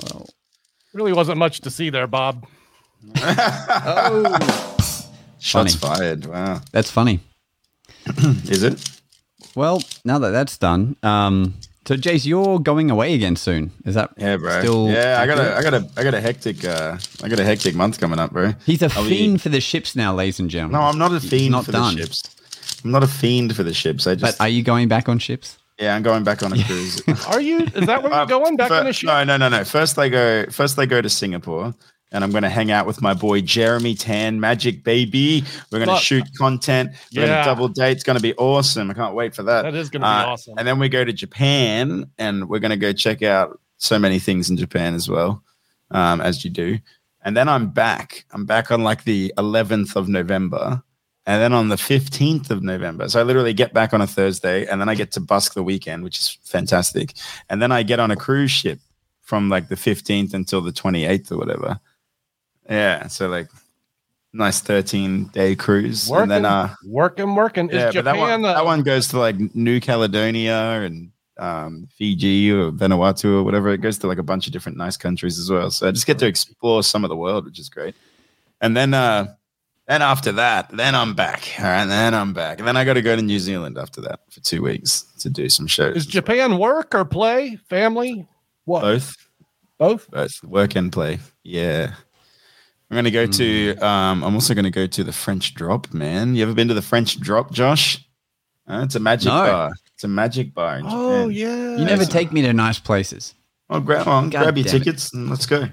Well, 0.00 0.28
Really 0.94 1.12
wasn't 1.12 1.38
much 1.38 1.60
to 1.62 1.70
see 1.70 1.90
there, 1.90 2.06
Bob. 2.06 2.46
Shots 3.16 5.02
Funny. 5.40 5.70
fired. 5.72 6.26
Wow. 6.26 6.60
That's 6.72 6.90
funny. 6.92 7.20
Is 8.48 8.62
it? 8.62 8.88
Well, 9.56 9.82
now 10.04 10.18
that 10.20 10.30
that's 10.30 10.56
done, 10.58 10.96
um, 11.02 11.54
so 11.90 11.96
Jace, 11.96 12.24
you're 12.24 12.60
going 12.60 12.88
away 12.88 13.14
again 13.14 13.34
soon. 13.34 13.72
Is 13.84 13.96
that 13.96 14.10
Yeah, 14.16 14.36
bro. 14.36 14.60
Still 14.60 14.88
yeah, 14.90 15.18
I 15.20 15.26
got 15.26 15.38
a, 15.40 15.56
I 15.56 15.62
got 15.64 15.74
a, 15.74 15.88
I 15.96 16.04
got 16.04 16.14
a 16.14 16.20
hectic, 16.20 16.64
uh, 16.64 16.96
I 17.20 17.28
got 17.28 17.40
a 17.40 17.44
hectic 17.44 17.74
month 17.74 17.98
coming 17.98 18.20
up, 18.20 18.30
bro. 18.30 18.52
He's 18.64 18.80
a 18.82 18.92
I'll 18.94 19.02
be- 19.02 19.10
fiend 19.16 19.42
for 19.42 19.48
the 19.48 19.60
ships 19.60 19.96
now, 19.96 20.14
ladies 20.14 20.38
and 20.38 20.48
gentlemen. 20.48 20.80
No, 20.80 20.86
I'm 20.86 20.98
not 20.98 21.10
a 21.10 21.18
He's 21.18 21.28
fiend 21.30 21.50
not 21.50 21.64
for 21.64 21.72
done. 21.72 21.96
the 21.96 22.02
ships. 22.02 22.22
I'm 22.84 22.92
not 22.92 23.02
a 23.02 23.08
fiend 23.08 23.56
for 23.56 23.64
the 23.64 23.74
ships. 23.74 24.06
I 24.06 24.12
But 24.14 24.20
just, 24.20 24.40
are 24.40 24.48
you 24.48 24.62
going 24.62 24.86
back 24.86 25.08
on 25.08 25.18
ships? 25.18 25.58
yeah, 25.80 25.96
I'm 25.96 26.02
going 26.04 26.22
back 26.22 26.42
on 26.44 26.52
a 26.52 26.62
cruise. 26.64 27.02
Are 27.26 27.40
you? 27.40 27.60
Is 27.74 27.86
that 27.86 28.02
where 28.04 28.12
you're 28.12 28.20
Uh, 28.22 28.24
going? 28.26 28.56
Back 28.56 28.68
fir- 28.68 28.78
on 28.78 28.84
the 28.84 28.92
ship? 28.92 29.08
No, 29.08 29.24
no, 29.24 29.36
no, 29.36 29.48
no. 29.48 29.64
First 29.64 29.96
they 29.96 30.08
go. 30.10 30.46
First 30.50 30.76
they 30.76 30.86
go 30.86 31.02
to 31.02 31.08
Singapore, 31.08 31.74
and 32.12 32.24
I'm 32.24 32.30
going 32.30 32.42
to 32.42 32.48
hang 32.48 32.70
out 32.70 32.86
with 32.86 33.00
my 33.02 33.14
boy 33.14 33.40
Jeremy 33.40 33.94
Tan, 33.94 34.40
Magic 34.40 34.82
Baby. 34.84 35.44
We're 35.70 35.84
going 35.84 35.96
to 35.96 36.02
shoot 36.02 36.24
content. 36.36 36.90
We're 37.14 37.22
going 37.22 37.28
Yeah. 37.30 37.38
to 37.42 37.44
double 37.44 37.68
date. 37.68 37.92
It's 37.92 38.02
going 38.02 38.16
to 38.16 38.22
be 38.22 38.34
awesome. 38.34 38.90
I 38.90 38.94
can't 38.94 39.14
wait 39.14 39.34
for 39.34 39.42
that. 39.44 39.62
That 39.62 39.74
is 39.74 39.90
gonna 39.90 40.04
be 40.04 40.08
Uh, 40.08 40.32
awesome. 40.32 40.54
And 40.58 40.66
then 40.66 40.78
we 40.78 40.88
go 40.88 41.04
to 41.04 41.12
Japan, 41.12 42.06
and 42.18 42.48
we're 42.48 42.58
going 42.58 42.70
to 42.72 42.76
go 42.76 42.92
check 42.92 43.22
out 43.22 43.58
so 43.78 43.98
many 43.98 44.18
things 44.18 44.50
in 44.50 44.56
Japan 44.56 44.94
as 44.94 45.08
well, 45.08 45.42
um, 45.90 46.20
as 46.20 46.44
you 46.44 46.50
do. 46.50 46.78
And 47.22 47.36
then 47.36 47.48
I'm 47.48 47.68
back. 47.68 48.24
I'm 48.32 48.44
back 48.46 48.70
on 48.70 48.82
like 48.82 49.04
the 49.04 49.32
11th 49.38 49.94
of 49.96 50.08
November. 50.08 50.82
And 51.26 51.40
then 51.40 51.52
on 51.52 51.68
the 51.68 51.76
15th 51.76 52.50
of 52.50 52.62
November. 52.62 53.08
So 53.08 53.20
I 53.20 53.22
literally 53.22 53.52
get 53.52 53.72
back 53.74 53.92
on 53.92 54.00
a 54.00 54.06
Thursday 54.06 54.66
and 54.66 54.80
then 54.80 54.88
I 54.88 54.94
get 54.94 55.12
to 55.12 55.20
busk 55.20 55.52
the 55.54 55.62
weekend, 55.62 56.02
which 56.02 56.18
is 56.18 56.38
fantastic. 56.44 57.12
And 57.50 57.60
then 57.62 57.70
I 57.70 57.82
get 57.82 58.00
on 58.00 58.10
a 58.10 58.16
cruise 58.16 58.50
ship 58.50 58.80
from 59.20 59.48
like 59.50 59.68
the 59.68 59.74
15th 59.76 60.32
until 60.34 60.60
the 60.62 60.72
28th 60.72 61.30
or 61.30 61.36
whatever. 61.36 61.78
Yeah. 62.70 63.08
So 63.08 63.28
like 63.28 63.48
nice 64.32 64.60
13 64.60 65.24
day 65.26 65.56
cruise. 65.56 66.08
Working, 66.08 66.22
and 66.22 66.30
then, 66.30 66.44
uh, 66.44 66.74
working, 66.84 67.34
working. 67.34 67.68
Is 67.70 67.76
yeah, 67.76 67.90
but 67.92 68.04
that 68.04 68.16
one, 68.16 68.44
uh, 68.44 68.54
that 68.54 68.64
one 68.64 68.82
goes 68.82 69.08
to 69.08 69.18
like 69.18 69.36
New 69.54 69.80
Caledonia 69.80 70.82
and 70.82 71.10
um, 71.38 71.88
Fiji 71.96 72.50
or 72.52 72.70
Vanuatu 72.70 73.40
or 73.40 73.42
whatever. 73.42 73.70
It 73.70 73.78
goes 73.78 73.98
to 73.98 74.06
like 74.06 74.18
a 74.18 74.22
bunch 74.22 74.46
of 74.46 74.52
different 74.52 74.78
nice 74.78 74.96
countries 74.96 75.38
as 75.38 75.50
well. 75.50 75.70
So 75.70 75.88
I 75.88 75.90
just 75.90 76.06
get 76.06 76.18
to 76.20 76.26
explore 76.26 76.82
some 76.82 77.04
of 77.04 77.10
the 77.10 77.16
world, 77.16 77.44
which 77.44 77.58
is 77.58 77.68
great. 77.68 77.94
And 78.60 78.76
then, 78.76 78.94
uh, 78.94 79.34
then 79.88 80.02
after 80.02 80.30
that, 80.32 80.68
then 80.70 80.94
I'm 80.94 81.14
back. 81.14 81.48
All 81.58 81.64
right, 81.64 81.86
then 81.86 82.14
I'm 82.14 82.32
back. 82.32 82.58
And 82.58 82.68
then 82.68 82.76
I 82.76 82.84
got 82.84 82.94
to 82.94 83.02
go 83.02 83.16
to 83.16 83.22
New 83.22 83.40
Zealand 83.40 83.76
after 83.76 84.00
that 84.02 84.20
for 84.30 84.40
two 84.40 84.62
weeks 84.62 85.04
to 85.18 85.30
do 85.30 85.48
some 85.48 85.66
shows. 85.66 85.96
Is 85.96 86.06
as 86.06 86.06
well. 86.06 86.12
Japan 86.12 86.58
work 86.58 86.94
or 86.94 87.04
play? 87.04 87.56
Family? 87.68 88.28
What? 88.66 88.82
both? 88.82 89.16
Both? 89.78 90.10
Both 90.10 90.44
work 90.44 90.76
and 90.76 90.92
play. 90.92 91.18
Yeah. 91.42 91.94
I'm 92.90 92.96
gonna 92.96 93.10
go 93.10 93.26
to. 93.26 93.76
Um, 93.78 94.24
I'm 94.24 94.34
also 94.34 94.52
gonna 94.54 94.70
go 94.70 94.86
to 94.86 95.04
the 95.04 95.12
French 95.12 95.54
Drop, 95.54 95.92
man. 95.94 96.34
You 96.34 96.42
ever 96.42 96.54
been 96.54 96.68
to 96.68 96.74
the 96.74 96.82
French 96.82 97.20
Drop, 97.20 97.52
Josh? 97.52 98.04
Uh, 98.68 98.82
it's 98.84 98.94
a 98.96 99.00
magic 99.00 99.26
No. 99.26 99.32
bar. 99.46 99.72
It's 99.94 100.04
a 100.04 100.08
magic 100.08 100.54
bar. 100.54 100.78
In 100.78 100.86
Oh 100.86 101.28
Japan. 101.28 101.30
yeah. 101.32 101.76
You 101.78 101.84
never 101.84 102.04
take 102.04 102.32
me 102.32 102.42
to 102.42 102.52
nice 102.52 102.78
places. 102.80 103.34
Oh, 103.68 103.78
grab 103.80 104.08
on, 104.08 104.30
God 104.30 104.42
grab 104.42 104.56
your 104.56 104.64
damn 104.64 104.76
it. 104.76 104.78
tickets 104.84 105.12
and 105.14 105.30
let's 105.30 105.46
go. 105.46 105.68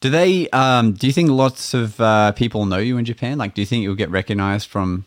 Do 0.00 0.10
they? 0.10 0.48
Um, 0.50 0.92
do 0.92 1.06
you 1.06 1.12
think 1.12 1.30
lots 1.30 1.74
of 1.74 2.00
uh, 2.00 2.32
people 2.32 2.66
know 2.66 2.78
you 2.78 2.98
in 2.98 3.04
Japan? 3.04 3.38
Like, 3.38 3.54
do 3.54 3.62
you 3.62 3.66
think 3.66 3.82
you'll 3.82 3.94
get 3.96 4.10
recognized 4.10 4.68
from 4.68 5.04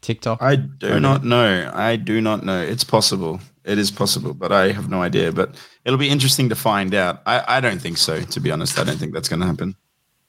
TikTok? 0.00 0.42
I 0.42 0.56
do 0.56 0.98
not 1.00 1.24
know. 1.24 1.70
I 1.74 1.96
do 1.96 2.20
not 2.20 2.44
know. 2.44 2.60
It's 2.60 2.84
possible. 2.84 3.40
It 3.64 3.78
is 3.78 3.90
possible, 3.92 4.34
but 4.34 4.50
I 4.50 4.72
have 4.72 4.88
no 4.90 5.00
idea. 5.02 5.30
But 5.32 5.54
it'll 5.84 5.98
be 5.98 6.08
interesting 6.08 6.48
to 6.48 6.56
find 6.56 6.92
out. 6.94 7.22
I, 7.26 7.56
I 7.58 7.60
don't 7.60 7.80
think 7.80 7.98
so, 7.98 8.20
to 8.20 8.40
be 8.40 8.50
honest. 8.50 8.78
I 8.78 8.84
don't 8.84 8.96
think 8.98 9.12
that's 9.14 9.28
going 9.28 9.40
to 9.40 9.46
happen. 9.46 9.76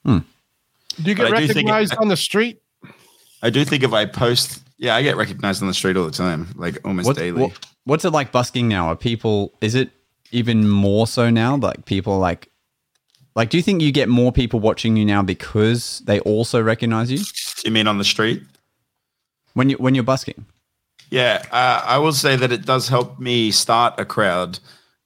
Do 0.04 0.22
you 1.10 1.14
get 1.14 1.18
But 1.28 1.34
I 1.34 1.40
do 1.40 1.46
think 1.52 1.68
recognized 1.68 1.96
on 1.96 2.08
the 2.08 2.16
street? 2.16 2.60
I 3.42 3.50
do 3.50 3.64
think 3.64 3.82
if 3.82 3.92
I 3.92 4.06
post, 4.06 4.62
yeah, 4.78 4.94
I 4.94 5.02
get 5.02 5.16
recognized 5.16 5.60
on 5.62 5.68
the 5.68 5.74
street 5.74 5.96
all 5.96 6.04
the 6.06 6.10
time, 6.12 6.48
like 6.56 6.78
almost 6.84 7.06
What, 7.06 7.16
daily. 7.16 7.42
what- 7.42 7.66
what's 7.84 8.04
it 8.04 8.10
like 8.10 8.32
busking 8.32 8.68
now? 8.68 8.86
Are 8.88 8.96
people? 8.96 9.52
Is 9.60 9.74
it 9.74 9.90
even 10.30 10.68
more 10.68 11.06
so 11.06 11.30
now? 11.30 11.56
Like 11.56 11.84
people 11.84 12.18
like, 12.18 12.48
like, 13.34 13.50
do 13.50 13.56
you 13.56 13.62
think 13.62 13.82
you 13.82 13.90
get 13.92 14.08
more 14.08 14.30
people 14.32 14.60
watching 14.60 14.96
you 14.96 15.04
now 15.04 15.22
because 15.22 16.00
they 16.06 16.20
also 16.20 16.62
recognize 16.62 17.10
you 17.10 17.18
you 17.64 17.70
mean 17.72 17.86
on 17.88 17.98
the 17.98 18.04
street? 18.04 18.42
when 19.54 19.70
you 19.70 19.76
when 19.76 19.94
you're 19.94 20.04
busking? 20.04 20.46
Yeah, 21.10 21.42
uh, 21.50 21.82
I 21.84 21.98
will 21.98 22.12
say 22.12 22.34
that 22.36 22.50
it 22.52 22.64
does 22.66 22.88
help 22.88 23.18
me 23.20 23.50
start 23.50 23.98
a 24.00 24.04
crowd 24.04 24.58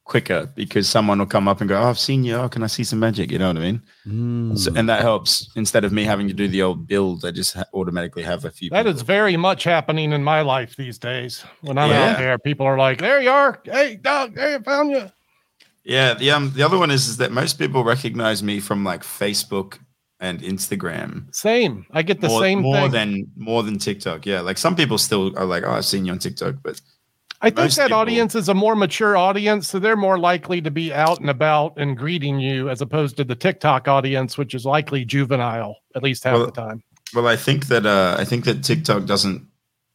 quicker 0.08 0.50
because 0.56 0.88
someone 0.88 1.18
will 1.20 1.26
come 1.26 1.46
up 1.46 1.60
and 1.60 1.68
go, 1.68 1.78
oh, 1.80 1.88
"I've 1.88 1.98
seen 1.98 2.24
you. 2.24 2.34
Oh, 2.34 2.48
can 2.48 2.64
I 2.64 2.66
see 2.66 2.82
some 2.82 2.98
magic?" 2.98 3.30
You 3.30 3.38
know 3.38 3.48
what 3.48 3.58
I 3.58 3.60
mean? 3.60 3.82
Mm. 4.06 4.58
So, 4.58 4.72
and 4.74 4.88
that 4.88 5.02
helps 5.02 5.48
instead 5.54 5.84
of 5.84 5.92
me 5.92 6.02
having 6.02 6.26
to 6.26 6.34
do 6.34 6.48
the 6.48 6.62
old 6.62 6.88
build. 6.88 7.24
I 7.24 7.30
just 7.30 7.54
ha- 7.54 7.70
automatically 7.72 8.24
have 8.24 8.44
a 8.44 8.50
few. 8.50 8.70
That 8.70 8.86
people. 8.86 8.96
is 8.96 9.02
very 9.02 9.36
much 9.36 9.62
happening 9.64 10.12
in 10.12 10.24
my 10.24 10.40
life 10.40 10.74
these 10.76 10.98
days. 10.98 11.44
When 11.60 11.78
I'm 11.78 11.90
Yeah. 11.90 12.10
out 12.10 12.18
there, 12.18 12.38
people 12.38 12.66
are 12.66 12.78
like, 12.78 12.98
"There 12.98 13.20
you 13.20 13.30
are! 13.30 13.60
Hey, 13.64 13.96
dog! 13.96 14.36
Hey, 14.36 14.56
I 14.56 14.58
found 14.58 14.90
you!" 14.90 15.10
Yeah, 15.84 16.14
the 16.14 16.30
um 16.32 16.52
the 16.54 16.62
other 16.64 16.78
one 16.78 16.90
is 16.90 17.06
is 17.08 17.16
that 17.18 17.30
most 17.32 17.58
people 17.58 17.84
recognize 17.84 18.42
me 18.42 18.60
from 18.60 18.84
like 18.84 19.02
Facebook 19.02 19.78
and 20.20 20.40
Instagram 20.42 21.32
Same. 21.34 21.86
I 21.92 22.02
get 22.02 22.20
the 22.20 22.28
more, 22.28 22.40
same 22.42 22.60
more 22.60 22.82
thing. 22.82 22.90
than 22.90 23.26
more 23.36 23.62
than 23.62 23.78
TikTok. 23.78 24.26
Yeah, 24.26 24.40
like 24.40 24.58
some 24.58 24.74
people 24.74 24.98
still 24.98 25.32
are 25.38 25.46
like, 25.46 25.64
"Oh, 25.64 25.70
I've 25.70 25.84
seen 25.84 26.04
you 26.06 26.12
on 26.12 26.18
TikTok," 26.18 26.56
but 26.62 26.80
I 27.40 27.50
think 27.50 27.58
most 27.58 27.76
that 27.76 27.84
people- 27.88 27.98
audience 27.98 28.34
is 28.34 28.48
a 28.48 28.54
more 28.54 28.74
mature 28.74 29.16
audience, 29.16 29.68
so 29.68 29.78
they're 29.78 29.96
more 29.96 30.18
likely 30.18 30.60
to 30.60 30.70
be 30.72 30.92
out 30.92 31.20
and 31.20 31.30
about 31.30 31.74
and 31.76 31.96
greeting 31.96 32.40
you, 32.40 32.68
as 32.68 32.80
opposed 32.80 33.16
to 33.18 33.24
the 33.24 33.36
TikTok 33.36 33.86
audience, 33.86 34.36
which 34.36 34.54
is 34.54 34.64
likely 34.64 35.04
juvenile 35.04 35.76
at 35.94 36.02
least 36.02 36.24
half 36.24 36.34
Well, 36.34 36.46
the 36.46 36.52
time. 36.52 36.82
Well, 37.14 37.28
I 37.28 37.36
think 37.36 37.66
that 37.68 37.86
uh, 37.86 38.16
I 38.18 38.24
think 38.24 38.44
that 38.44 38.64
TikTok 38.64 39.04
doesn't 39.06 39.46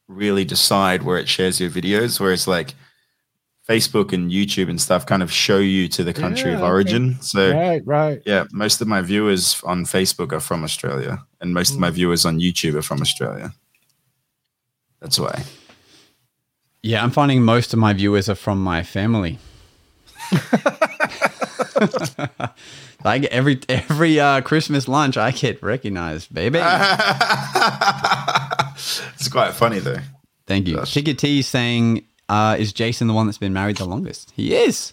really 0.08 0.44
decide 0.44 1.02
where 1.02 1.18
it 1.18 1.28
shares 1.28 1.60
your 1.60 1.70
videos, 1.70 2.18
whereas 2.18 2.48
like 2.48 2.74
Facebook 3.68 4.12
and 4.12 4.30
YouTube 4.30 4.68
and 4.68 4.80
stuff 4.80 5.06
kind 5.06 5.22
of 5.22 5.30
show 5.32 5.58
you 5.58 5.86
to 5.88 6.04
the 6.04 6.12
country 6.12 6.50
Yeah, 6.50 6.56
of 6.56 6.62
okay. 6.62 6.68
origin. 6.70 7.20
So 7.22 7.52
right, 7.54 7.82
right. 7.86 8.20
yeah, 8.26 8.44
most 8.52 8.80
of 8.80 8.88
my 8.88 9.00
viewers 9.00 9.60
on 9.64 9.84
Facebook 9.84 10.32
are 10.32 10.40
from 10.40 10.64
Australia, 10.64 11.22
and 11.40 11.52
most 11.54 11.72
of 11.74 11.78
my 11.78 11.88
Hmm. 11.88 11.94
viewers 11.94 12.24
on 12.26 12.38
YouTube 12.40 12.74
are 12.74 12.82
from 12.82 13.00
Australia. 13.02 13.52
That's 15.00 15.18
why. 15.18 15.44
Yeah, 16.84 17.02
I'm 17.02 17.10
finding 17.10 17.42
most 17.42 17.72
of 17.72 17.78
my 17.78 17.94
viewers 17.94 18.28
are 18.28 18.34
from 18.34 18.62
my 18.62 18.82
family. 18.82 19.38
like 23.02 23.24
every 23.24 23.58
every 23.70 24.20
uh, 24.20 24.42
Christmas 24.42 24.86
lunch, 24.86 25.16
I 25.16 25.30
get 25.30 25.62
recognized, 25.62 26.34
baby. 26.34 26.58
it's 29.14 29.30
quite 29.30 29.54
funny 29.54 29.78
though. 29.78 29.96
Thank 30.46 30.68
you. 30.68 30.76
Gosh. 30.76 30.92
Ticket 30.92 31.18
T 31.18 31.40
saying, 31.40 32.04
uh, 32.28 32.56
"Is 32.58 32.74
Jason 32.74 33.08
the 33.08 33.14
one 33.14 33.24
that's 33.24 33.38
been 33.38 33.54
married 33.54 33.78
the 33.78 33.86
longest?" 33.86 34.32
He 34.36 34.54
is. 34.54 34.92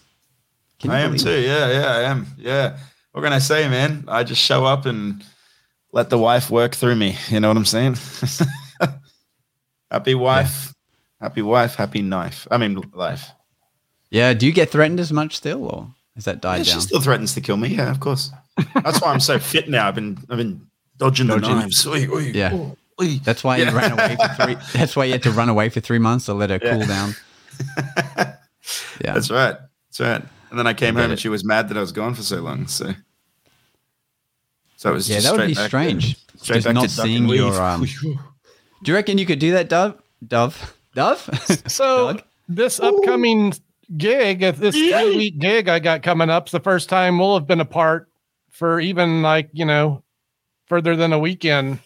I 0.88 1.00
am 1.00 1.18
too. 1.18 1.28
it? 1.28 1.44
Yeah, 1.44 1.70
yeah, 1.72 1.86
I 1.88 2.00
am. 2.04 2.26
Yeah. 2.38 2.78
What 3.12 3.20
can 3.20 3.34
I 3.34 3.38
say, 3.38 3.68
man? 3.68 4.06
I 4.08 4.24
just 4.24 4.40
show 4.40 4.64
up 4.64 4.86
and 4.86 5.22
let 5.92 6.08
the 6.08 6.16
wife 6.16 6.48
work 6.50 6.74
through 6.74 6.96
me. 6.96 7.18
You 7.28 7.40
know 7.40 7.48
what 7.48 7.58
I'm 7.58 7.66
saying? 7.66 7.98
happy 9.90 10.14
wife, 10.14 10.72
happy 11.22 11.40
wife, 11.40 11.74
happy 11.76 12.02
knife. 12.02 12.46
I 12.50 12.58
mean, 12.58 12.82
life. 12.92 13.30
Yeah. 14.10 14.34
Do 14.34 14.44
you 14.44 14.52
get 14.52 14.68
threatened 14.68 15.00
as 15.00 15.10
much 15.12 15.36
still, 15.36 15.64
or 15.64 15.88
has 16.16 16.26
that 16.26 16.42
died 16.42 16.66
Yeah, 16.66 16.74
she 16.74 16.80
still 16.80 17.00
threatens 17.00 17.32
to 17.34 17.40
kill 17.40 17.56
me. 17.56 17.68
Yeah, 17.68 17.90
of 17.90 18.00
course. 18.00 18.30
That's 18.74 19.00
why 19.00 19.12
I'm 19.12 19.20
so 19.20 19.38
fit 19.38 19.70
now. 19.70 19.88
I've 19.88 19.94
been, 19.94 20.18
I've 20.28 20.36
been 20.36 20.66
dodging, 20.98 21.28
the 21.28 21.36
knives. 21.38 21.86
Oy, 21.86 22.06
oy, 22.12 22.32
Yeah. 22.34 22.52
oy. 23.00 23.18
That's 23.24 23.42
why 23.42 23.56
Yeah. 23.56 23.70
you 23.70 23.76
ran 23.76 23.92
away 23.92 24.16
for 24.20 24.44
three. 24.44 24.56
That's 24.74 24.94
why 24.94 25.06
you 25.06 25.12
had 25.12 25.22
to 25.22 25.30
run 25.30 25.48
away 25.48 25.70
for 25.70 25.80
three 25.80 25.98
months 25.98 26.26
to 26.26 26.34
let 26.34 26.50
her 26.50 26.58
Yeah. 26.62 26.76
cool 26.76 26.86
down. 26.86 27.14
Yeah. 29.04 29.14
That's 29.14 29.30
right. 29.30 29.56
That's 29.88 30.00
right. 30.00 30.22
And 30.50 30.58
then 30.58 30.66
I 30.66 30.74
came 30.74 30.94
get 30.94 31.00
home 31.00 31.10
it. 31.10 31.14
and 31.14 31.20
she 31.20 31.28
was 31.28 31.44
mad 31.44 31.68
that 31.70 31.76
I 31.76 31.80
was 31.80 31.90
gone 31.92 32.14
for 32.14 32.22
so 32.22 32.40
long. 32.40 32.66
So, 32.68 32.92
so 34.76 34.90
it 34.90 34.94
was 34.94 35.08
Yeah, 35.08 35.16
just 35.16 35.26
that 35.26 35.36
would 35.38 35.46
be 35.48 35.54
back 35.54 35.62
to- 35.64 35.68
strange. 35.68 36.16
straight 36.36 36.56
Just 36.56 36.66
back 36.66 36.74
not 36.74 36.82
to 36.84 36.88
seeing 36.88 37.26
your, 37.28 37.60
um, 37.60 37.84
Do 38.82 38.90
you 38.90 38.94
reckon 38.94 39.18
you 39.18 39.26
could 39.26 39.38
do 39.40 39.52
that, 39.52 39.68
Dove? 39.68 40.00
Dove? 40.26 40.74
Dove? 40.94 41.28
So 41.68 42.14
Doug? 42.14 42.22
this 42.48 42.80
upcoming 42.80 43.54
gig, 43.96 44.40
this 44.40 44.74
three 44.74 45.16
week 45.16 45.38
gig 45.38 45.68
I 45.68 45.78
got 45.78 46.02
coming 46.02 46.30
up, 46.30 46.48
is 46.48 46.52
the 46.52 46.60
first 46.60 46.88
time 46.88 47.18
we'll 47.18 47.34
have 47.34 47.46
been 47.46 47.60
apart 47.60 48.08
for 48.50 48.80
even 48.80 49.22
like 49.22 49.50
you 49.52 49.64
know 49.64 50.02
further 50.66 50.96
than 50.96 51.12
a 51.12 51.18
weekend 51.18 51.78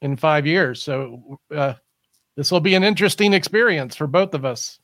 in 0.00 0.16
five 0.16 0.46
years. 0.46 0.82
So 0.82 1.38
uh, 1.54 1.74
this 2.36 2.50
will 2.50 2.60
be 2.60 2.74
an 2.74 2.84
interesting 2.84 3.32
experience 3.32 3.96
for 3.96 4.06
both 4.06 4.34
of 4.34 4.44
us. 4.44 4.78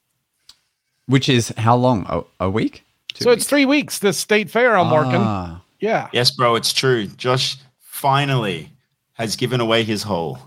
Which 1.07 1.29
is 1.29 1.49
how 1.57 1.77
long? 1.77 2.07
A, 2.09 2.47
a 2.47 2.51
week? 2.51 2.85
Two 3.15 3.25
so 3.25 3.31
weeks? 3.31 3.43
it's 3.43 3.51
three 3.51 3.67
weeks. 3.67 3.99
This 3.99 4.19
state 4.19 4.51
fair 4.51 4.79
I'm 4.79 4.91
working. 4.91 5.21
Ah. 5.21 5.63
Yeah. 5.81 6.09
Yes, 6.13 6.31
bro, 6.31 6.55
it's 6.55 6.73
true. 6.73 7.07
Josh 7.07 7.57
finally 7.79 8.71
has 9.15 9.37
given 9.37 9.61
away 9.61 9.83
his 9.83 10.03
hole 10.03 10.39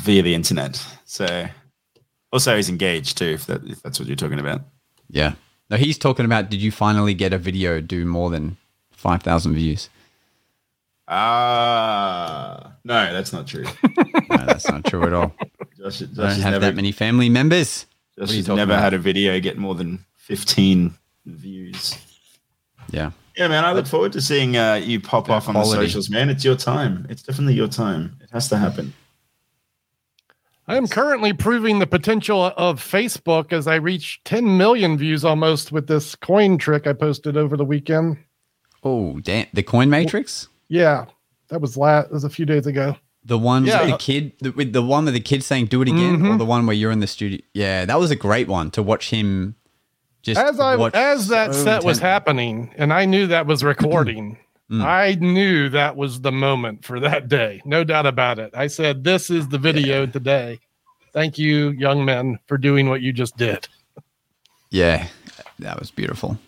via 0.00 0.22
the 0.22 0.34
internet. 0.34 0.84
So, 1.04 1.48
also 2.32 2.56
he's 2.56 2.68
engaged 2.68 3.18
too, 3.18 3.26
if, 3.26 3.46
that, 3.46 3.64
if 3.64 3.82
that's 3.82 3.98
what 3.98 4.08
you're 4.08 4.16
talking 4.16 4.38
about. 4.40 4.62
Yeah. 5.08 5.34
No, 5.70 5.76
he's 5.76 5.98
talking 5.98 6.24
about 6.24 6.50
did 6.50 6.60
you 6.60 6.72
finally 6.72 7.14
get 7.14 7.32
a 7.32 7.38
video 7.38 7.80
do 7.80 8.04
more 8.04 8.30
than 8.30 8.56
5,000 8.92 9.54
views? 9.54 9.88
Ah, 11.08 12.72
no, 12.84 13.12
that's 13.12 13.32
not 13.32 13.46
true. 13.46 13.64
No, 14.30 14.46
that's 14.46 14.68
not 14.68 14.84
true 14.84 15.02
at 15.02 15.12
all. 15.12 15.34
Josh, 15.76 15.98
Josh 15.98 16.08
I 16.16 16.22
don't 16.22 16.40
have 16.40 16.52
never, 16.52 16.66
that 16.66 16.76
many 16.76 16.92
family 16.92 17.28
members. 17.28 17.84
Josh 18.16 18.28
What 18.28 18.30
are 18.30 18.32
you 18.34 18.38
has 18.38 18.48
never 18.48 18.72
about? 18.74 18.82
had 18.84 18.94
a 18.94 18.98
video 18.98 19.40
get 19.40 19.58
more 19.58 19.74
than 19.74 20.04
15 20.18 20.94
views. 21.26 21.98
Yeah. 22.92 23.10
Yeah, 23.36 23.48
man, 23.48 23.64
I 23.64 23.72
look 23.72 23.88
forward 23.88 24.12
to 24.12 24.20
seeing 24.20 24.56
uh, 24.56 24.74
you 24.74 25.00
pop 25.00 25.26
That 25.26 25.32
off 25.32 25.48
on 25.48 25.54
the 25.56 25.64
socials, 25.64 26.10
man. 26.10 26.30
It's 26.30 26.44
your 26.44 26.54
time. 26.54 27.08
It's 27.10 27.22
definitely 27.22 27.54
your 27.54 27.66
time. 27.66 28.16
It 28.22 28.30
has 28.30 28.48
to 28.50 28.56
happen. 28.56 28.92
I 30.70 30.76
am 30.76 30.86
currently 30.86 31.32
proving 31.32 31.80
the 31.80 31.86
potential 31.86 32.52
of 32.56 32.80
Facebook 32.80 33.52
as 33.52 33.66
I 33.66 33.74
reach 33.74 34.20
10 34.24 34.56
million 34.56 34.96
views 34.96 35.24
almost 35.24 35.72
with 35.72 35.88
this 35.88 36.14
coin 36.14 36.58
trick 36.58 36.86
I 36.86 36.92
posted 36.92 37.36
over 37.36 37.56
the 37.56 37.64
weekend. 37.64 38.18
Oh, 38.84 39.18
damn. 39.20 39.46
The 39.52 39.62
coin 39.64 39.90
matrix? 39.90 40.48
Yeah, 40.68 41.06
that 41.48 41.60
was 41.60 41.76
last. 41.76 42.08
That 42.08 42.14
was 42.14 42.24
a 42.24 42.30
few 42.30 42.46
days 42.46 42.66
ago. 42.66 42.96
The 43.24 43.36
one 43.36 43.64
Yeah. 43.66 43.82
with 43.82 43.90
the 43.90 43.96
kid, 43.98 44.32
the, 44.40 44.50
with 44.52 44.72
the 44.72 44.82
one 44.82 45.04
with 45.06 45.14
the 45.14 45.20
kid 45.20 45.42
saying 45.42 45.66
"Do 45.66 45.82
it 45.82 45.88
again," 45.88 46.14
or 46.24 46.34
Mhm. 46.34 46.38
the 46.38 46.46
one 46.46 46.64
where 46.66 46.74
you're 46.76 46.90
in 46.92 47.00
the 47.00 47.06
studio. 47.06 47.40
Yeah, 47.52 47.84
that 47.84 47.98
was 47.98 48.10
a 48.10 48.16
great 48.16 48.46
one 48.48 48.70
to 48.70 48.82
watch 48.82 49.10
him. 49.10 49.56
Just 50.22 50.40
As 50.40 50.60
I 50.60 50.76
as 50.94 51.28
that 51.28 51.52
so 51.54 51.64
set 51.64 51.84
was 51.84 51.98
happening, 51.98 52.70
and 52.76 52.92
I 52.92 53.04
knew 53.06 53.26
that 53.26 53.46
was 53.46 53.64
recording. 53.74 54.38
Mm. 54.70 54.84
I 54.84 55.14
knew 55.14 55.68
that 55.70 55.96
was 55.96 56.20
the 56.20 56.30
moment 56.30 56.84
for 56.84 57.00
that 57.00 57.28
day, 57.28 57.60
no 57.64 57.82
doubt 57.82 58.06
about 58.06 58.38
it. 58.38 58.52
I 58.54 58.68
said, 58.68 59.02
"This 59.02 59.28
is 59.28 59.48
the 59.48 59.58
video 59.58 60.06
today." 60.06 60.60
Thank 61.12 61.38
you, 61.38 61.70
young 61.70 62.04
men, 62.04 62.38
for 62.46 62.56
doing 62.56 62.88
what 62.88 63.00
you 63.00 63.12
just 63.12 63.36
did. 63.36 63.66
Yeah, 64.70 65.08
that 65.58 65.80
was 65.80 65.90
beautiful. 65.90 66.38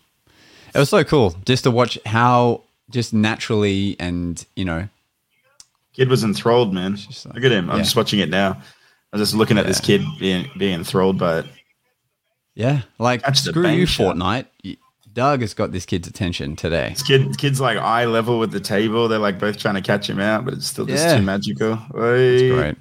It 0.72 0.78
was 0.78 0.88
so 0.88 1.02
cool 1.02 1.34
just 1.44 1.64
to 1.64 1.70
watch 1.72 1.98
how 2.06 2.62
just 2.90 3.12
naturally 3.12 3.96
and 3.98 4.44
you 4.54 4.64
know 4.64 4.88
Kid 5.94 6.08
was 6.08 6.22
enthralled, 6.24 6.72
man. 6.72 6.92
like- 6.92 7.34
Look 7.34 7.44
at 7.44 7.52
him. 7.52 7.70
I'm 7.70 7.78
yeah. 7.78 7.82
just 7.82 7.96
watching 7.96 8.20
it 8.20 8.30
now. 8.30 8.62
I'm 9.12 9.18
just 9.18 9.34
looking 9.34 9.58
at 9.58 9.66
this 9.66 9.80
kid 9.80 10.00
being 10.18 10.48
being 10.56 10.74
enthralled 10.74 11.18
by 11.18 11.40
it. 11.40 11.46
yeah 12.54 12.82
like 12.98 13.22
Catch 13.22 13.42
the 13.42 13.50
screw 13.50 13.62
bank 13.64 13.78
you 13.78 13.86
shot. 13.86 14.16
Fortnite. 14.16 14.46
Y- 15.16 15.20
Doug 15.22 15.40
has 15.40 15.54
got 15.54 15.72
this 15.72 15.84
kid's 15.86 16.08
attention 16.08 16.56
today. 16.56 16.90
This 16.90 17.02
kid, 17.02 17.38
kid's 17.38 17.60
like 17.60 17.78
eye 17.78 18.04
level 18.06 18.38
with 18.38 18.52
the 18.52 18.60
table. 18.60 19.08
They're 19.08 19.18
like 19.18 19.38
both 19.38 19.58
trying 19.58 19.74
to 19.74 19.82
catch 19.82 20.08
him 20.08 20.20
out, 20.20 20.44
but 20.44 20.54
it's 20.54 20.66
still 20.66 20.86
just 20.86 21.04
Yeah. 21.04 21.16
too 21.16 21.22
magical. 21.22 21.72
It's 21.94 22.42
Oi. 22.42 22.54
great. 22.56 22.76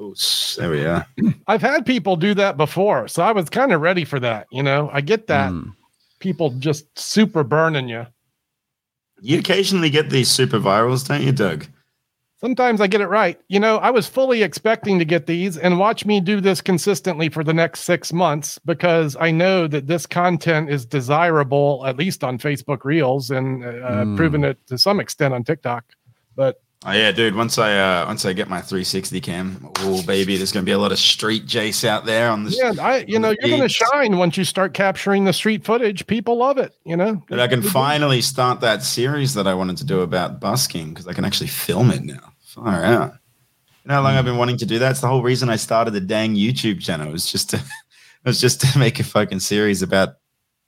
Oh, 0.00 0.14
sh- 0.14 0.56
there 0.56 0.70
we 0.70 0.84
are. 0.84 1.06
I've 1.46 1.60
had 1.62 1.84
people 1.84 2.16
do 2.16 2.32
that 2.34 2.56
before, 2.56 3.08
so 3.08 3.22
I 3.22 3.32
was 3.32 3.50
kind 3.50 3.72
of 3.72 3.80
ready 3.80 4.04
for 4.04 4.20
that. 4.20 4.46
You 4.52 4.62
know, 4.62 4.88
I 4.92 5.00
get 5.00 5.26
that 5.26 5.50
Mm. 5.50 5.74
people 6.20 6.50
just 6.58 6.84
super 6.98 7.42
burning 7.42 7.88
you. 7.88 8.06
You 9.20 9.40
occasionally 9.40 9.90
get 9.90 10.10
these 10.10 10.30
super 10.30 10.60
virals, 10.60 11.06
don't 11.08 11.22
you, 11.22 11.32
Doug? 11.32 11.66
Sometimes 12.40 12.80
I 12.80 12.86
get 12.86 13.00
it 13.00 13.08
right. 13.08 13.36
You 13.48 13.58
know, 13.58 13.78
I 13.78 13.90
was 13.90 14.06
fully 14.06 14.44
expecting 14.44 15.00
to 15.00 15.04
get 15.04 15.26
these 15.26 15.58
and 15.58 15.76
watch 15.78 16.06
me 16.06 16.20
do 16.20 16.40
this 16.40 16.60
consistently 16.60 17.28
for 17.28 17.42
the 17.42 17.52
next 17.52 17.80
six 17.80 18.12
months 18.12 18.60
because 18.64 19.16
I 19.18 19.32
know 19.32 19.66
that 19.66 19.88
this 19.88 20.06
content 20.06 20.70
is 20.70 20.86
desirable, 20.86 21.82
at 21.84 21.96
least 21.96 22.22
on 22.22 22.38
Facebook 22.38 22.84
Reels, 22.84 23.30
and 23.30 23.64
uh, 23.64 23.68
Mm. 23.68 24.16
proven 24.16 24.44
it 24.44 24.58
to 24.68 24.78
some 24.78 25.00
extent 25.00 25.34
on 25.34 25.42
TikTok. 25.42 25.84
But 26.36 26.62
Oh 26.84 26.92
yeah, 26.92 27.10
dude. 27.10 27.34
Once 27.34 27.58
I 27.58 27.76
uh 27.76 28.06
once 28.06 28.24
I 28.24 28.32
get 28.32 28.48
my 28.48 28.60
360 28.60 29.20
cam, 29.20 29.68
oh 29.80 30.02
baby, 30.04 30.36
there's 30.36 30.52
gonna 30.52 30.64
be 30.64 30.72
a 30.72 30.78
lot 30.78 30.92
of 30.92 30.98
street 30.98 31.44
Jace 31.44 31.84
out 31.84 32.06
there 32.06 32.30
on 32.30 32.44
the 32.44 32.50
Yeah, 32.50 32.74
I 32.80 33.04
you 33.08 33.18
know 33.18 33.34
you're 33.40 33.50
gonna 33.50 33.68
shine 33.68 34.16
once 34.16 34.36
you 34.36 34.44
start 34.44 34.74
capturing 34.74 35.24
the 35.24 35.32
street 35.32 35.64
footage. 35.64 36.06
People 36.06 36.36
love 36.36 36.56
it. 36.56 36.74
You 36.84 36.96
know. 36.96 37.22
But 37.28 37.40
I 37.40 37.48
can 37.48 37.62
finally 37.62 38.20
start 38.20 38.60
that 38.60 38.84
series 38.84 39.34
that 39.34 39.48
I 39.48 39.54
wanted 39.54 39.76
to 39.78 39.84
do 39.84 40.02
about 40.02 40.40
busking 40.40 40.90
because 40.90 41.08
I 41.08 41.14
can 41.14 41.24
actually 41.24 41.48
film 41.48 41.90
it 41.90 42.04
now. 42.04 42.32
Far 42.42 42.84
out. 42.84 43.12
You 43.84 43.88
know 43.88 43.94
how 43.94 44.02
long 44.02 44.14
I've 44.14 44.24
been 44.24 44.36
wanting 44.36 44.58
to 44.58 44.66
do 44.66 44.78
that? 44.78 44.92
It's 44.92 45.00
the 45.00 45.08
whole 45.08 45.22
reason 45.22 45.48
I 45.48 45.56
started 45.56 45.92
the 45.92 46.00
dang 46.00 46.36
YouTube 46.36 46.80
channel. 46.80 47.08
It 47.08 47.12
was 47.12 47.30
just 47.30 47.50
to 47.50 47.56
it 47.56 47.62
was 48.24 48.40
just 48.40 48.60
to 48.60 48.78
make 48.78 49.00
a 49.00 49.04
fucking 49.04 49.40
series 49.40 49.82
about 49.82 50.10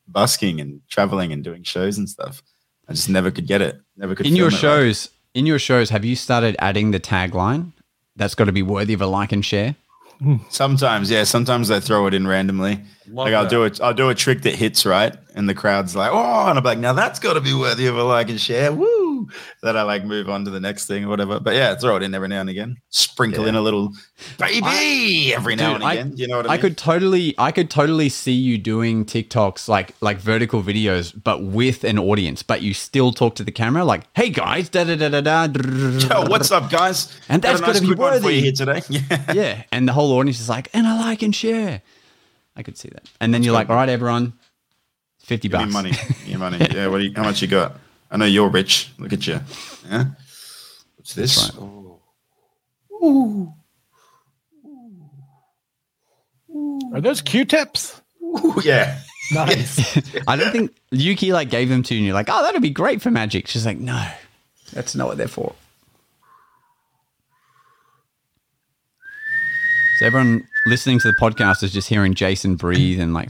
busking 0.08 0.61
and 0.61 0.80
traveling 0.88 1.32
and 1.32 1.44
doing 1.44 1.62
shows 1.62 1.98
and 1.98 2.08
stuff. 2.08 2.42
I 2.88 2.94
just 2.94 3.08
never 3.08 3.30
could 3.30 3.46
get 3.46 3.62
it. 3.62 3.80
Never 3.96 4.16
could 4.16 4.26
In 4.26 4.34
your 4.34 4.50
film 4.50 4.72
it 4.72 4.76
right. 5.08 5.08
Shows, 5.34 5.40
in 5.40 5.46
your 5.46 5.58
shows, 5.58 5.90
have 5.90 6.04
you 6.04 6.16
started 6.16 6.56
adding 6.58 6.90
the 6.90 7.00
tagline? 7.00 7.72
That's 8.16 8.34
got 8.34 8.44
to 8.46 8.52
be 8.52 8.62
worthy 8.62 8.92
of 8.94 9.00
a 9.00 9.06
like 9.06 9.32
and 9.32 9.44
share. 9.44 9.76
Sometimes, 10.50 11.10
yeah. 11.10 11.24
Sometimes 11.24 11.70
I 11.70 11.80
throw 11.80 12.06
it 12.06 12.12
in 12.14 12.26
randomly. 12.26 12.82
Love 13.08 13.26
like 13.26 13.34
I'll 13.34 13.44
that. 13.44 13.50
do 13.50 13.64
it. 13.64 13.80
I'll 13.80 13.94
do 13.94 14.10
a 14.10 14.14
trick 14.14 14.42
that 14.42 14.54
hits 14.54 14.84
right, 14.84 15.16
and 15.34 15.48
the 15.48 15.54
crowd's 15.54 15.96
like, 15.96 16.10
"Oh!" 16.12 16.46
And 16.48 16.58
I'm 16.58 16.64
like, 16.64 16.78
"Now 16.78 16.92
that's 16.92 17.18
got 17.18 17.34
to 17.34 17.40
be 17.40 17.54
worthy 17.54 17.86
of 17.86 17.96
a 17.96 18.04
like 18.04 18.28
and 18.28 18.38
share." 18.38 18.70
Woo! 18.70 18.86
Then 19.62 19.76
I 19.76 19.82
like 19.82 20.04
move 20.04 20.28
on 20.28 20.44
to 20.44 20.50
the 20.50 20.60
next 20.60 20.86
thing 20.86 21.04
or 21.04 21.08
whatever. 21.08 21.40
But 21.40 21.54
yeah, 21.54 21.74
throw 21.74 21.96
it 21.96 22.02
in 22.02 22.14
every 22.14 22.28
now 22.28 22.40
and 22.40 22.50
again. 22.50 22.76
Sprinkle 22.90 23.46
in 23.46 23.54
a 23.54 23.60
little 23.60 23.92
baby 24.38 25.34
every 25.34 25.56
now 25.56 25.74
Dude, 25.74 25.82
and 25.82 25.92
again. 25.92 26.12
you 26.16 26.28
know 26.28 26.38
what 26.38 26.46
I 26.46 26.50
I 26.50 26.52
mean? 26.56 26.60
could 26.62 26.78
totally, 26.78 27.34
I 27.38 27.52
could 27.52 27.70
totally 27.70 28.08
see 28.08 28.32
you 28.32 28.58
doing 28.58 29.04
TikToks 29.04 29.68
like 29.68 29.94
like 30.00 30.18
vertical 30.18 30.62
videos, 30.62 31.12
but 31.22 31.42
with 31.42 31.84
an 31.84 31.98
audience. 31.98 32.42
But 32.42 32.62
you 32.62 32.74
still 32.74 33.12
talk 33.12 33.34
to 33.36 33.44
the 33.44 33.52
camera, 33.52 33.84
like, 33.84 34.04
"Hey 34.16 34.30
guys, 34.30 34.68
da 34.68 34.84
da 34.84 34.96
da 34.96 35.08
da 35.08 35.20
da." 35.20 35.46
Yo, 35.46 36.28
what's 36.28 36.50
up, 36.50 36.70
guys? 36.70 37.14
And 37.28 37.42
Got 37.42 37.56
a 37.56 37.58
that's 37.58 37.66
gotta 37.72 37.80
be 37.80 37.86
quick 37.88 37.98
one 37.98 38.12
for 38.18 38.24
worthy. 38.24 38.36
you 38.36 38.42
here 38.42 38.52
today. 38.52 38.82
Yeah. 38.88 39.32
Yeah, 39.34 39.62
and 39.72 39.86
the 39.88 39.92
whole 39.92 40.12
audience 40.18 40.40
is 40.40 40.48
like, 40.48 40.68
"And 40.74 40.86
I 40.86 40.98
like 40.98 41.22
and 41.22 41.34
share." 41.34 41.82
I 42.56 42.62
could 42.62 42.76
see 42.76 42.88
that. 42.90 43.08
And 43.20 43.32
then 43.32 43.42
you're 43.42 43.54
like, 43.54 43.70
"All 43.70 43.76
right, 43.76 43.88
everyone, 43.88 44.32
fifty 45.20 45.48
Give 45.48 45.58
me 45.60 45.64
bucks." 45.66 45.72
money. 45.72 45.90
Give 45.90 46.28
me 46.28 46.36
money. 46.36 46.58
Yeah. 46.72 46.88
What? 46.88 46.98
Do 46.98 47.04
you, 47.04 47.12
how 47.14 47.22
much 47.22 47.40
you 47.42 47.48
got? 47.48 47.76
I 48.11 48.16
know 48.16 48.24
you're 48.24 48.48
rich. 48.48 48.90
Look 48.98 49.12
at 49.12 49.26
you. 49.26 49.40
Yeah. 49.88 50.06
What's 50.96 51.14
this? 51.14 51.52
Oh. 51.58 53.54
Are 56.92 57.00
those 57.00 57.22
Q-tips? 57.22 58.00
Ooh, 58.22 58.61
yeah. 58.64 58.98
Nice. 59.32 59.96
I 60.26 60.34
don't 60.34 60.50
think 60.50 60.72
Yuki 60.90 61.32
like 61.32 61.50
gave 61.50 61.68
them 61.68 61.84
to 61.84 61.94
you 61.94 61.98
and 61.98 62.04
you're 62.06 62.16
like, 62.16 62.26
oh, 62.28 62.42
that'd 62.42 62.61
be 62.61 62.68
great 62.68 63.00
for 63.00 63.12
magic. 63.12 63.46
She's 63.46 63.64
like, 63.64 63.78
no, 63.78 64.04
that's 64.72 64.96
not 64.96 65.06
what 65.06 65.18
they're 65.18 65.28
for. 65.28 65.54
So 70.00 70.06
everyone 70.06 70.48
listening 70.66 70.98
to 70.98 71.12
the 71.12 71.16
podcast 71.16 71.62
is 71.62 71.72
just 71.72 71.88
hearing 71.88 72.14
Jason 72.14 72.56
breathe 72.56 72.98
and 72.98 73.14
like, 73.14 73.28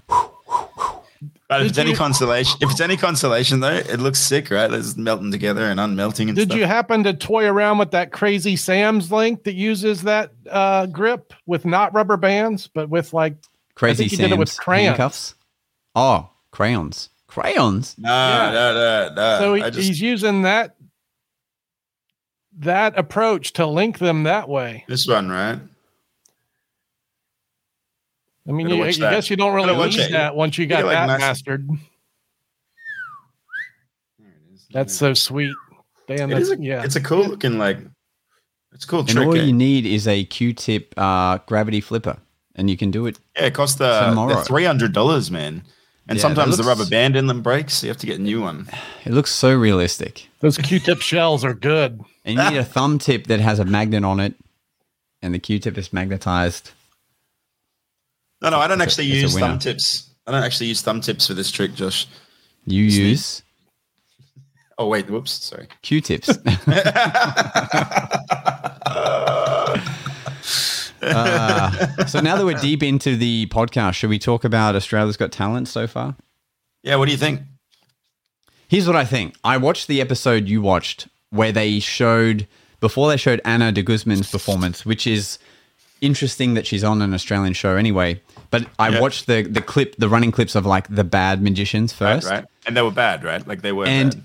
But 1.50 1.62
if 1.62 1.64
Did 1.64 1.68
it's 1.70 1.78
any 1.78 1.90
you- 1.90 1.96
consolation, 1.96 2.58
if 2.62 2.70
it's 2.70 2.80
any 2.80 2.96
consolation 2.96 3.58
though, 3.58 3.74
it 3.74 3.98
looks 3.98 4.20
sick, 4.20 4.52
right? 4.52 4.72
It's 4.72 4.96
melting 4.96 5.32
together 5.32 5.64
and 5.68 5.80
unmelting 5.80 6.28
and 6.28 6.36
Did 6.36 6.48
stuff. 6.50 6.58
you 6.58 6.64
happen 6.64 7.02
to 7.02 7.12
toy 7.12 7.44
around 7.46 7.78
with 7.78 7.90
that 7.90 8.12
crazy 8.12 8.54
Sam's 8.54 9.10
link 9.10 9.42
that 9.42 9.54
uses 9.56 10.02
that 10.02 10.30
uh, 10.48 10.86
grip 10.86 11.34
with 11.46 11.64
not 11.64 11.92
rubber 11.92 12.16
bands, 12.16 12.68
but 12.72 12.88
with 12.88 13.12
like 13.12 13.34
crazy 13.74 14.04
think 14.04 14.10
he 14.12 14.16
did 14.16 14.30
it 14.30 14.38
with 14.38 14.48
Sam's 14.48 14.60
crayons. 14.60 14.86
handcuffs. 14.90 15.34
Oh, 15.96 16.30
crayons. 16.52 17.10
Crayons? 17.26 17.96
no, 17.98 18.08
Yeah. 18.08 18.50
no, 18.52 18.74
no, 18.74 19.14
no. 19.16 19.38
so 19.40 19.54
he, 19.54 19.62
just, 19.62 19.78
he's 19.88 20.00
using 20.00 20.42
that 20.42 20.76
that 22.58 22.98
approach 22.98 23.52
to 23.54 23.66
link 23.66 23.98
them 23.98 24.22
that 24.24 24.48
way. 24.48 24.84
this 24.88 25.06
one, 25.06 25.28
right? 25.30 25.58
I 28.48 28.52
mean, 28.52 28.68
you, 28.68 28.82
I 28.82 28.86
that. 28.92 28.98
guess 28.98 29.30
you 29.30 29.36
don't 29.36 29.54
really 29.54 29.74
Gotta 29.74 29.96
need 29.96 30.12
that 30.12 30.34
once 30.34 30.56
you 30.58 30.62
You 30.62 30.68
got 30.68 30.84
like, 30.84 30.94
that 30.94 31.06
mas- 31.06 31.20
mastered. 31.20 31.68
There 34.18 34.28
it 34.28 34.54
is. 34.54 34.66
That's 34.72 34.94
so 34.94 35.14
sweet. 35.14 35.54
Damn, 36.06 36.30
It 36.30 36.34
that's 36.34 36.48
is 36.48 36.58
a, 36.58 36.62
yeah. 36.62 36.82
It's 36.82 36.96
a 36.96 37.00
cool 37.00 37.24
looking 37.26 37.58
like. 37.58 37.78
It's 38.72 38.84
a 38.84 38.88
cool 38.88 39.00
And 39.08 39.18
all 39.18 39.36
eh? 39.36 39.42
you 39.42 39.52
need 39.52 39.84
is 39.86 40.06
a 40.08 40.24
Q-tip 40.24 40.94
uh, 40.96 41.38
gravity 41.46 41.80
flipper, 41.80 42.18
and 42.54 42.70
you 42.70 42.76
can 42.76 42.90
do 42.90 43.06
it. 43.06 43.18
yeah, 43.36 43.46
it 43.46 43.54
costs 43.54 43.76
the, 43.78 44.00
Tomorrow. 44.08 44.40
three 44.42 44.64
hundred 44.64 44.92
dollars, 44.92 45.30
man. 45.30 45.62
And 46.08 46.16
Yeah, 46.18 46.22
sometimes 46.22 46.56
that 46.56 46.62
the 46.62 46.68
rubber 46.68 46.86
band 46.86 47.14
in 47.16 47.26
them 47.26 47.42
breaks, 47.42 47.74
so 47.74 47.86
you 47.86 47.90
have 47.90 47.98
to 47.98 48.06
get 48.06 48.18
a 48.18 48.22
new 48.22 48.40
one. 48.40 48.68
It 49.04 49.12
looks 49.12 49.30
so 49.32 49.54
realistic. 49.54 50.28
Those 50.40 50.56
Q-tip 50.58 51.00
shells 51.02 51.44
are 51.44 51.54
good. 51.54 52.00
And 52.24 52.36
you 52.38 52.50
need 52.50 52.56
a 52.58 52.64
thumb 52.64 52.98
tip 52.98 53.26
that 53.26 53.38
has 53.40 53.58
a 53.58 53.64
magnet 53.64 54.04
on 54.04 54.18
it, 54.18 54.34
and 55.22 55.34
the 55.34 55.38
Q-tip 55.38 55.76
is 55.78 55.92
magnetized. 55.92 56.70
No, 58.42 58.50
no, 58.50 58.58
I 58.58 58.66
don't 58.66 58.80
actually 58.80 59.10
it's 59.10 59.22
use 59.22 59.38
thumb 59.38 59.58
tips. 59.58 60.10
I 60.26 60.32
don't 60.32 60.42
actually 60.42 60.68
use 60.68 60.82
thumb 60.82 61.00
tips 61.00 61.26
for 61.26 61.34
this 61.34 61.50
trick, 61.50 61.74
Josh. 61.74 62.06
You 62.66 62.84
use 62.84 63.42
Oh 64.80 64.86
wait, 64.86 65.10
whoops, 65.10 65.32
sorry. 65.44 65.68
Q-tips. 65.82 66.30
Uh, 71.02 71.96
so 72.06 72.20
now 72.20 72.36
that 72.36 72.44
we're 72.44 72.58
deep 72.58 72.82
into 72.82 73.14
the 73.16 73.46
podcast, 73.46 73.94
should 73.94 74.08
we 74.10 74.18
talk 74.18 74.42
about 74.44 74.76
Australia's 74.76 75.18
Got 75.18 75.32
Talent 75.32 75.68
so 75.68 75.86
far? 75.86 76.16
Yeah, 76.82 76.96
what 76.96 77.06
do 77.06 77.12
you 77.12 77.18
think? 77.18 77.40
Here's 78.68 78.86
what 78.86 78.96
I 78.96 79.04
think. 79.04 79.34
I 79.44 79.58
watched 79.58 79.86
the 79.86 80.00
episode 80.00 80.48
you 80.48 80.62
watched 80.62 81.08
where 81.28 81.52
they 81.52 81.78
showed 81.78 82.46
before 82.80 83.08
they 83.08 83.16
showed 83.18 83.40
Anna 83.44 83.72
de 83.72 83.82
Guzman's 83.82 84.30
performance, 84.30 84.86
which 84.86 85.06
is 85.06 85.38
interesting 86.00 86.54
that 86.54 86.66
she's 86.66 86.82
on 86.84 87.02
an 87.02 87.12
Australian 87.14 87.52
show 87.54 87.76
anyway. 87.76 88.20
But 88.50 88.66
I 88.78 88.88
Yeah. 88.88 89.00
watched 89.00 89.26
the 89.26 89.42
the 89.42 89.60
clip, 89.60 89.96
the 89.96 90.08
running 90.08 90.32
clips 90.32 90.54
of 90.54 90.66
like 90.66 90.88
the 90.88 91.04
bad 91.04 91.42
magicians 91.42 91.92
first. 91.92 92.28
right? 92.28 92.44
And 92.66 92.76
they 92.76 92.82
were 92.82 92.90
bad, 92.90 93.22
right? 93.24 93.46
Like 93.46 93.62
they 93.62 93.72
were 93.72 93.86
And 93.86 94.10
bad. 94.14 94.22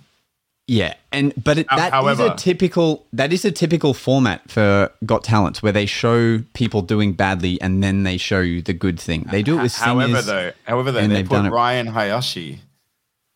Yeah, 0.67 0.95
and 1.11 1.31
but 1.43 1.59
it, 1.59 1.67
How- 1.69 1.77
that 1.77 1.87
is 1.89 1.91
however- 1.91 2.31
a 2.33 2.35
typical 2.35 3.05
that 3.13 3.31
is 3.31 3.45
a 3.45 3.51
typical 3.51 3.93
format 3.93 4.49
for 4.49 4.89
Got 5.05 5.23
Talent 5.23 5.61
where 5.61 5.71
they 5.71 5.85
show 5.85 6.39
people 6.55 6.81
doing 6.81 7.13
badly 7.13 7.61
and 7.61 7.83
then 7.83 8.01
they 8.01 8.17
show 8.17 8.39
you 8.39 8.63
the 8.63 8.73
good 8.73 8.99
thing. 8.99 9.27
They 9.29 9.43
do 9.43 9.59
it 9.59 9.61
with 9.61 9.71
singers. 9.73 10.09
However, 10.09 10.21
though, 10.23 10.51
however, 10.63 10.91
though, 10.91 11.01
they 11.01 11.21
they've 11.21 11.29
put 11.29 11.51
Ryan 11.51 11.85
Hayashi, 11.85 12.61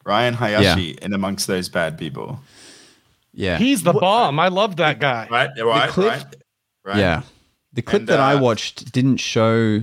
Ryan 0.06 0.34
Hayashi, 0.34 0.98
in 1.04 1.14
amongst 1.14 1.46
those 1.46 1.70
bad 1.70 2.00
people. 2.00 2.40
yeah, 3.32 3.60
He's 3.60 3.84
the 3.84 3.94
bomb. 3.94 4.40
I 4.40 4.48
love 4.48 4.78
that 4.78 5.00
guy. 5.00 5.28
Right, 5.30 5.50
right, 5.64 5.90
clip- 5.92 6.10
right, 6.10 6.26
right. 6.84 6.98
yeah. 6.98 7.22
The 7.74 7.82
clip 7.82 8.02
And, 8.02 8.10
that 8.10 8.20
I 8.20 8.34
uh, 8.36 8.42
watched 8.42 8.92
didn't 8.92 9.18
show. 9.18 9.82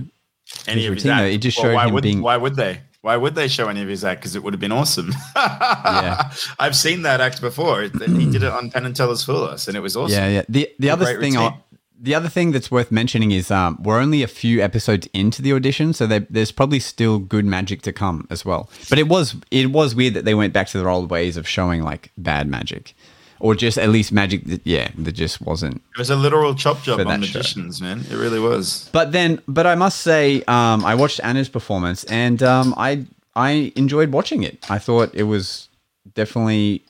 Any 0.65 0.85
of 0.85 0.93
his 0.93 1.03
routine. 1.05 1.19
It 1.25 1.37
just 1.39 1.57
Well, 1.57 1.67
showed 1.67 1.75
why 1.75 1.87
him 1.87 1.93
would, 1.93 2.03
being- 2.03 2.21
Why 2.21 2.37
would 2.37 2.55
they? 2.55 2.81
Why 3.01 3.15
would 3.15 3.35
they 3.35 3.47
show 3.47 3.67
any 3.69 3.81
of 3.81 3.87
his 3.87 4.03
act? 4.03 4.21
Because 4.21 4.35
it 4.35 4.43
would 4.43 4.53
have 4.53 4.59
been 4.59 4.71
awesome. 4.71 5.13
Yeah. 5.35 6.31
I've 6.59 6.75
seen 6.75 7.03
that 7.03 7.21
act 7.21 7.39
before. 7.41 7.81
He 7.83 7.89
did 8.31 8.43
it 8.43 8.51
on 8.51 8.69
Penn 8.71 8.85
and 8.85 8.95
Teller's 8.95 9.23
Fool 9.23 9.43
Us, 9.43 9.67
and 9.67 9.77
it 9.77 9.81
was 9.81 9.95
awesome. 9.95 10.17
Yeah, 10.17 10.27
yeah. 10.27 10.43
The 10.49 10.69
the 10.79 10.89
other 10.89 11.19
thing, 11.19 11.37
I, 11.37 11.57
the 11.99 12.13
other 12.15 12.27
thing 12.29 12.51
that's 12.51 12.69
worth 12.69 12.91
mentioning 12.91 13.31
is 13.31 13.49
um, 13.51 13.77
we're 13.81 13.99
only 13.99 14.23
a 14.23 14.27
few 14.27 14.61
episodes 14.61 15.07
into 15.13 15.41
the 15.41 15.53
audition, 15.53 15.93
so 15.93 16.05
there- 16.07 16.27
there's 16.29 16.51
probably 16.51 16.79
still 16.79 17.19
good 17.19 17.45
magic 17.45 17.81
to 17.83 17.93
come 17.93 18.27
as 18.29 18.43
well. 18.43 18.69
But 18.89 18.99
it 18.99 19.07
was 19.07 19.35
it 19.51 19.71
was 19.71 19.95
weird 19.95 20.13
that 20.15 20.25
they 20.25 20.35
went 20.35 20.51
back 20.53 20.67
to 20.69 20.77
their 20.77 20.89
old 20.89 21.09
ways 21.09 21.37
of 21.37 21.47
showing 21.47 21.83
like 21.83 22.11
bad 22.17 22.47
magic, 22.49 22.93
or 23.39 23.55
just 23.55 23.77
at 23.77 23.89
least 23.89 24.11
magic 24.11 24.43
that 24.45 24.61
yeah 24.65 24.89
that 24.97 25.11
just 25.13 25.41
wasn't 25.41 25.75
It 25.75 25.97
was 25.99 26.09
a 26.09 26.15
literal 26.15 26.55
chop 26.55 26.81
job 26.83 26.99
on 26.99 27.07
that 27.07 27.23
show. 27.25 27.37
magicians, 27.39 27.81
man. 27.81 27.99
It 28.09 28.15
really 28.15 28.39
was. 28.39 28.89
But 28.91 29.11
then, 29.11 29.41
but 29.47 29.65
I 29.67 29.75
must 29.75 30.01
say, 30.01 30.41
um, 30.47 30.83
I 30.85 30.95
watched 30.95 31.19
Anna's 31.23 31.49
performance, 31.49 32.03
and 32.05 32.41
um, 32.43 32.73
I 32.77 33.05
I 33.35 33.71
enjoyed 33.75 34.11
watching 34.11 34.43
it. 34.43 34.65
I 34.69 34.79
thought 34.79 35.13
it 35.13 35.23
was 35.23 35.69
definitely 36.15 36.83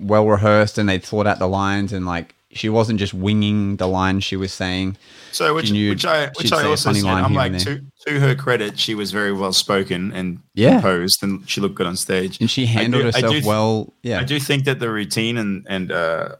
well 0.00 0.26
rehearsed, 0.26 0.78
and 0.78 0.88
they 0.88 0.98
thought 0.98 1.26
out 1.26 1.38
the 1.38 1.48
lines, 1.48 1.92
and 1.92 2.06
like 2.06 2.34
she 2.50 2.68
wasn't 2.68 2.98
just 2.98 3.12
winging 3.12 3.76
the 3.76 3.86
lines 3.86 4.24
she 4.24 4.36
was 4.36 4.52
saying. 4.52 4.96
So, 5.32 5.54
which, 5.54 5.70
knew 5.70 5.90
which 5.90 6.06
I, 6.06 6.28
which 6.38 6.50
I 6.52 6.64
also 6.64 6.92
said, 6.94 7.04
I'm 7.04 7.34
like, 7.34 7.58
to, 7.58 7.82
to 8.06 8.20
her 8.20 8.34
credit, 8.34 8.78
she 8.78 8.94
was 8.94 9.12
very 9.12 9.32
well 9.32 9.52
spoken 9.52 10.12
and 10.12 10.40
Yeah. 10.54 10.72
composed, 10.80 11.22
and 11.22 11.48
she 11.48 11.60
looked 11.60 11.74
good 11.74 11.86
on 11.86 11.96
stage. 11.96 12.40
And 12.40 12.50
she 12.50 12.64
handled 12.66 13.02
do- 13.02 13.06
herself 13.06 13.32
th- 13.32 13.44
well. 13.44 13.92
Yeah, 14.02 14.20
I 14.20 14.24
do 14.24 14.40
think 14.40 14.64
that 14.64 14.78
the 14.80 14.90
routine 14.90 15.36
and 15.36 15.66
and 15.68 15.92
uh, 15.92 16.36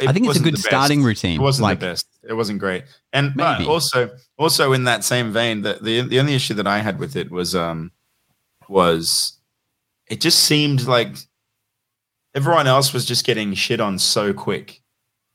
I 0.00 0.12
think 0.12 0.26
it's 0.26 0.38
a 0.38 0.42
good 0.42 0.58
starting 0.58 1.02
routine, 1.02 1.40
It 1.40 1.42
wasn't 1.44 1.62
like- 1.64 1.80
the 1.80 1.86
best. 1.86 2.06
It 2.28 2.34
wasn't 2.34 2.58
great. 2.58 2.82
And 3.12 3.34
but 3.36 3.64
also 3.66 4.10
also 4.36 4.72
in 4.72 4.82
that 4.84 5.04
same 5.04 5.32
vein, 5.32 5.62
the, 5.62 5.78
the 5.80 6.00
the 6.02 6.18
only 6.18 6.34
issue 6.34 6.54
that 6.54 6.66
I 6.66 6.78
had 6.80 6.98
with 6.98 7.14
it 7.14 7.30
was 7.30 7.54
um 7.54 7.92
was 8.68 9.38
it 10.08 10.20
just 10.20 10.40
seemed 10.40 10.82
like 10.88 11.16
everyone 12.36 12.66
else 12.68 12.92
was 12.92 13.04
just 13.04 13.24
getting 13.26 13.54
shit 13.54 13.80
on 13.80 13.98
so 13.98 14.32
quick, 14.32 14.80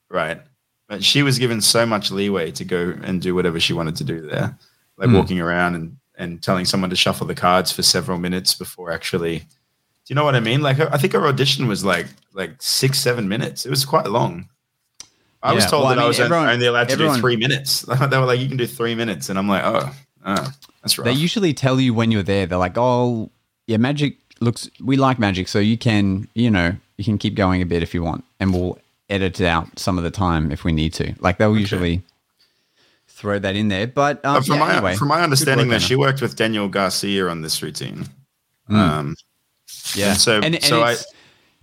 right? 0.10 0.40
But 0.88 1.04
she 1.04 1.24
was 1.24 1.40
given 1.40 1.60
so 1.60 1.86
much 1.86 2.12
leeway 2.12 2.52
to 2.52 2.64
go 2.64 2.94
and 3.04 3.22
do 3.22 3.34
whatever 3.36 3.60
she 3.60 3.74
wanted 3.74 3.96
to 3.98 4.04
do 4.04 4.22
there, 4.22 4.58
like 4.98 5.10
Hmm. 5.10 5.16
walking 5.16 5.42
around 5.42 5.76
and 5.76 5.98
and 6.18 6.42
telling 6.44 6.66
someone 6.66 6.92
to 6.92 6.96
shuffle 6.96 7.26
the 7.26 7.34
cards 7.34 7.72
for 7.72 7.82
several 7.82 8.20
minutes 8.20 8.54
before 8.54 8.92
actually. 8.92 9.40
Do 9.40 9.46
you 10.10 10.16
know 10.16 10.24
what 10.24 10.36
I 10.36 10.40
mean? 10.40 10.62
Like 10.62 10.80
I 10.80 10.98
think 10.98 11.14
her 11.14 11.26
audition 11.28 11.68
was 11.68 11.84
like 11.84 12.06
like 12.34 12.62
six 12.62 13.00
seven 13.00 13.28
minutes. 13.28 13.66
It 13.66 13.70
was 13.70 13.84
quite 13.86 14.08
long. 14.08 14.48
I 15.44 15.54
was 15.54 15.66
told 15.66 15.84
well, 15.86 15.90
that 15.90 15.98
I, 15.98 16.02
mean, 16.02 16.08
was 16.10 16.20
everyone- 16.20 16.50
only 16.50 16.68
allowed 16.68 16.88
to 16.90 16.94
everyone- 16.94 17.16
do 17.16 17.22
three 17.22 17.36
minutes. 17.38 17.82
they 18.10 18.18
were 18.18 18.26
like, 18.26 18.40
you 18.40 18.48
can 18.48 18.58
do 18.58 18.68
three 18.68 18.94
minutes, 18.94 19.30
and 19.30 19.40
I'm 19.40 19.48
like, 19.50 19.64
oh, 19.66 19.92
oh 20.24 20.52
that's 20.84 21.00
right. 21.00 21.06
They 21.06 21.14
usually 21.14 21.54
tell 21.56 21.80
you 21.80 21.96
when 21.96 22.12
you're 22.12 22.22
there. 22.22 22.46
They're 22.46 22.60
like, 22.60 22.78
"Oh, 22.78 23.32
yeah, 23.66 23.78
magic 23.78 24.18
looks. 24.40 24.70
We 24.80 24.98
like 24.98 25.18
magic, 25.18 25.48
so 25.48 25.58
you 25.58 25.78
can, 25.80 26.28
you 26.36 26.52
know, 26.52 26.76
you 27.02 27.06
can 27.06 27.18
keep 27.18 27.34
going 27.36 27.62
a 27.62 27.66
bit 27.66 27.82
if 27.82 27.94
you 27.96 28.04
want, 28.04 28.24
and 28.40 28.54
we'll 28.54 28.78
edit 29.10 29.40
it 29.42 29.48
out 29.48 29.80
some 29.80 29.98
of 29.98 30.04
the 30.04 30.12
time 30.12 30.52
if 30.52 30.64
we 30.64 30.72
need 30.72 30.94
to. 30.94 31.14
Like 31.20 31.38
they'll 31.40 31.58
usually 31.58 32.04
throw 33.08 33.40
that 33.40 33.56
in 33.56 33.68
there. 33.70 33.88
But, 33.88 34.24
um, 34.24 34.36
But 34.36 34.46
from 34.46 34.56
yeah, 34.56 34.60
my 34.66 34.74
anyway, 34.76 34.96
from 34.96 35.08
my 35.08 35.22
understanding, 35.22 35.70
that 35.70 35.82
she 35.82 35.96
worked 35.96 36.22
with 36.22 36.36
Daniel 36.36 36.68
Garcia 36.68 37.28
on 37.28 37.42
this 37.42 37.62
routine. 37.64 38.06
Um, 38.70 39.16
yeah. 39.96 40.12
and 40.12 40.18
so- 40.20 40.36
and, 40.42 40.56
and 40.56 40.64
so 40.64 40.82
I- 40.82 40.92
it's, 40.94 41.06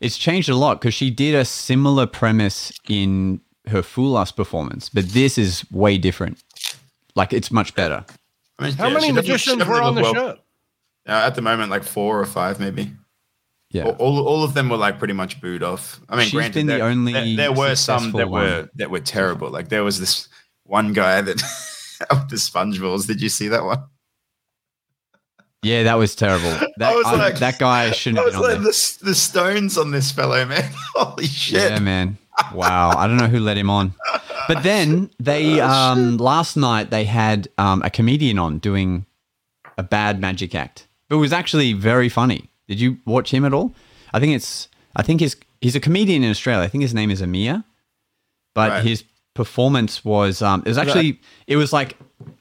it's 0.01 0.19
changed 0.19 0.49
a 0.49 0.55
lot 0.57 0.81
because 0.81 0.95
she 0.95 1.11
did 1.11 1.35
a 1.35 1.45
similar 1.45 2.07
premise 2.07 2.73
in 2.89 3.41
her 3.69 3.83
Fool 3.83 4.17
Us 4.17 4.31
performance, 4.33 4.89
but 4.89 5.09
this 5.11 5.39
is 5.39 5.65
way 5.71 5.99
different. 5.99 6.43
Like 7.15 7.33
it's 7.33 7.51
much 7.51 7.75
better. 7.75 8.05
I 8.59 8.65
mean, 8.65 8.73
How 8.75 8.89
yeah, 8.89 8.95
many 8.95 9.07
she 9.07 9.13
magicians 9.13 9.59
were 9.59 9.77
definitely 9.77 9.87
on 9.89 9.95
the 9.95 10.03
looked 10.03 10.17
show? 10.17 10.29
Uh, 11.07 11.27
at 11.27 11.35
the 11.35 11.43
moment, 11.43 11.71
like 11.71 11.85
four 11.85 12.21
or 12.21 12.27
five, 12.27 12.61
maybe. 12.61 12.91
Yeah. 13.71 13.85
All, 13.99 14.27
all, 14.27 14.45
of 14.45 14.55
them 14.55 14.71
were 14.71 14.79
like 14.79 14.99
pretty 14.99 15.13
much 15.13 15.41
booed 15.43 15.63
off. 15.63 16.01
I 16.09 16.17
mean, 16.17 16.25
She's 16.25 16.33
granted, 16.33 16.55
been 16.55 16.67
the 16.69 16.77
there, 16.79 16.85
only 16.87 17.13
there, 17.13 17.37
there 17.37 17.53
were 17.53 17.75
some 17.75 18.13
that 18.13 18.31
were 18.31 18.69
that 18.77 18.91
were 18.91 19.01
terrible. 19.01 19.51
Like 19.51 19.69
there 19.69 19.85
was 19.85 20.01
this 20.01 20.29
one 20.65 20.95
guy 20.95 21.21
that 21.21 21.37
the 22.31 22.39
sponge 22.39 22.81
balls. 22.81 23.07
Did 23.07 23.21
you 23.21 23.29
see 23.29 23.49
that 23.49 23.65
one? 23.65 23.85
Yeah, 25.63 25.83
that 25.83 25.95
was 25.95 26.15
terrible. 26.15 26.57
That, 26.79 26.95
was 26.95 27.07
I- 27.07 27.17
like- 27.17 27.39
that 27.41 27.59
guy 27.59 27.91
shouldn't 27.91 28.21
I 28.21 28.31
have 28.31 28.41
was 28.41 28.49
like 28.49 28.59
the, 28.63 29.07
the 29.07 29.15
stones 29.15 29.77
on 29.77 29.91
this 29.91 30.13
fellow, 30.13 30.45
man. 30.47 30.71
Holy 30.95 31.27
shit! 31.27 31.73
Yeah, 31.73 31.79
man. 31.81 32.17
Wow. 32.55 32.97
I 32.97 33.07
don't 33.09 33.17
know 33.17 33.27
who 33.27 33.41
let 33.41 33.59
him 33.59 33.69
on. 33.69 33.95
But 34.47 34.63
then 34.63 35.11
they 35.19 35.61
um 35.61 36.17
last 36.17 36.57
night 36.57 36.91
they 36.91 37.05
had 37.05 37.49
um 37.59 37.83
a 37.85 37.91
comedian 37.91 38.39
on 38.39 38.59
doing 38.59 39.07
a 39.77 39.83
bad 39.83 40.21
magic 40.21 40.55
act. 40.55 40.87
But 41.09 41.17
it 41.17 41.19
was 41.19 41.33
actually 41.33 41.73
very 41.73 42.09
funny. 42.09 42.49
Did 42.69 42.81
you 42.81 42.99
watch 43.05 43.33
him 43.33 43.45
at 43.45 43.53
all? 43.53 43.75
I 44.13 44.21
think 44.21 44.35
it's 44.35 44.69
I 44.95 45.03
think 45.03 45.21
he's 45.21 45.37
he's 45.61 45.75
a 45.77 45.81
comedian 45.81 46.23
in 46.23 46.31
Australia. 46.31 46.65
I 46.65 46.69
think 46.69 46.83
his 46.83 46.95
name 46.95 47.11
is 47.11 47.21
Amir. 47.21 47.65
But 48.55 48.71
Right. 48.71 48.85
his 48.85 49.05
performance 49.35 50.05
was 50.05 50.43
um 50.43 50.63
it 50.65 50.69
was 50.69 50.79
actually 50.79 51.21
it 51.47 51.57
was 51.57 51.73
like 51.73 51.97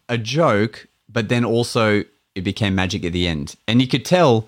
a 0.09 0.17
joke, 0.17 0.87
but 1.09 1.29
then 1.29 1.45
also 1.45 2.03
it 2.35 2.41
became 2.43 2.75
magic 2.75 3.03
at 3.05 3.13
the 3.13 3.27
end. 3.27 3.55
And 3.67 3.81
you 3.81 3.87
could 3.87 4.05
tell 4.05 4.47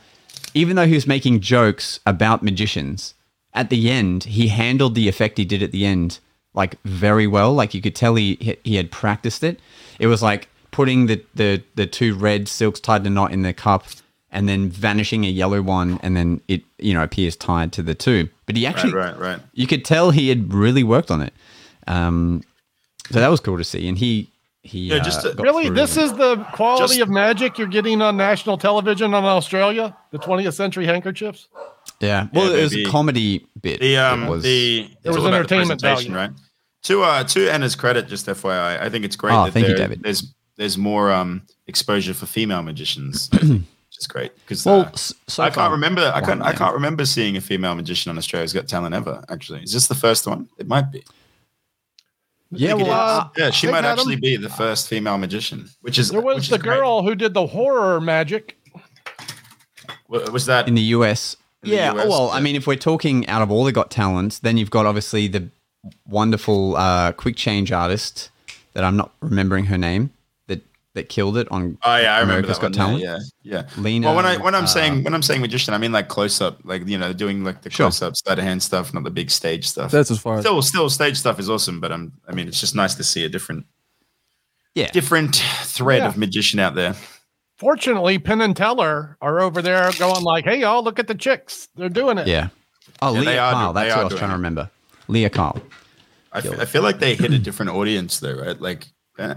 even 0.54 0.76
though 0.76 0.88
he 0.88 0.96
was 0.96 1.06
making 1.08 1.42
jokes 1.42 2.00
about 2.06 2.42
magicians, 2.44 3.14
at 3.54 3.70
the 3.70 3.90
end 3.90 4.24
he 4.26 4.48
handled 4.48 4.96
the 4.96 5.08
effect 5.08 5.38
he 5.38 5.46
did 5.46 5.62
at 5.64 5.72
the 5.72 5.86
end 5.86 6.20
like 6.56 6.82
very 6.84 7.28
well. 7.28 7.54
Like 7.54 7.74
you 7.74 7.82
could 7.82 7.96
tell 7.96 8.16
he 8.16 8.38
he- 8.42 8.58
he 8.64 8.76
had 8.76 8.92
practiced 8.92 9.44
it. 9.44 9.60
It 10.00 10.08
was 10.08 10.22
like 10.24 10.50
putting 10.72 11.06
the 11.06 11.24
the 11.36 11.62
the 11.76 11.86
two 11.86 12.16
red 12.16 12.48
silks 12.48 12.80
tied 12.80 13.02
in 13.02 13.08
a 13.08 13.10
knot 13.12 13.32
in 13.32 13.44
the 13.44 13.54
cup 13.54 13.86
and 14.32 14.48
then 14.48 14.70
vanishing 14.70 15.26
a 15.26 15.30
yellow 15.30 15.62
one 15.62 16.00
and 16.04 16.16
then 16.16 16.42
it 16.48 16.62
you 16.78 16.94
know 16.94 17.04
appears 17.04 17.36
tied 17.36 17.72
to 17.74 17.82
the 17.84 17.96
two. 17.96 18.30
But 18.46 18.56
he 18.56 18.66
actually 18.66 18.94
right, 18.94 19.18
right, 19.18 19.34
right. 19.38 19.40
you 19.54 19.68
could 19.68 19.84
tell 19.86 20.12
he 20.12 20.30
had 20.30 20.54
really 20.54 20.84
worked 20.84 21.12
on 21.12 21.22
it. 21.22 21.34
Um, 21.88 22.44
so 23.12 23.20
that 23.20 23.30
was 23.30 23.40
cool 23.40 23.58
to 23.58 23.64
see, 23.64 23.88
and 23.88 23.98
he 23.98 24.30
he 24.62 24.80
Yeah, 24.90 25.00
just 25.00 25.26
uh, 25.26 25.34
to- 25.34 25.42
Really, 25.42 25.68
through 25.68 25.76
this 25.76 25.98
is 25.98 26.14
the 26.14 26.38
quality 26.54 26.98
Just- 26.98 27.02
of 27.02 27.10
magic 27.10 27.58
you're 27.58 27.68
getting 27.68 28.02
on 28.02 28.18
national 28.18 28.58
television 28.58 29.14
on 29.14 29.24
Australia, 29.26 29.96
the 30.12 30.20
20th 30.20 30.54
century 30.54 30.86
handkerchiefs. 30.86 31.48
yeah. 32.02 32.28
Well, 32.34 32.52
Yeah, 32.52 32.58
it 32.60 32.64
was 32.64 32.76
a 32.76 32.84
comedy 32.86 33.46
bit. 33.62 33.80
The 33.80 33.98
um 33.98 34.24
It 34.26 34.30
was- 34.30 34.44
the 34.44 34.90
it's 35.04 35.08
was 35.08 35.18
all 35.18 35.24
the 35.24 35.30
entertainment 35.30 35.82
presentation, 35.82 36.14
value. 36.14 36.30
right? 36.30 36.40
To 36.84 37.02
uh 37.04 37.24
to 37.24 37.50
Anna's 37.50 37.76
credit, 37.76 38.08
just 38.08 38.28
FYI, 38.28 38.80
I 38.82 38.90
think 38.90 39.06
it's 39.06 39.16
great 39.16 39.34
Oh, 39.34 39.46
that 39.46 39.54
thank 39.54 39.68
you, 39.68 39.76
David. 39.76 40.04
there's 40.04 40.34
there's 40.58 40.78
more 40.78 41.12
um 41.12 41.42
exposure 41.68 42.14
for 42.14 42.26
female 42.26 42.62
magicians, 42.62 43.30
I 43.34 43.38
think, 43.38 43.52
which 43.52 43.64
is 44.00 44.08
great 44.08 44.32
because 44.36 44.66
well, 44.66 44.82
uh, 44.82 44.92
so 44.96 45.44
I 45.44 45.50
can't 45.50 45.72
remember. 45.72 46.12
I 46.14 46.22
can't. 46.22 46.42
I 46.42 46.54
can't 46.54 46.74
remember 46.74 47.06
seeing 47.06 47.38
a 47.38 47.42
female 47.42 47.76
magician 47.76 48.10
on 48.10 48.18
Australia's 48.18 48.54
Got 48.54 48.68
Talent 48.68 48.96
ever. 48.96 49.24
Actually, 49.30 49.62
is 49.64 49.74
this 49.74 49.88
the 49.88 49.96
first 49.96 50.26
one? 50.28 50.48
It 50.58 50.68
might 50.68 50.92
be. 50.92 51.04
Yeah, 52.52 52.74
I 52.74 52.78
think 52.78 52.88
well, 52.88 53.00
uh, 53.00 53.30
yeah, 53.38 53.50
she 53.52 53.68
might 53.68 53.84
had 53.84 53.86
'em. 53.86 54.00
actually 54.00 54.16
be 54.16 54.36
the 54.36 54.50
first 54.50 54.88
female 54.88 55.18
magician, 55.20 55.70
which 55.82 56.00
is 56.00 56.10
There 56.10 56.20
was 56.22 56.36
which 56.36 56.44
is 56.46 56.50
the 56.50 56.58
great. 56.58 56.78
girl 56.78 57.04
who 57.04 57.14
did 57.14 57.34
the 57.36 57.46
horror 57.46 58.02
magic. 58.02 58.58
Was 60.08 60.46
that 60.48 60.68
in 60.68 60.74
the 60.76 60.82
US. 60.98 61.36
In 61.64 61.70
the 61.70 61.76
yeah, 61.76 61.94
US, 61.94 62.08
well, 62.08 62.30
I 62.32 62.40
mean, 62.40 62.56
if 62.56 62.66
we're 62.66 62.76
talking 62.76 63.28
out 63.28 63.42
of 63.44 63.52
all 63.52 63.64
the 63.64 63.72
got 63.72 63.92
talents, 63.92 64.40
then 64.40 64.58
you've 64.58 64.72
got 64.72 64.86
obviously 64.88 65.28
the 65.28 65.50
wonderful 66.08 66.76
uh, 66.76 67.12
quick 67.12 67.36
change 67.36 67.72
artist 67.72 68.32
that 68.74 68.84
I'm 68.84 68.98
not 68.98 69.14
remembering 69.22 69.66
her 69.66 69.78
name 69.78 70.12
that 70.96 71.02
that 71.02 71.10
killed 71.10 71.38
it 71.38 71.48
on 71.52 71.78
Oh 71.84 71.96
yeah, 71.98 72.14
I 72.16 72.20
remember 72.22 72.40
America's 72.40 72.58
that 72.60 72.74
Got 72.74 72.88
one. 72.90 73.00
Talent. 73.00 73.04
Yeah, 73.04 73.18
yeah. 73.44 73.64
yeah. 73.76 73.82
Lena, 73.82 74.08
well, 74.08 74.16
when 74.16 74.26
I 74.26 74.38
when 74.38 74.56
I'm 74.56 74.64
uh, 74.64 74.68
saying 74.68 75.04
when 75.04 75.14
I'm 75.14 75.22
saying 75.22 75.42
magician, 75.42 75.74
I 75.74 75.78
mean 75.78 75.92
like 75.92 76.08
close 76.08 76.42
up, 76.42 76.60
like 76.64 76.88
you 76.88 76.98
know, 76.98 77.14
doing 77.14 77.44
like 77.44 77.62
the 77.62 77.70
Sure. 77.70 77.86
close 77.86 78.02
up 78.02 78.16
sleight 78.18 78.40
of 78.40 78.44
hand 78.44 78.64
stuff, 78.64 78.94
not 78.94 79.04
the 79.04 79.12
big 79.12 79.30
stage 79.32 79.68
stuff. 79.68 79.92
That's 79.92 80.10
as 80.12 80.20
far 80.20 80.36
as 80.36 80.42
still 80.42 80.62
still 80.62 80.90
stage 80.90 81.18
stuff 81.18 81.40
is 81.40 81.50
awesome, 81.50 81.80
but 81.80 81.92
I'm 81.92 82.14
I 82.28 82.34
mean 82.34 82.48
it's 82.48 82.60
just 82.60 82.76
nice 82.76 82.96
to 82.96 83.04
see 83.04 83.24
a 83.26 83.30
different 83.30 83.66
Yeah, 84.76 84.90
different 84.92 85.36
thread 85.64 86.00
Yeah. 86.00 86.08
of 86.08 86.18
magician 86.18 86.60
out 86.60 86.76
there. 86.76 86.96
Fortunately, 87.58 88.18
Penn 88.20 88.42
and 88.42 88.56
Teller 88.56 89.18
are 89.22 89.42
over 89.42 89.62
there 89.62 89.92
going 90.00 90.24
like, 90.24 90.46
"Hey, 90.46 90.62
y'all, 90.62 90.82
look 90.84 90.98
at 90.98 91.08
the 91.08 91.16
chicks. 91.16 91.68
They're 91.76 91.90
doing 91.90 92.18
it." 92.18 92.28
yeah. 92.28 92.50
Oh, 93.02 93.14
Yeah, 93.14 93.20
Leah 93.20 93.30
they 93.30 93.38
are 93.38 93.54
Kyle. 93.54 93.74
do- 93.74 93.80
they 93.80 93.86
That's 93.86 93.96
what 93.96 94.00
I 94.00 94.04
was 94.06 94.10
doing 94.12 94.20
trying 94.20 94.32
to 94.32 94.36
remember. 94.38 94.70
Leah 95.08 95.30
Kyle. 95.30 95.62
I 96.32 96.42
feel 96.42 96.82
like 96.84 97.00
they 97.00 97.16
hit 97.16 97.32
a 97.34 97.40
different 97.40 97.72
audience 97.72 98.20
though, 98.20 98.34
right? 98.36 98.60
Like 98.60 98.88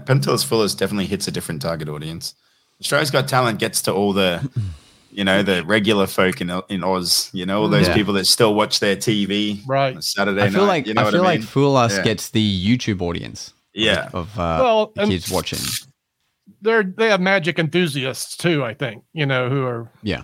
Penn 0.05 0.21
Teller's 0.21 0.43
Fool 0.43 0.61
Us 0.61 0.73
definitely 0.75 1.05
hits 1.07 1.27
a 1.27 1.31
different 1.31 1.61
target 1.61 1.89
audience. 1.89 2.35
Australia's 2.81 3.11
Got 3.11 3.27
Talent 3.27 3.59
gets 3.59 3.81
to 3.83 3.93
all 3.93 4.13
the, 4.13 4.49
you 5.11 5.23
know, 5.23 5.43
the 5.43 5.63
regular 5.65 6.07
folk 6.07 6.41
in 6.41 6.49
in 6.69 6.83
Oz. 6.83 7.29
You 7.33 7.45
know, 7.45 7.61
all 7.61 7.69
those 7.69 7.87
Yeah. 7.87 7.93
people 7.93 8.13
that 8.13 8.25
still 8.25 8.53
watch 8.55 8.79
their 8.79 8.95
TV 8.95 9.61
Right. 9.67 9.91
on 9.93 9.97
a 9.97 10.01
Saturday 10.01 10.41
I 10.41 10.49
feel 10.49 10.61
night. 10.61 10.67
like 10.67 10.87
you 10.87 10.93
know 10.95 11.07
I 11.07 11.11
feel 11.11 11.21
I 11.21 11.25
like 11.25 11.39
mean? 11.41 11.47
Fool 11.47 11.75
Us 11.77 11.97
Yeah. 11.97 12.03
gets 12.03 12.29
the 12.29 12.43
YouTube 12.77 13.01
audience 13.01 13.53
yeah. 13.73 14.09
of 14.13 14.27
uh, 14.39 14.59
Well, 14.61 14.91
the 14.95 15.05
kids 15.07 15.29
watching. 15.29 15.59
They're 16.61 16.83
they 16.83 17.09
have 17.09 17.19
magic 17.21 17.59
enthusiasts 17.59 18.37
too. 18.37 18.63
I 18.63 18.73
think 18.73 19.03
you 19.13 19.25
know 19.25 19.49
who 19.49 19.65
are. 19.65 19.89
Yeah. 20.01 20.23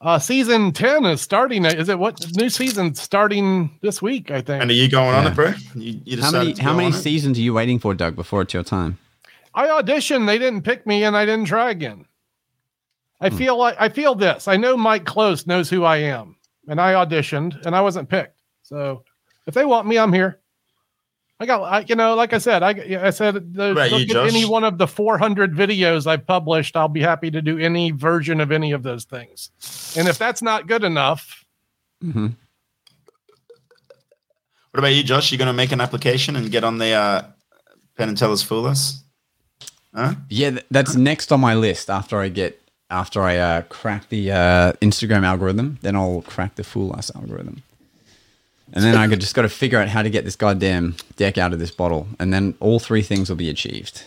Uh, 0.00 0.18
season 0.18 0.70
ten 0.72 1.04
is 1.04 1.20
starting. 1.20 1.64
Is 1.64 1.88
it 1.88 1.98
what 1.98 2.24
new 2.36 2.48
season 2.48 2.94
starting 2.94 3.76
this 3.82 4.00
week? 4.00 4.30
I 4.30 4.40
think. 4.40 4.62
And 4.62 4.70
are 4.70 4.74
you 4.74 4.88
going 4.88 5.14
on 5.14 5.24
Yeah. 5.24 5.30
it, 5.30 5.34
bro? 5.34 5.52
You, 5.74 6.00
you 6.04 6.22
How 6.22 6.30
many 6.30 6.52
how 6.52 6.72
many 6.72 6.86
on 6.86 6.94
it? 6.94 7.02
seasons 7.02 7.36
are 7.36 7.42
you 7.42 7.52
waiting 7.54 7.80
for, 7.80 7.94
Doug? 7.94 8.14
Before 8.14 8.42
it's 8.42 8.54
your 8.54 8.62
time? 8.62 8.98
I 9.54 9.66
auditioned, 9.66 10.26
they 10.26 10.38
didn't 10.38 10.62
pick 10.62 10.86
me, 10.86 11.02
and 11.02 11.16
I 11.16 11.26
didn't 11.26 11.46
try 11.46 11.70
again. 11.70 12.04
I 13.20 13.30
feel 13.30 13.56
like 13.58 13.74
I 13.80 13.88
feel 13.88 14.14
this. 14.14 14.46
I 14.46 14.56
know 14.56 14.76
Mike 14.76 15.04
Close 15.04 15.48
knows 15.48 15.68
who 15.68 15.82
I 15.82 15.96
am, 15.96 16.36
and 16.68 16.80
I 16.80 16.92
auditioned, 16.92 17.66
and 17.66 17.74
I 17.74 17.80
wasn't 17.80 18.08
picked. 18.08 18.40
So 18.62 19.02
if 19.48 19.54
they 19.54 19.64
want 19.64 19.88
me, 19.88 19.98
I'm 19.98 20.12
here. 20.12 20.38
I 21.40 21.46
got, 21.46 21.62
I, 21.62 21.84
you 21.86 21.94
know, 21.94 22.14
like 22.14 22.32
I 22.32 22.38
said, 22.38 22.62
I, 22.64 22.70
I 23.06 23.10
said, 23.10 23.54
the, 23.54 23.70
about 23.70 23.90
look 23.92 24.08
you, 24.08 24.20
at 24.20 24.26
any 24.26 24.44
one 24.44 24.64
of 24.64 24.76
the 24.76 24.88
400 24.88 25.54
videos 25.54 26.06
I've 26.06 26.26
published. 26.26 26.76
I'll 26.76 26.88
be 26.88 27.00
happy 27.00 27.30
to 27.30 27.40
do 27.40 27.58
any 27.58 27.92
version 27.92 28.40
of 28.40 28.50
any 28.50 28.72
of 28.72 28.82
those 28.82 29.04
things. 29.04 29.50
And 29.96 30.08
if 30.08 30.18
that's 30.18 30.42
not 30.42 30.66
good 30.66 30.82
enough, 30.82 31.44
hmm 32.02 32.28
What 34.70 34.78
about 34.78 34.94
you, 34.94 35.02
Josh? 35.02 35.30
You 35.32 35.38
going 35.38 35.46
to 35.46 35.52
make 35.52 35.72
an 35.72 35.80
application 35.80 36.34
and 36.36 36.50
get 36.50 36.64
on 36.64 36.78
the 36.78 36.90
uh, 36.92 37.22
Penn 37.96 38.08
and 38.08 38.18
Teller's 38.18 38.42
Fool 38.42 38.66
Us? 38.66 39.02
Huh? 39.94 40.14
Yeah, 40.28 40.50
th- 40.50 40.66
that's 40.70 40.94
next 40.94 41.32
on 41.32 41.40
my 41.40 41.54
list 41.54 41.88
after 41.88 42.20
I 42.20 42.28
get 42.28 42.60
after 42.90 43.22
I 43.22 43.36
uh, 43.36 43.62
crack 43.62 44.08
the 44.08 44.32
uh, 44.32 44.72
Instagram 44.74 45.24
algorithm. 45.24 45.78
Then 45.82 45.96
I'll 45.96 46.22
crack 46.22 46.54
the 46.56 46.64
Fool 46.64 46.94
Us 46.94 47.10
algorithm, 47.14 47.62
and 48.72 48.84
then 48.84 48.96
I 48.96 49.08
could 49.08 49.20
just 49.20 49.34
got 49.34 49.42
to 49.42 49.48
figure 49.48 49.78
out 49.78 49.88
how 49.88 50.02
to 50.02 50.10
get 50.10 50.24
this 50.24 50.36
goddamn 50.36 50.96
deck 51.16 51.38
out 51.38 51.52
of 51.52 51.58
this 51.58 51.70
bottle, 51.70 52.08
and 52.18 52.32
then 52.32 52.54
all 52.60 52.78
three 52.78 53.02
things 53.02 53.28
will 53.28 53.36
be 53.36 53.48
achieved. 53.48 54.04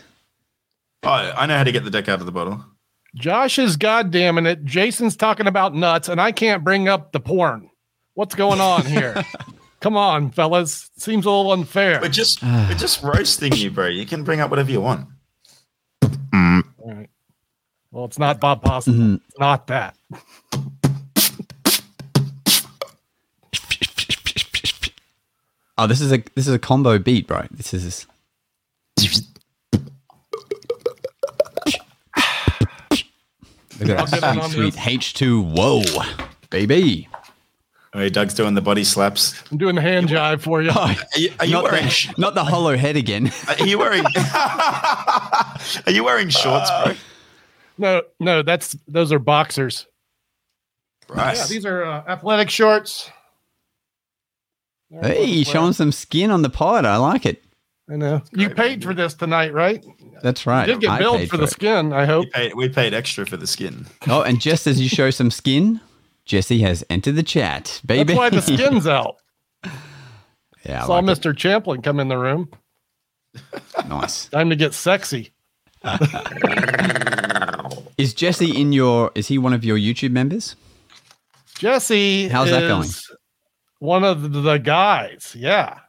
Oh, 1.04 1.10
I 1.10 1.46
know 1.46 1.58
how 1.58 1.64
to 1.64 1.72
get 1.72 1.84
the 1.84 1.90
deck 1.90 2.08
out 2.10 2.20
of 2.20 2.26
the 2.26 2.32
bottle. 2.32 2.64
Josh 3.16 3.60
is 3.60 3.76
goddamming 3.76 4.48
it. 4.48 4.64
Jason's 4.64 5.16
talking 5.16 5.48
about 5.48 5.74
nuts, 5.74 6.08
and 6.08 6.22
I 6.22 6.32
can't 6.32 6.64
bring 6.64 6.88
up 6.88 7.12
the 7.12 7.20
porn. 7.20 7.70
What's 8.14 8.36
going 8.36 8.62
on 8.62 8.86
here? 8.86 9.16
Come 9.82 9.98
on, 9.98 10.30
fellas. 10.30 10.92
Seems 10.96 11.26
a 11.26 11.32
little 11.32 11.52
unfair. 11.52 12.00
We're 12.02 12.10
just 12.10 12.44
we're 12.44 12.76
just 12.76 13.02
roasting 13.02 13.54
you, 13.54 13.72
bro. 13.72 13.88
You 13.88 14.06
can 14.06 14.24
bring 14.24 14.40
up 14.40 14.52
whatever 14.52 14.72
you 14.72 14.80
want. 14.80 15.08
All 16.04 16.94
right. 16.94 17.10
Well, 17.92 18.06
it's 18.06 18.20
not 18.20 18.40
Bob 18.40 18.62
Possible. 18.62 18.98
Mm-hmm. 18.98 19.16
It's 19.28 19.40
not 19.40 19.68
that. 19.68 19.96
Oh, 25.82 25.88
this 25.88 26.00
is 26.00 26.12
a 26.12 26.24
this 26.36 26.48
is 26.48 26.54
a 26.54 26.60
combo 26.60 27.00
beat, 27.00 27.26
bro. 27.26 27.48
This 27.50 27.74
is 27.74 28.06
look 33.80 33.90
at 33.90 34.00
I'll 34.00 34.06
get 34.06 34.14
in 34.14 34.22
that 34.22 34.38
on 34.38 34.52
sweet. 34.52 34.88
H 34.88 35.16
two. 35.16 35.42
Whoa, 35.42 35.82
baby. 36.52 37.10
Oh, 37.96 38.08
Doug's 38.10 38.36
doing 38.36 38.54
the 38.54 38.62
body 38.62 38.84
slaps. 38.84 39.42
I'm 39.52 39.58
doing 39.58 39.74
the 39.74 39.82
hand 39.82 40.10
jive 40.10 40.42
for 40.42 40.62
you. 40.62 40.70
Oh, 40.72 40.96
Are 41.16 41.20
you, 41.20 41.34
are 41.40 41.46
you 41.48 41.54
not, 41.54 41.64
wearing? 41.64 41.88
the, 41.88 42.14
not 42.20 42.36
the 42.36 42.44
hollow 42.44 42.78
head 42.78 42.96
again. 42.96 43.32
Are 43.60 43.66
you 43.66 43.80
wearing? 43.80 44.06
are 44.36 45.92
you 45.92 46.04
wearing 46.04 46.30
shorts, 46.30 46.70
bro? 46.70 46.94
No, 47.80 48.04
no, 48.20 48.44
that's 48.44 48.78
those 48.88 49.12
are 49.12 49.18
boxers. 49.18 49.88
Right. 51.10 51.36
Yeah, 51.36 51.46
these 51.48 51.66
are 51.66 51.84
uh, 51.84 52.04
athletic 52.08 52.52
shorts. 52.52 53.10
They're 54.92 55.04
hey, 55.14 55.36
well- 55.38 55.44
showing 55.46 55.74
some 55.74 55.92
skin 55.92 56.32
on 56.32 56.42
the 56.42 56.50
pod. 56.50 56.86
I 56.86 56.98
like 56.98 57.26
it. 57.26 57.44
I 57.90 57.96
know. 57.98 58.22
You 58.32 58.46
Great, 58.48 58.58
paid 58.58 58.84
for 58.84 58.94
this 58.94 59.14
tonight, 59.14 59.54
right? 59.54 59.84
That's 60.22 60.46
right. 60.46 60.68
You 60.68 60.76
did 60.76 60.82
get 60.82 60.92
I 60.92 61.00
billed 61.00 61.18
paid 61.18 61.30
for 61.30 61.38
the 61.38 61.48
skin, 61.48 61.92
I 61.92 62.06
hope. 62.06 62.26
we, 62.26 62.30
paid, 62.32 62.54
we 62.56 62.70
paid 62.70 62.94
extra 62.94 63.26
for 63.26 63.36
the 63.38 63.48
skin. 63.48 63.86
Oh, 64.08 64.22
and 64.22 64.40
just 64.40 64.66
as 64.68 64.80
you 64.80 64.88
show 64.88 65.10
some 65.10 65.30
skin, 65.32 65.82
Jesse 66.24 66.62
has 66.62 66.86
entered 66.90 67.16
the 67.16 67.24
chat, 67.24 67.82
baby. 67.86 68.14
That's 68.14 68.18
why 68.18 68.30
the 68.30 68.42
skin's 68.42 68.88
out. 68.88 69.18
yeah, 70.64 70.84
I 70.84 70.86
Saw 70.88 71.00
like 71.00 71.06
Mr. 71.06 71.36
Champlin 71.36 71.82
come 71.82 72.00
in 72.00 72.08
the 72.08 72.18
room. 72.18 72.50
nice. 73.90 74.26
Time 74.30 74.50
to 74.50 74.56
get 74.56 74.74
sexy. 74.74 75.32
Is 77.98 78.14
Jesse 78.14 78.60
in 78.60 78.72
your? 78.72 79.12
Is 79.16 79.28
he 79.28 79.38
one 79.38 79.54
of 79.54 79.66
your 79.66 79.78
YouTube 79.78 80.12
members? 80.12 80.56
Jesse 81.58 82.28
How's 82.30 82.50
that 82.52 82.62
going? 82.68 82.90
Is 83.82 83.86
One 83.86 84.04
of 84.04 84.32
the 84.44 84.58
guys. 84.58 85.36
Yeah. 85.38 85.80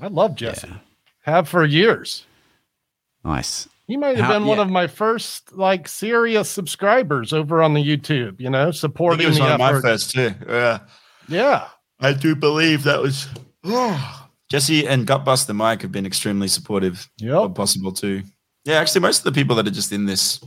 I 0.00 0.08
love 0.08 0.34
Jesse. 0.36 0.68
Have 1.22 1.48
for 1.48 1.64
years. 1.64 2.24
Nice. 3.24 3.68
He 3.86 3.96
might 3.96 4.16
have 4.16 4.26
How- 4.26 4.32
been 4.32 4.46
one 4.46 4.58
of 4.58 4.68
my 4.68 4.86
first 4.86 5.52
like 5.56 5.88
serious 5.88 6.50
subscribers 6.50 7.32
over 7.32 7.62
on 7.62 7.74
the 7.74 7.82
YouTube, 7.82 8.40
you 8.40 8.50
know, 8.50 8.62
I 8.62 8.64
think 8.66 8.74
supporting 8.76 9.24
it 9.24 9.28
was 9.28 9.36
the 9.36 9.42
one 9.42 9.52
of 9.52 9.58
my 9.58 9.70
effort. 9.70 9.82
first 9.82 10.10
too. 10.10 10.34
Yeah, 10.48 10.78
Yeah. 11.28 11.68
I 12.00 12.12
do 12.12 12.34
believe 12.36 12.82
that 12.84 13.00
was. 13.00 13.28
Jesse 14.50 14.86
and 14.86 15.06
Gutbuster 15.06 15.54
Mike 15.54 15.82
have 15.82 15.90
been 15.92 16.06
extremely 16.06 16.46
supportive. 16.48 17.08
Yeah. 17.18 17.48
Possible 17.54 17.90
too. 17.92 18.22
Yeah, 18.64 18.76
actually, 18.78 19.00
most 19.00 19.18
of 19.18 19.24
the 19.24 19.32
people 19.32 19.56
that 19.56 19.66
are 19.66 19.70
just 19.72 19.92
in 19.92 20.06
this 20.06 20.40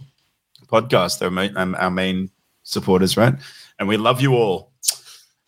podcast 0.68 1.20
they're 1.20 1.32
ma- 1.32 1.48
um, 1.56 1.76
our 1.80 1.90
main 1.92 2.30
supporters, 2.64 3.18
right? 3.18 3.34
And 3.80 3.88
we 3.88 3.98
love 3.98 4.22
you 4.22 4.34
all. 4.36 4.69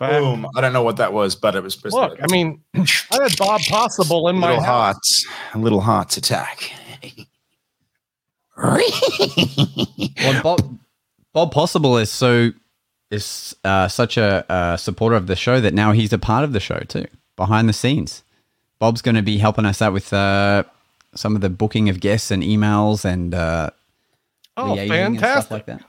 Fact. 0.01 0.13
Boom. 0.13 0.47
I 0.55 0.61
don't 0.61 0.73
know 0.73 0.83
what 0.83 0.97
that 0.97 1.13
was, 1.13 1.35
but 1.35 1.55
it 1.55 1.63
was. 1.63 1.75
just 1.75 1.95
Look, 1.95 2.19
a 2.19 2.23
I 2.23 2.27
mean, 2.31 2.61
I 2.75 2.79
had 3.21 3.37
Bob 3.37 3.61
Possible 3.69 4.27
in 4.27 4.37
my 4.37 4.49
little 4.49 4.63
house. 4.63 4.93
hearts, 4.95 5.27
a 5.53 5.57
little 5.59 5.81
hearts 5.81 6.17
attack. 6.17 6.73
Well, 10.23 10.43
Bob, 10.43 10.77
Bob 11.33 11.51
Possible 11.51 11.97
is 11.97 12.11
so 12.11 12.51
is 13.09 13.55
uh, 13.63 13.87
such 13.87 14.17
a 14.17 14.49
uh, 14.51 14.77
supporter 14.77 15.15
of 15.15 15.27
the 15.27 15.35
show 15.35 15.59
that 15.59 15.73
now 15.73 15.91
he's 15.91 16.13
a 16.13 16.17
part 16.19 16.43
of 16.43 16.53
the 16.53 16.59
show 16.59 16.79
too, 16.87 17.05
behind 17.35 17.67
the 17.67 17.73
scenes. 17.73 18.23
Bob's 18.79 19.01
going 19.01 19.15
to 19.15 19.21
be 19.21 19.37
helping 19.37 19.65
us 19.65 19.81
out 19.81 19.93
with 19.93 20.11
uh, 20.13 20.63
some 21.15 21.35
of 21.35 21.41
the 21.41 21.49
booking 21.49 21.89
of 21.89 21.99
guests 21.99 22.31
and 22.31 22.43
emails 22.43 23.03
and 23.05 23.33
uh, 23.33 23.69
Oh, 24.57 24.75
liaising 24.75 25.05
and 25.07 25.17
stuff 25.17 25.51
like 25.51 25.65
that. 25.65 25.83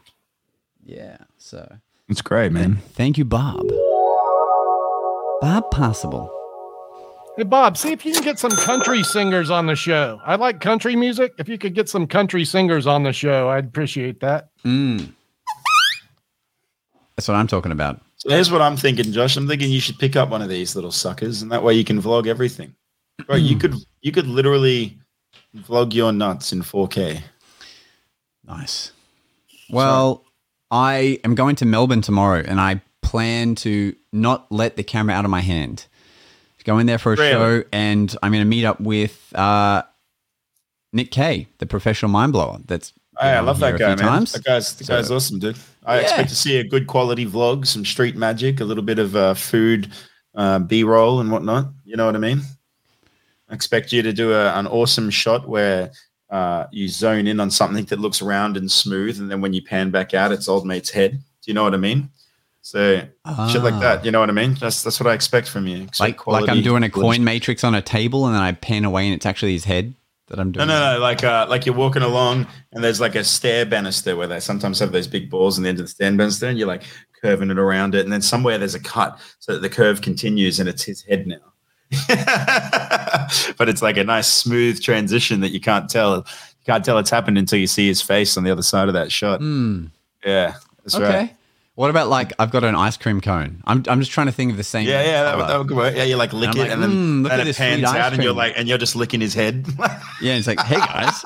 Yeah. 0.85 1.19
So 1.39 1.77
It's 2.09 2.23
great, 2.23 2.53
man. 2.53 2.77
thank 2.95 3.19
you, 3.19 3.25
Bob. 3.25 3.61
Bob 5.43 5.69
Possible. 5.73 6.31
Hey, 7.37 7.43
Bob, 7.43 7.77
see 7.77 7.91
if 7.91 8.07
you 8.07 8.13
can 8.13 8.23
get 8.23 8.39
some 8.39 8.53
country 8.53 9.03
singers 9.03 9.51
on 9.51 9.67
the 9.67 9.75
show. 9.75 10.21
I 10.25 10.37
like 10.37 10.61
country 10.61 10.95
music. 10.95 11.33
If 11.37 11.49
you 11.49 11.59
could 11.59 11.75
get 11.75 11.89
some 11.89 12.07
country 12.07 12.45
singers 12.45 12.87
on 12.87 13.03
the 13.03 13.13
show, 13.13 13.49
I'd 13.49 13.65
appreciate 13.65 14.21
that. 14.21 14.51
Mm. 14.65 15.13
That's 17.17 17.27
what 17.27 17.35
I'm 17.35 17.49
talking 17.49 17.73
about. 17.73 18.01
So 18.19 18.31
here's 18.31 18.53
what 18.53 18.63
I'm 18.63 18.77
thinking, 18.77 19.11
Josh. 19.11 19.37
I'm 19.37 19.49
thinking 19.49 19.69
you 19.73 19.81
should 19.81 19.99
pick 19.99 20.15
up 20.15 20.29
one 20.29 20.43
of 20.43 20.49
these 20.49 20.77
little 20.77 20.93
suckers, 20.93 21.43
and 21.43 21.51
that 21.51 21.65
way 21.65 21.75
you 21.75 21.83
can 21.83 22.01
vlog 22.01 22.29
everything. 22.29 22.77
Bro, 23.27 23.37
you 23.39 23.59
could 23.59 23.75
you 24.01 24.13
could 24.13 24.29
literally 24.29 24.97
vlog 25.57 25.93
your 25.93 26.13
nuts 26.13 26.53
in 26.53 26.63
4K. 26.63 27.21
Nice. 28.45 28.93
Well, 29.71 30.25
I 30.71 31.19
am 31.25 31.35
going 31.35 31.57
to 31.57 31.65
Melbourne 31.65 32.01
tomorrow 32.01 32.45
and 32.47 32.61
I 32.61 32.81
plan 33.03 33.55
to 33.57 33.95
not 34.13 34.51
let 34.51 34.77
the 34.77 34.83
camera 34.83 35.15
out 35.15 35.25
of 35.25 35.31
my 35.31 35.41
hand. 35.41 35.87
Go 36.65 36.79
in 36.79 36.87
there 36.87 36.99
for 36.99 37.13
a 37.15 37.17
Really? 37.17 37.33
show 37.33 37.65
and 37.73 38.15
I'm 38.23 38.31
going 38.31 38.43
to 38.45 38.49
meet 38.49 38.65
up 38.65 38.81
with 38.81 39.33
uh, 39.35 39.83
Nick 40.93 41.11
Kay, 41.11 41.49
the 41.59 41.67
professional 41.67 42.11
mind 42.11 42.33
blower. 42.33 42.59
That's 42.67 42.93
Hey, 43.21 43.31
I 43.31 43.41
love 43.41 43.59
that 43.59 43.79
guy, 43.79 43.89
man. 43.89 43.99
times. 43.99 44.33
That 44.33 44.45
guy's 44.45 44.73
the 44.77 44.85
So- 44.85 44.95
guy's 44.97 45.11
awesome, 45.11 45.39
dude. 45.41 45.57
I 45.85 45.97
Yeah. 45.97 46.03
expect 46.03 46.29
to 46.31 46.37
see 46.37 46.57
a 46.59 46.65
good 46.65 46.87
quality 46.87 47.27
vlog, 47.27 47.67
some 47.67 47.85
street 47.85 48.17
magic, 48.17 48.61
a 48.61 48.65
little 48.65 48.83
bit 48.85 48.99
of 49.01 49.15
uh, 49.17 49.35
food, 49.35 49.91
uh, 50.37 50.61
B 50.61 50.85
roll, 50.85 51.21
and 51.21 51.31
whatnot. 51.33 51.67
You 51.85 51.97
know 51.97 52.07
what 52.07 52.15
I 52.15 52.19
mean? 52.21 52.41
I 53.51 53.55
expect 53.55 53.93
you 53.93 54.01
to 54.03 54.13
do 54.13 54.33
a, 54.33 54.53
an 54.55 54.67
awesome 54.69 55.11
shot 55.11 55.49
where 55.49 55.91
uh, 56.31 56.67
you 56.71 56.89
zone 56.89 57.27
in 57.27 57.41
on 57.41 57.51
something 57.51 57.85
that 57.87 57.99
looks 57.99 58.23
round 58.23 58.57
and 58.57 58.71
smooth, 58.71 59.19
and 59.21 59.31
then 59.31 59.41
when 59.43 59.53
you 59.53 59.61
pan 59.63 59.91
back 59.91 60.15
out, 60.15 60.33
it's 60.33 60.49
old 60.49 60.65
mate's 60.65 60.91
head. 60.91 61.13
Do 61.13 61.21
you 61.51 61.55
know 61.55 61.65
what 61.65 61.75
I 61.75 61.79
mean? 61.79 62.09
So 62.65 62.97
shit 63.51 63.63
like 63.63 63.75
Ah. 63.75 63.81
that. 63.81 64.05
You 64.05 64.11
know 64.13 64.21
what 64.21 64.29
I 64.31 64.33
mean? 64.33 64.55
That's 64.55 64.83
that's 64.83 65.01
what 65.01 65.09
I 65.09 65.15
expect 65.15 65.49
from 65.49 65.67
you. 65.67 65.89
Like, 65.99 66.27
like 66.27 66.49
I'm 66.49 66.63
doing 66.63 66.83
a 66.85 66.91
coin 66.91 67.25
matrix 67.25 67.65
on 67.65 67.75
a 67.75 67.83
table 67.83 68.25
and 68.27 68.35
then 68.35 68.43
I 68.43 68.53
pan 68.53 68.85
away 68.85 69.07
and 69.07 69.15
it's 69.15 69.27
actually 69.27 69.53
his 69.53 69.65
head 69.65 69.95
that 70.29 70.39
I'm 70.39 70.53
doing. 70.53 70.69
no, 70.69 70.79
no. 70.79 70.95
No. 70.95 71.01
Like, 71.01 71.25
uh, 71.25 71.47
like 71.51 71.67
you're 71.67 71.75
walking 71.75 72.03
along, 72.03 72.47
and 72.73 72.83
there's 72.83 73.01
like 73.01 73.17
a 73.17 73.25
stair 73.25 73.67
banister 73.67 74.17
where 74.17 74.29
they 74.29 74.39
sometimes 74.41 74.79
have 74.79 74.93
those 74.93 75.07
big 75.09 75.29
balls 75.29 75.59
on 75.59 75.65
the 75.65 75.69
end 75.69 75.81
of 75.81 75.87
the 75.87 75.91
stair 75.91 76.11
banister, 76.13 76.47
and 76.47 76.57
you're 76.57 76.69
like 76.69 76.85
curving 77.21 77.51
it 77.51 77.59
around 77.59 77.95
it, 77.97 78.05
and 78.05 78.13
then 78.13 78.23
somewhere 78.23 78.57
there's 78.59 78.75
a 78.77 78.81
cut 78.81 79.19
so 79.41 79.53
that 79.53 79.61
the 79.61 79.69
curve 79.69 80.01
continues, 80.01 80.59
and 80.61 80.69
it's 80.69 80.85
his 80.85 81.03
head 81.03 81.27
now. 81.27 81.37
but 83.59 83.69
it's 83.69 83.83
like 83.83 83.97
a 83.97 84.05
nice 84.05 84.29
smooth 84.29 84.81
transition 84.81 85.41
that 85.41 85.51
you 85.51 85.61
can't 85.61 85.91
tell. 85.91 86.17
You 86.19 86.25
can't 86.67 86.85
tell 86.85 86.99
it's 86.99 87.11
happened 87.11 87.39
until 87.39 87.59
you 87.59 87.67
see 87.67 87.89
his 87.89 88.01
face 88.01 88.37
on 88.37 88.45
the 88.45 88.51
other 88.51 88.63
side 88.63 88.89
of 88.89 88.95
that 88.95 89.11
shot. 89.13 89.41
Hmm. 89.41 89.87
Yeah, 90.25 90.55
that's 90.85 90.95
Okay. 90.95 91.05
right. 91.05 91.37
What 91.75 91.89
about 91.89 92.09
like 92.09 92.35
I've 92.39 92.51
got 92.51 92.65
an 92.65 92.75
ice 92.75 92.99
cream 92.99 93.21
cone? 93.23 93.63
I'm, 93.67 93.83
I'm 93.89 93.99
just 94.01 94.11
trying 94.13 94.27
to 94.27 94.33
think 94.33 94.51
of 94.51 94.59
the 94.59 94.63
same. 94.65 94.87
Yeah, 94.87 95.03
yeah, 95.05 95.23
that, 95.23 95.37
would- 95.39 95.49
that 95.49 95.59
would 95.59 95.71
work. 95.71 95.97
Yeah, 95.97 96.05
you 96.05 96.17
like 96.17 96.33
lick 96.35 96.51
I'm 96.51 96.57
it, 96.57 96.61
like, 96.61 96.71
and 96.71 96.83
then, 96.83 96.91
"Mm, 96.91 97.23
look 97.23 97.31
then 97.31 97.41
at 97.41 97.45
it 97.45 97.49
this 97.49 97.57
sweet 97.57 97.65
pans 97.65 97.85
ice 97.85 97.97
out, 97.97 98.13
and 98.13 98.23
you're 98.23 98.33
cream." 98.33 98.39
like, 98.39 98.55
and 98.59 98.69
you're 98.69 98.77
just 98.79 98.95
licking 98.95 99.21
his 99.23 99.33
head. 99.33 99.67
yeah. 100.21 100.35
It's 100.35 100.47
like, 100.47 100.61
hey 100.61 100.77
guys, 100.77 101.25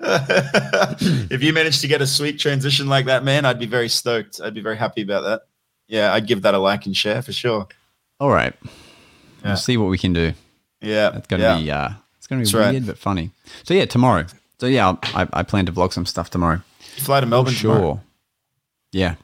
if 1.30 1.42
you 1.42 1.52
managed 1.52 1.80
to 1.82 1.88
get 1.88 2.00
a 2.00 2.06
sweet 2.06 2.38
transition 2.38 2.86
like 2.88 3.06
that, 3.06 3.24
man, 3.24 3.44
I'd 3.44 3.58
be 3.58 3.66
very 3.66 3.88
stoked. 3.88 4.40
I'd 4.42 4.54
be 4.54 4.60
very 4.62 4.76
happy 4.76 5.02
about 5.02 5.22
that. 5.24 5.42
Yeah, 5.86 6.14
I'd 6.14 6.26
give 6.26 6.42
that 6.42 6.54
a 6.54 6.58
like 6.58 6.86
and 6.86 6.96
share 6.96 7.20
for 7.22 7.32
sure. 7.32 7.68
all 8.20 8.30
right, 8.30 8.54
Yeah. 8.62 8.70
we'll 9.48 9.56
see 9.56 9.76
what 9.76 9.90
we 9.90 9.98
can 9.98 10.12
do. 10.14 10.32
Yeah, 10.80 11.10
That's 11.10 11.26
gonna 11.26 11.42
yeah. 11.42 11.58
be 11.60 11.70
uh, 11.70 11.90
it's 12.16 12.26
gonna 12.26 12.40
be 12.40 12.44
That's 12.44 12.54
right. 12.54 12.70
weird 12.72 12.86
but 12.86 12.96
funny. 12.98 13.30
So 13.64 13.74
yeah, 13.74 13.84
tomorrow. 13.84 14.24
So 14.58 14.66
yeah, 14.66 14.86
I'll- 14.86 14.98
I, 15.14 15.28
I 15.32 15.42
plan 15.42 15.66
to 15.66 15.72
vlog 15.72 15.92
some 15.92 16.06
stuff 16.06 16.30
tomorrow. 16.30 16.62
You 16.96 17.02
fly 17.02 17.20
to 17.20 17.26
Melbourne 17.26 17.52
sure. 17.52 17.74
tomorrow. 17.74 18.00
Yeah, 18.92 19.14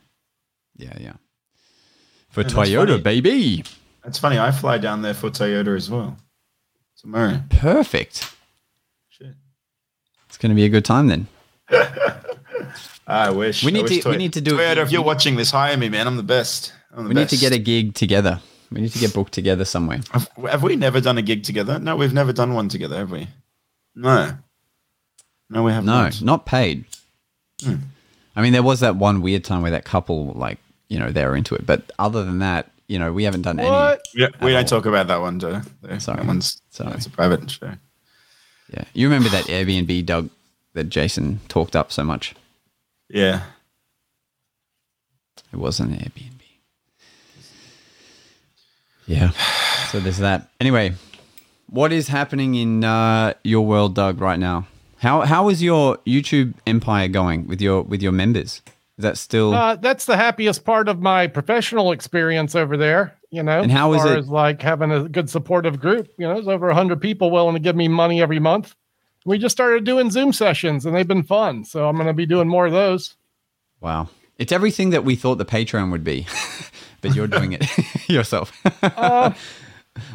yeah, 0.79 0.97
yeah. 0.99 1.13
For 2.31 2.43
that's 2.43 2.55
Toyota, 2.55 3.03
baby. 3.03 3.65
That's 4.05 4.19
funny. 4.19 4.39
I 4.39 4.51
fly 4.53 4.79
down 4.79 5.03
there 5.03 5.15
for 5.15 5.29
Toyota 5.31 5.77
as 5.77 5.91
well 5.91 6.17
tomorrow. 7.01 7.41
Perfect. 7.51 8.33
Shit. 9.11 9.35
It's 10.29 10.39
gonna 10.39 10.55
be 10.55 10.65
a 10.65 10.69
good 10.71 10.85
time 10.85 11.09
then. 11.09 11.27
I 13.07 13.31
wish. 13.31 13.65
We 13.65 13.73
need 13.73 13.85
wish 13.85 14.03
to- 14.03 14.11
we 14.11 14.17
need 14.17 14.33
to 14.35 14.41
do- 14.41 14.57
Toyota. 14.57 14.79
If 14.79 14.91
you're 14.93 15.03
watching 15.03 15.37
this, 15.37 15.51
hire 15.51 15.77
me, 15.77 15.89
man. 15.89 16.07
I'm 16.07 16.17
the 16.17 16.23
best. 16.23 16.73
I'm 16.93 17.05
the 17.05 17.09
We 17.11 17.15
best. 17.15 17.33
need 17.33 17.37
to 17.39 17.41
get 17.41 17.53
a 17.53 17.59
gig 17.59 17.95
together. 17.95 18.41
We 18.71 18.83
need 18.83 18.93
to 18.93 18.99
get 18.99 19.15
booked 19.15 19.33
together 19.33 19.65
somewhere. 19.65 20.01
Have, 20.13 20.29
have 20.51 20.63
we 20.63 20.77
never 20.77 21.01
done 21.01 21.17
a 21.17 21.23
gig 21.23 21.43
together? 21.43 21.79
No, 21.79 21.97
we've 21.97 22.13
never 22.13 22.35
done 22.35 22.53
one 22.53 22.69
together, 22.69 22.97
have 22.99 23.11
we? 23.11 23.27
No. 23.95 24.37
No, 25.49 25.63
we 25.63 25.73
haven't. 25.73 25.87
No, 25.87 26.03
not. 26.03 26.21
not 26.23 26.47
paid. 26.47 26.85
Hmm. 27.65 27.77
I 28.37 28.43
mean, 28.43 28.53
there 28.53 28.63
was 28.63 28.81
that 28.81 28.97
one 28.97 29.23
weird 29.23 29.43
time 29.43 29.63
where 29.63 29.71
that 29.71 29.87
couple, 29.87 30.27
like, 30.35 30.59
you 30.89 30.99
know, 30.99 31.11
they're 31.11 31.35
into 31.37 31.55
it. 31.55 31.67
But 31.67 31.91
other 31.99 32.25
than 32.25 32.39
that, 32.41 32.71
you 32.89 32.99
know, 32.99 33.13
we 33.13 33.25
haven't 33.25 33.43
done 33.43 33.61
any. 33.61 33.69
What? 33.69 34.01
Yeah, 34.15 34.29
we 34.43 34.53
don't 34.53 34.69
talk 34.69 34.87
about 34.87 35.09
that 35.09 35.21
one, 35.21 35.39
Joe. 35.39 35.61
That 35.83 36.03
Sorry. 36.03 36.27
one's 36.27 36.61
Sorry. 36.71 36.93
It's 36.95 37.07
a 37.07 37.11
private 37.11 37.51
show. 37.51 37.75
Yeah, 38.73 38.85
you 38.95 39.09
remember 39.09 39.29
that 39.31 39.45
Airbnb, 39.45 40.05
Doug, 40.07 40.31
that 40.75 40.85
Jason 40.85 41.41
talked 41.49 41.77
up 41.77 41.93
so 41.93 42.05
much? 42.05 42.35
Yeah. 43.09 43.43
It 45.53 45.57
wasn't 45.57 45.93
an 45.93 45.99
Airbnb. 45.99 46.41
Yeah. 49.07 49.31
So 49.91 50.01
there's 50.01 50.19
that. 50.19 50.51
Anyway, 50.61 50.95
what 51.69 51.93
is 51.93 52.09
happening 52.09 52.55
in 52.55 52.85
uh, 52.85 53.35
your 53.43 53.65
world, 53.65 53.95
Doug, 53.95 54.21
right 54.21 54.39
now? 54.39 54.67
How 54.99 55.23
how 55.23 55.49
is 55.49 55.63
your 55.63 55.97
YouTube 55.99 56.55
empire 56.67 57.09
going 57.09 57.47
with 57.47 57.63
your 57.63 57.83
with 57.83 58.03
your 58.03 58.13
members? 58.13 58.61
Is 58.99 59.03
that 59.03 59.17
still 59.17 59.55
Uh, 59.55 59.77
that's 59.77 60.05
the 60.07 60.17
happiest 60.17 60.65
part 60.65 60.89
of 60.89 61.01
my 61.01 61.27
professional 61.29 61.93
experience 61.93 62.55
over 62.55 62.77
there. 62.77 63.15
You 63.31 63.43
know, 63.43 63.61
And 63.61 63.71
how 63.71 63.93
as 63.93 64.01
is 64.01 64.05
far 64.07 64.15
it- 64.15 64.19
as 64.19 64.29
like 64.29 64.63
having 64.63 64.91
a 64.91 65.09
good 65.09 65.31
supportive 65.31 65.81
group. 65.81 66.09
You 66.19 66.27
know, 66.27 66.35
there's 66.35 66.49
over 66.49 66.73
hundred 66.73 67.01
people 67.01 67.31
willing 67.31 67.55
to 67.55 67.61
give 67.61 67.77
me 67.77 67.87
money 67.89 68.21
every 68.23 68.41
month. 68.41 68.75
We 69.27 69.37
just 69.39 69.53
started 69.55 69.85
doing 69.85 70.11
Zoom 70.11 70.33
sessions, 70.33 70.87
and 70.87 70.97
they've 70.97 71.07
been 71.07 71.23
fun. 71.25 71.65
So 71.65 71.87
I'm 71.89 71.97
going 71.97 72.07
to 72.07 72.13
be 72.15 72.25
doing 72.27 72.49
more 72.49 72.67
of 72.67 72.73
those. 72.73 73.17
wow? 73.81 74.09
It's 74.39 74.53
everything 74.53 74.91
that 74.91 75.05
we 75.05 75.17
thought 75.17 75.37
the 75.39 75.45
Patreon 75.45 75.91
would 75.91 76.05
be. 76.05 76.27
but 77.01 77.15
you're 77.15 77.27
doing 77.27 77.53
it 77.53 77.65
yourself. 78.09 78.53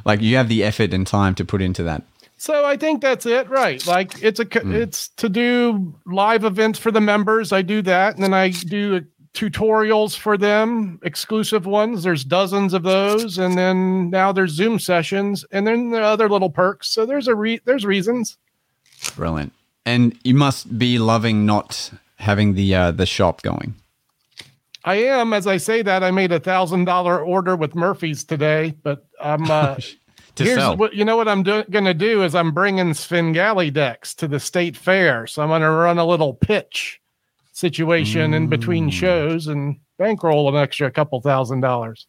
like 0.05 0.21
you 0.21 0.37
have 0.37 0.47
the 0.49 0.63
effort 0.63 0.93
and 0.93 1.05
time 1.05 1.35
to 1.35 1.45
put 1.45 1.61
into 1.61 1.83
that. 1.83 2.03
So 2.43 2.65
I 2.65 2.75
think 2.75 3.01
that's 3.01 3.25
it, 3.25 3.49
right? 3.49 3.87
Like 3.87 4.21
it's 4.21 4.41
a 4.41 4.43
Hmm. 4.43 4.73
it's 4.73 5.07
to 5.15 5.29
do 5.29 5.95
live 6.05 6.43
events 6.43 6.77
for 6.77 6.91
the 6.91 6.99
members. 6.99 7.53
I 7.53 7.61
do 7.61 7.81
that, 7.83 8.15
and 8.15 8.21
then 8.21 8.33
I 8.33 8.49
do 8.49 9.05
tutorials 9.33 10.17
for 10.17 10.37
them, 10.37 10.99
exclusive 11.03 11.65
ones. 11.65 12.03
There's 12.03 12.25
dozens 12.25 12.73
of 12.73 12.83
those, 12.83 13.37
and 13.37 13.57
then 13.57 14.09
now 14.09 14.33
there's 14.33 14.51
Zoom 14.51 14.77
sessions, 14.77 15.45
and 15.53 15.65
then 15.65 15.91
there 15.91 16.01
are 16.01 16.11
other 16.11 16.27
little 16.27 16.49
perks. 16.49 16.89
So 16.89 17.05
there's 17.05 17.29
a 17.29 17.35
re- 17.35 17.61
there's 17.63 17.85
reasons. 17.85 18.35
Brilliant. 19.15 19.53
And 19.85 20.19
you 20.25 20.35
must 20.35 20.77
be 20.77 20.99
loving 20.99 21.45
not 21.45 21.91
having 22.17 22.55
the 22.55 22.75
uh, 22.75 22.91
the 22.91 23.05
shop 23.05 23.41
going. 23.41 23.75
I 24.83 24.95
am, 24.95 25.31
as 25.31 25.47
I 25.47 25.55
say 25.55 25.81
that, 25.81 26.03
I 26.03 26.11
made 26.11 26.33
a 26.33 26.41
thousand 26.41 26.83
dollar 26.83 27.23
order 27.23 27.55
with 27.55 27.73
Murphy's 27.73 28.25
today, 28.25 28.75
but 28.83 29.05
I'm 29.21 29.49
uh, 29.49 29.77
To 30.35 30.43
here's 30.43 30.57
sell. 30.57 30.75
what 30.77 30.93
you 30.95 31.05
know 31.05 31.15
what 31.15 31.27
I'm 31.27 31.43
do- 31.43 31.63
going 31.69 31.85
to 31.85 31.93
do 31.93 32.23
is 32.23 32.33
I'm 32.33 32.51
bringing 32.51 32.93
Svengali 32.95 33.69
decks 33.69 34.15
to 34.15 34.27
the 34.27 34.39
state 34.39 34.75
fair, 34.75 35.27
so 35.27 35.43
I'm 35.43 35.49
going 35.49 35.61
to 35.61 35.69
run 35.69 35.99
a 35.99 36.05
little 36.05 36.33
pitch 36.33 36.99
situation 37.51 38.33
in 38.33 38.47
Mm. 38.47 38.49
between 38.49 38.89
shows 38.89 39.47
and 39.47 39.77
bankroll 39.99 40.49
an 40.49 40.55
extra 40.61 40.89
couple 40.91 41.21
thousand 41.21 41.61
dollars. 41.61 42.07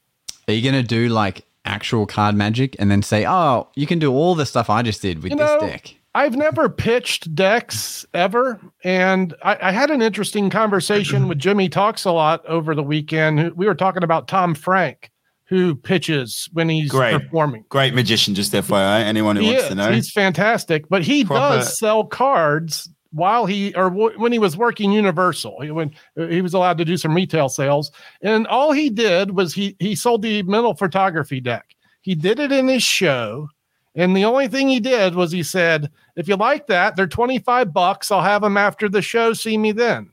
Are 0.48 0.54
you 0.54 0.62
going 0.62 0.80
to 0.80 0.86
do 0.86 1.08
like 1.08 1.44
actual 1.64 2.06
card 2.06 2.34
magic 2.34 2.76
and 2.78 2.90
then 2.90 3.02
say, 3.02 3.26
"Oh, 3.26 3.68
you 3.74 3.86
can 3.86 3.98
do 3.98 4.12
all 4.12 4.34
the 4.34 4.46
stuff 4.46 4.70
I 4.70 4.82
just 4.82 5.02
did 5.02 5.22
with 5.22 5.32
You 5.32 5.38
this 5.38 5.46
know, 5.60 5.60
deck"? 5.60 5.94
I've 6.16 6.36
never 6.36 6.68
pitched 6.68 7.34
decks 7.34 8.06
ever, 8.14 8.60
and 8.84 9.34
I, 9.42 9.58
I 9.60 9.72
had 9.72 9.90
an 9.90 10.00
interesting 10.00 10.48
conversation 10.48 11.28
with 11.28 11.38
Jimmy 11.38 11.68
Talks 11.68 12.04
a 12.04 12.12
lot 12.12 12.44
over 12.46 12.74
the 12.74 12.82
weekend. 12.84 13.52
We 13.56 13.66
were 13.66 13.74
talking 13.74 14.04
about 14.04 14.28
Tom 14.28 14.54
Frank, 14.54 15.10
who 15.54 15.74
pitches 15.76 16.48
when 16.52 16.68
he's 16.68 16.90
Great. 16.90 17.20
performing. 17.20 17.64
Great 17.68 17.94
magician, 17.94 18.34
just 18.34 18.52
FYI. 18.52 19.02
Anyone 19.02 19.36
who 19.36 19.42
He 19.42 19.48
wants 19.48 19.62
is. 19.64 19.68
to 19.68 19.74
know. 19.76 19.92
He's 19.92 20.10
fantastic, 20.10 20.88
but 20.88 21.02
he 21.02 21.24
Proper- 21.24 21.58
does 21.58 21.78
sell 21.78 22.04
cards 22.04 22.88
while 23.12 23.46
he 23.46 23.72
or 23.76 23.90
w- 23.90 24.18
when 24.18 24.32
he 24.32 24.40
was 24.40 24.56
working 24.56 24.90
Universal. 24.90 25.60
He, 25.60 25.70
when 25.70 25.92
he 26.16 26.42
was 26.42 26.54
allowed 26.54 26.78
to 26.78 26.84
do 26.84 26.96
some 26.96 27.14
retail 27.14 27.48
sales, 27.48 27.92
and 28.22 28.46
all 28.48 28.72
he 28.72 28.90
did 28.90 29.36
was 29.36 29.54
he 29.54 29.76
he 29.78 29.94
sold 29.94 30.22
the 30.22 30.42
mental 30.42 30.74
photography 30.74 31.40
deck. 31.40 31.64
He 32.02 32.14
did 32.16 32.40
it 32.40 32.50
in 32.50 32.66
his 32.66 32.82
show, 32.82 33.48
and 33.94 34.16
the 34.16 34.24
only 34.24 34.48
thing 34.48 34.68
he 34.68 34.80
did 34.80 35.14
was 35.14 35.30
he 35.30 35.42
said, 35.44 35.88
"If 36.16 36.26
you 36.26 36.34
like 36.36 36.66
that, 36.66 36.96
they're 36.96 37.06
twenty 37.06 37.38
five 37.38 37.72
bucks. 37.72 38.10
I'll 38.10 38.20
have 38.22 38.42
them 38.42 38.56
after 38.56 38.88
the 38.88 39.02
show. 39.02 39.32
See 39.34 39.56
me 39.56 39.70
then." 39.70 40.10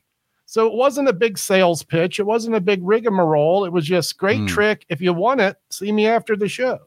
So 0.52 0.66
it 0.66 0.74
wasn't 0.74 1.08
a 1.08 1.14
big 1.14 1.38
sales 1.38 1.82
pitch. 1.82 2.20
It 2.20 2.26
wasn't 2.26 2.56
a 2.56 2.60
big 2.60 2.80
rigmarole. 2.82 3.64
It 3.64 3.72
was 3.72 3.86
just 3.86 4.18
great 4.18 4.40
Hmm. 4.40 4.46
trick. 4.46 4.84
If 4.90 5.00
you 5.00 5.14
want 5.14 5.40
it, 5.40 5.56
see 5.70 5.90
me 5.90 6.06
after 6.06 6.36
the 6.36 6.46
show. 6.46 6.78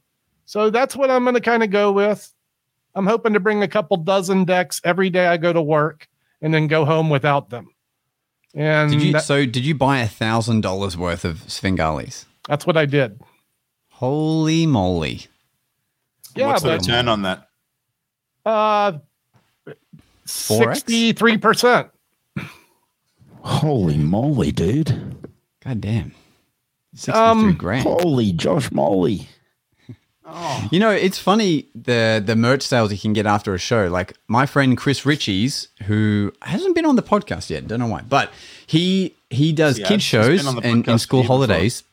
So 0.45 0.70
that's 0.70 0.95
what 0.95 1.09
I'm 1.09 1.24
going 1.24 1.34
to 1.34 1.41
kind 1.41 1.63
of 1.63 1.72
go 1.72 1.91
with. 1.91 2.32
I'm 2.93 3.07
hoping 3.07 3.34
to 3.34 3.39
bring 3.39 3.63
a 3.63 3.68
couple 3.68 3.97
dozen 3.97 4.45
decks 4.45 4.80
every 4.84 5.09
day 5.09 5.26
I 5.26 5.38
go 5.38 5.51
to 5.51 5.63
work 5.63 6.07
and 6.43 6.53
then 6.53 6.68
go 6.68 6.86
home 6.86 7.09
without 7.09 7.49
them. 7.49 7.70
And 8.53 8.91
Did 8.91 9.01
you? 9.01 9.13
that- 9.13 9.24
so 9.24 9.47
did 9.47 9.66
you 9.66 9.74
buy 9.74 9.97
a 9.97 10.07
thousand 10.07 10.61
dollars 10.61 10.95
worth 10.95 11.26
of 11.26 11.38
Svengalis? 11.47 12.26
that's 12.47 12.68
what 12.68 12.78
I 12.78 12.86
did. 12.86 13.20
Holy 13.93 14.68
moly! 14.68 15.26
Yeah, 16.36 16.49
What's 16.49 16.61
the 16.61 16.74
return 16.74 17.07
on 17.07 17.24
that? 17.24 17.49
uh, 18.45 18.99
63%. 20.28 21.89
Holy 23.45 23.97
moly, 23.97 24.51
dude. 24.51 25.15
God 25.63 25.79
damn, 25.81 26.13
sixty-three 26.93 27.19
Um, 27.21 27.53
grand. 27.55 27.83
Holy 27.83 28.31
Josh 28.31 28.71
Molly. 28.71 29.27
You 30.71 30.79
know, 30.79 30.89
it's 30.89 31.19
funny 31.19 31.67
the 31.75 32.21
the 32.25 32.35
merch 32.35 32.63
sales 32.63 32.91
you 32.91 32.97
can 32.97 33.13
get 33.13 33.27
after 33.27 33.53
a 33.53 33.59
show. 33.59 33.87
Like 33.87 34.15
my 34.27 34.47
friend 34.47 34.75
Chris 34.75 35.05
Ritchie's, 35.05 35.67
who 35.83 36.33
hasn't 36.41 36.73
been 36.73 36.85
on 36.85 36.95
the 36.95 37.03
podcast 37.03 37.51
yet, 37.51 37.67
don't 37.67 37.79
know 37.79 37.85
why, 37.87 38.01
but 38.01 38.31
he 38.65 39.15
he 39.29 39.53
does 39.53 39.77
Yeah, 39.77 39.87
kid 39.87 40.01
shows 40.01 40.43
been 40.55 40.63
and 40.63 40.87
in 40.87 40.97
school 40.97 41.19
with 41.19 41.25
you 41.25 41.27
before. 41.29 41.37
holidays. 41.47 41.83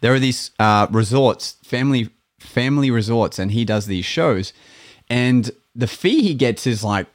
There 0.00 0.12
are 0.12 0.18
these 0.18 0.50
uh, 0.58 0.88
resorts, 0.90 1.56
family 1.62 2.10
family 2.40 2.90
resorts, 2.90 3.38
and 3.38 3.52
he 3.52 3.64
does 3.64 3.86
these 3.86 4.04
shows. 4.04 4.52
And 5.08 5.52
the 5.76 5.86
fee 5.86 6.22
he 6.22 6.34
gets 6.34 6.66
is 6.66 6.82
like 6.82 7.06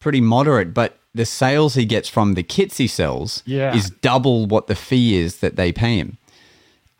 pretty 0.00 0.20
moderate, 0.20 0.74
but 0.74 0.98
the 1.14 1.26
sales 1.26 1.74
he 1.74 1.84
gets 1.84 2.08
from 2.08 2.34
the 2.34 2.42
kits 2.42 2.78
he 2.78 2.86
sells 2.86 3.42
Yeah. 3.44 3.74
is 3.76 3.90
double 3.90 4.46
what 4.46 4.66
the 4.66 4.74
fee 4.74 5.16
is 5.16 5.36
that 5.40 5.56
they 5.56 5.70
pay 5.72 5.96
him. 5.98 6.16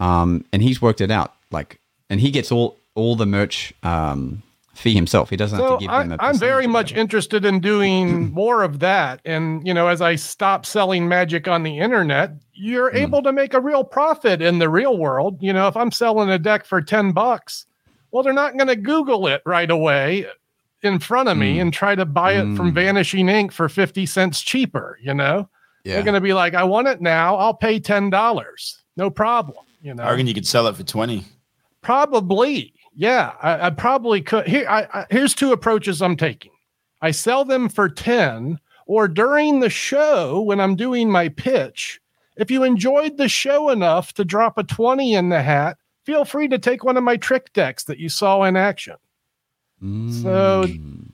Um, 0.00 0.44
and 0.52 0.62
he's 0.62 0.82
worked 0.82 1.00
it 1.00 1.10
out. 1.10 1.32
Like, 1.50 1.78
and 2.10 2.20
he 2.20 2.30
gets 2.30 2.50
all 2.52 2.76
all 2.94 3.16
the 3.16 3.24
merch 3.24 3.72
um, 3.82 4.42
fee 4.74 4.94
himself. 4.94 5.30
He 5.30 5.36
doesn't 5.36 5.58
have 5.58 5.66
to 5.70 5.76
give 5.78 5.88
I, 5.90 6.02
them. 6.02 6.12
a 6.12 6.16
I'm 6.22 6.36
very 6.38 6.66
much 6.66 6.92
interested 6.92 7.44
in 7.46 7.60
doing 7.60 8.30
more 8.34 8.62
of 8.62 8.80
that. 8.80 9.20
And, 9.24 9.66
you 9.66 9.72
know, 9.72 9.88
as 9.88 10.02
I 10.02 10.16
stop 10.16 10.66
selling 10.66 11.08
magic 11.08 11.48
on 11.48 11.62
the 11.62 11.78
internet, 11.78 12.32
you're 12.52 12.90
Hmm. 12.90 12.96
able 12.98 13.22
to 13.22 13.32
make 13.32 13.54
a 13.54 13.60
real 13.60 13.82
profit 13.82 14.42
in 14.42 14.58
the 14.58 14.68
real 14.68 14.98
world. 14.98 15.38
You 15.40 15.54
know, 15.54 15.68
if 15.68 15.76
I'm 15.76 15.90
selling 15.90 16.28
a 16.28 16.38
deck 16.38 16.66
for 16.66 16.82
10 16.82 17.12
bucks, 17.12 17.64
well, 18.10 18.22
they're 18.22 18.34
not 18.34 18.58
going 18.58 18.68
to 18.68 18.76
Google 18.76 19.26
it 19.26 19.40
right 19.46 19.70
away 19.70 20.26
in 20.82 20.98
front 20.98 21.28
of 21.28 21.36
me 21.36 21.56
mm. 21.56 21.62
and 21.62 21.72
try 21.72 21.94
to 21.94 22.04
buy 22.04 22.32
it 22.32 22.56
from 22.56 22.72
mm. 22.72 22.74
Vanishing 22.74 23.26
Inc 23.26 23.52
for 23.52 23.68
50 23.68 24.06
cents 24.06 24.40
cheaper. 24.42 24.98
You 25.02 25.14
know, 25.14 25.48
Yeah. 25.84 25.94
they're 25.94 26.02
going 26.02 26.14
to 26.14 26.20
be 26.20 26.34
like, 26.34 26.54
I 26.54 26.64
want 26.64 26.88
it 26.88 27.00
now. 27.00 27.36
I'll 27.36 27.54
pay 27.54 27.80
$10. 27.80 28.76
No 28.96 29.10
problem. 29.10 29.64
You 29.80 29.94
know, 29.94 30.02
I 30.04 30.10
reckon 30.10 30.26
you 30.26 30.34
could 30.34 30.46
sell 30.46 30.66
it 30.66 30.76
for 30.76 30.84
20. 30.84 31.24
Probably, 31.82 32.72
yeah. 32.94 33.32
I, 33.42 33.66
I 33.66 33.70
probably 33.70 34.22
could. 34.22 34.46
Here, 34.46 34.66
I, 34.68 34.86
I, 34.92 35.06
here's 35.10 35.34
two 35.34 35.52
approaches 35.52 36.00
I'm 36.00 36.16
taking. 36.16 36.52
I 37.00 37.10
sell 37.10 37.44
them 37.44 37.68
for 37.68 37.88
ten, 37.88 38.60
or 38.86 39.08
during 39.08 39.58
the 39.58 39.70
show 39.70 40.40
when 40.40 40.60
I'm 40.60 40.76
doing 40.76 41.10
my 41.10 41.28
pitch. 41.28 42.00
If 42.36 42.50
you 42.50 42.62
enjoyed 42.62 43.18
the 43.18 43.28
show 43.28 43.68
enough 43.70 44.14
to 44.14 44.24
drop 44.24 44.56
a 44.56 44.62
twenty 44.62 45.14
in 45.14 45.28
the 45.28 45.42
hat, 45.42 45.78
feel 46.06 46.24
free 46.24 46.46
to 46.48 46.58
take 46.58 46.84
one 46.84 46.96
of 46.96 47.02
my 47.02 47.16
trick 47.16 47.52
decks 47.52 47.84
that 47.84 47.98
you 47.98 48.08
saw 48.08 48.44
in 48.44 48.56
action. 48.56 48.94
So 49.82 50.64
Mm. 50.66 51.10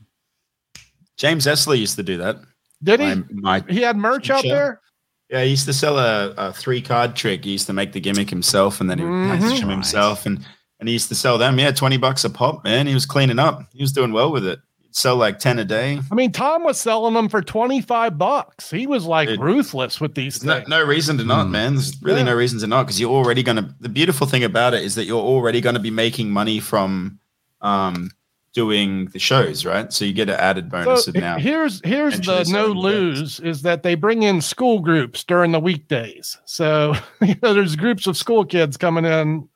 James 1.16 1.46
Esler 1.46 1.78
used 1.78 1.96
to 1.96 2.02
do 2.02 2.18
that. 2.18 2.36
did 2.82 3.00
he? 3.00 3.06
My, 3.06 3.60
my, 3.60 3.64
he 3.72 3.80
had 3.82 3.96
merch 3.96 4.30
out 4.30 4.42
Sure. 4.44 4.54
there. 4.54 4.80
yeah, 5.30 5.42
he 5.44 5.50
used 5.50 5.66
to 5.66 5.72
sell 5.72 5.98
a, 5.98 6.30
a 6.36 6.52
three 6.52 6.80
card 6.80 7.16
trick. 7.16 7.44
He 7.44 7.50
used 7.52 7.66
to 7.66 7.72
make 7.72 7.92
the 7.92 8.00
gimmick 8.00 8.30
himself 8.30 8.80
and 8.80 8.88
then 8.88 8.98
he 8.98 9.04
would 9.04 9.10
Mhm. 9.10 9.40
package 9.40 9.60
them 9.60 9.68
himself. 9.70 10.26
And, 10.26 10.46
and 10.78 10.88
he 10.88 10.92
used 10.92 11.08
to 11.08 11.14
sell 11.16 11.38
them. 11.38 11.58
Yeah, 11.58 11.72
20 11.72 11.96
bucks 11.96 12.24
a 12.24 12.30
pop, 12.30 12.62
man. 12.62 12.86
He 12.86 12.94
was 12.94 13.04
cleaning 13.06 13.38
up. 13.40 13.62
He 13.72 13.82
was 13.82 13.90
doing 13.92 14.12
well 14.12 14.30
with 14.30 14.46
it. 14.46 14.60
He'd 14.80 14.94
sell 14.94 15.16
like 15.16 15.40
10 15.40 15.58
a 15.58 15.64
day. 15.64 15.98
I 16.10 16.14
mean, 16.14 16.30
Tom 16.30 16.62
was 16.62 16.78
selling 16.80 17.14
them 17.14 17.28
for 17.28 17.42
twenty 17.42 17.80
five 17.82 18.16
bucks. 18.16 18.70
He 18.70 18.86
was 18.86 19.04
like 19.06 19.28
Dude. 19.28 19.40
ruthless 19.40 20.00
with 20.00 20.14
these 20.14 20.38
things. 20.38 20.68
no, 20.68 20.78
no 20.80 20.84
reason 20.84 21.18
to 21.18 21.24
not, 21.24 21.48
man. 21.50 21.74
There's 21.74 22.00
really 22.00 22.18
Yeah. 22.20 22.26
no 22.26 22.34
reason 22.36 22.60
to 22.60 22.66
not 22.68 22.84
because 22.84 23.00
you're 23.00 23.10
already 23.10 23.42
going 23.42 23.56
to. 23.56 23.74
The 23.80 23.88
beautiful 23.88 24.26
thing 24.28 24.44
about 24.44 24.72
it 24.72 24.84
is 24.84 24.94
that 24.94 25.04
you're 25.04 25.20
already 25.20 25.60
going 25.60 25.74
to 25.74 25.80
be 25.80 25.90
making 25.90 26.30
money 26.30 26.60
from 26.60 27.18
um, 27.60 28.12
doing 28.53 29.07
the 29.07 29.18
shows, 29.18 29.64
right? 29.64 29.92
So 29.92 30.05
you 30.05 30.12
get 30.12 30.28
an 30.28 30.36
added 30.40 30.70
bonus 30.70 31.05
So 31.05 31.11
of 31.11 31.16
now. 31.16 31.38
here's 31.38 31.80
here's 31.84 32.20
the 32.20 32.44
no 32.51 32.66
lose 32.68 33.40
is 33.40 33.62
that 33.62 33.82
they 33.82 33.94
bring 33.94 34.22
in 34.22 34.40
school 34.40 34.80
groups 34.80 35.22
during 35.24 35.53
the 35.53 35.61
weekdays. 35.61 36.38
So 36.44 36.94
you 37.22 37.36
know, 37.42 37.55
there's 37.55 37.76
groups 37.76 38.07
of 38.07 38.16
school 38.16 38.44
kids 38.44 38.76
coming 38.76 39.05
in. 39.05 39.49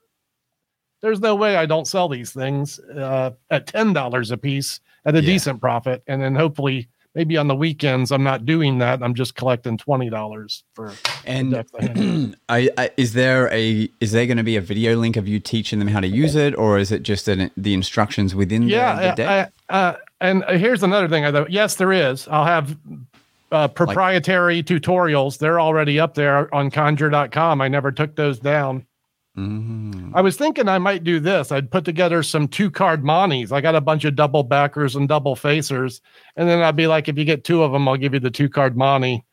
There's 1.00 1.20
no 1.20 1.34
way 1.34 1.56
I 1.56 1.66
don't 1.66 1.86
sell 1.88 2.08
these 2.08 2.32
things 2.32 2.78
uh, 2.78 3.32
at 3.50 3.66
ten 3.66 3.92
dollars 3.92 4.30
a 4.30 4.36
piece 4.36 4.80
at 5.04 5.14
a 5.16 5.20
Yeah. 5.20 5.26
decent 5.26 5.60
profit, 5.60 6.02
and 6.06 6.22
then 6.22 6.34
hopefully 6.34 6.88
maybe 7.14 7.36
on 7.36 7.48
the 7.48 7.54
weekends 7.54 8.10
I'm 8.10 8.22
not 8.22 8.46
doing 8.46 8.78
that. 8.78 9.02
I'm 9.02 9.14
just 9.14 9.34
collecting 9.34 9.78
twenty 9.78 10.10
dollars 10.10 10.64
for 10.74 10.92
And 11.24 12.36
I. 12.48 12.70
I, 12.78 12.90
is 12.96 13.12
there 13.12 13.52
a 13.52 13.88
is 14.00 14.12
there 14.12 14.26
going 14.26 14.36
to 14.36 14.42
be 14.42 14.56
a 14.56 14.60
video 14.60 14.96
link 14.96 15.16
of 15.16 15.28
you 15.28 15.38
teaching 15.40 15.78
them 15.78 15.88
how 15.88 16.00
to 16.00 16.06
use 16.06 16.34
it, 16.34 16.56
or 16.56 16.78
is 16.78 16.92
it 16.92 17.02
just 17.02 17.28
an, 17.28 17.50
the 17.56 17.74
instructions 17.74 18.34
within 18.34 18.62
the, 18.62 18.68
the 18.68 18.72
yeah. 18.72 19.14
deck? 19.14 19.52
I, 19.68 19.74
uh, 19.74 19.96
and 20.20 20.44
here's 20.44 20.82
another 20.82 21.08
thing. 21.08 21.24
I 21.24 21.32
thought, 21.32 21.50
yes, 21.50 21.74
there 21.76 21.92
is. 21.92 22.28
I'll 22.28 22.44
have 22.44 22.76
uh, 23.50 23.68
proprietary 23.68 24.62
tutorials. 24.62 25.38
They're 25.38 25.60
already 25.60 26.00
up 26.00 26.14
there 26.14 26.52
on 26.54 26.70
conjure.com. 26.70 27.60
I 27.60 27.68
never 27.68 27.92
took 27.92 28.16
those 28.16 28.38
down. 28.38 28.86
Mhm. 29.36 30.12
I 30.14 30.20
was 30.20 30.36
thinking 30.36 30.68
I 30.68 30.78
might 30.78 31.04
do 31.04 31.18
this. 31.18 31.50
I'd 31.52 31.70
put 31.70 31.84
together 31.84 32.22
some 32.22 32.46
two 32.48 32.70
card 32.70 33.02
montes. 33.02 33.50
I 33.50 33.60
got 33.62 33.74
a 33.74 33.80
bunch 33.80 34.04
of 34.04 34.14
double 34.14 34.42
backers 34.42 34.94
and 34.94 35.08
double 35.08 35.34
facers. 35.36 36.00
And 36.36 36.48
then 36.48 36.60
I'd 36.62 36.76
be 36.76 36.86
like, 36.86 37.08
if 37.08 37.16
you 37.16 37.24
get 37.24 37.44
two 37.44 37.62
of 37.62 37.72
them, 37.72 37.88
I'll 37.88 37.96
give 37.96 38.12
you 38.12 38.20
the 38.20 38.30
two 38.30 38.48
card 38.50 38.76
monte. 38.76 39.24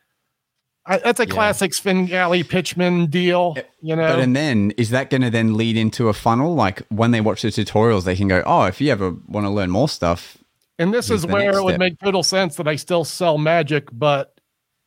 I, 0.86 0.98
that's 1.00 1.20
a 1.20 1.28
Yeah. 1.28 1.34
classic 1.34 1.74
Svengali 1.74 2.44
Pitchman 2.46 3.10
deal. 3.10 3.58
You 3.82 3.96
know, 3.98 4.08
But 4.08 4.20
and 4.20 4.36
then 4.36 4.72
is 4.78 4.90
that 4.92 5.10
going 5.10 5.22
to 5.22 5.30
then 5.30 5.56
lead 5.58 5.76
into 5.76 6.08
a 6.08 6.14
funnel? 6.14 6.56
Like 6.56 6.82
when 6.90 7.12
they 7.12 7.20
watch 7.22 7.42
the 7.42 7.50
tutorials, 7.50 8.06
they 8.06 8.16
can 8.16 8.28
go, 8.30 8.42
"Oh, 8.46 8.64
if 8.64 8.80
you 8.80 8.92
ever 8.92 9.14
want 9.28 9.46
to 9.46 9.50
learn 9.52 9.70
more 9.70 9.90
stuff, 9.90 10.38
and 10.80 10.94
this 10.94 11.10
is 11.12 11.26
where 11.26 11.58
it 11.58 11.64
would 11.64 11.72
step. 11.72 11.80
make 11.80 12.00
total 12.00 12.24
sense 12.24 12.56
that 12.56 12.68
I 12.68 12.78
still 12.78 13.04
sell 13.04 13.38
magic, 13.38 13.90
but 13.92 14.40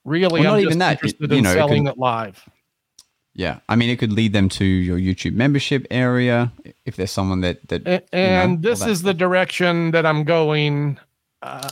really 0.04 0.40
Well, 0.40 0.54
I'm 0.54 0.56
not 0.56 0.60
even 0.60 0.78
that. 0.78 0.92
interested 0.92 1.30
You 1.30 1.36
in 1.36 1.44
know, 1.44 1.52
selling 1.52 1.86
it 1.86 1.98
live. 1.98 2.42
Yeah, 3.34 3.60
I 3.68 3.76
mean, 3.76 3.88
it 3.88 3.98
could 3.98 4.12
lead 4.12 4.32
them 4.34 4.48
to 4.50 4.64
your 4.64 4.98
YouTube 4.98 5.32
membership 5.34 5.86
area 5.90 6.52
if 6.84 6.96
there's 6.96 7.10
someone 7.10 7.40
that 7.40 7.66
that. 7.68 7.86
A- 7.86 7.90
you 7.90 7.98
know, 8.12 8.42
and 8.42 8.62
this 8.62 8.84
is 8.84 9.02
the 9.02 9.14
direction 9.14 9.90
that 9.92 10.04
I'm 10.04 10.24
going. 10.24 10.98
Uh, 11.40 11.70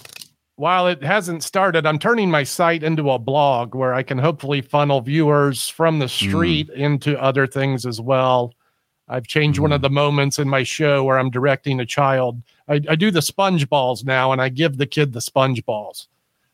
while 0.56 0.86
it 0.88 1.02
hasn't 1.02 1.42
started, 1.42 1.86
I'm 1.86 1.98
turning 1.98 2.30
my 2.30 2.42
site 2.42 2.82
into 2.82 3.11
a 3.11 3.18
blog 3.18 3.74
where 3.74 3.94
I 3.94 4.02
can 4.02 4.18
hopefully 4.18 4.61
funnel 4.61 5.00
viewers 5.00 5.68
from 5.68 5.98
the 6.00 6.08
street 6.08 6.68
into 6.70 7.18
other 7.20 7.46
things 7.46 7.86
as 7.86 8.00
well. 8.00 8.54
I've 9.08 9.26
changed 9.26 9.58
one 9.58 9.72
of 9.72 9.80
the 9.80 9.90
moments 9.90 10.38
in 10.38 10.48
my 10.48 10.62
show 10.62 11.02
where 11.02 11.18
I'm 11.18 11.30
directing 11.30 11.80
a 11.80 11.86
child. 11.86 12.42
I, 12.68 12.74
I 12.88 12.94
do 12.94 13.11
the 13.11 13.22
sponge 13.22 13.68
balls 13.68 14.04
now, 14.04 14.32
and 14.32 14.40
I 14.40 14.50
give 14.50 14.76
the 14.76 14.86
kid 14.86 15.12
the 15.12 15.20
sponge 15.20 15.64
balls. 15.64 16.08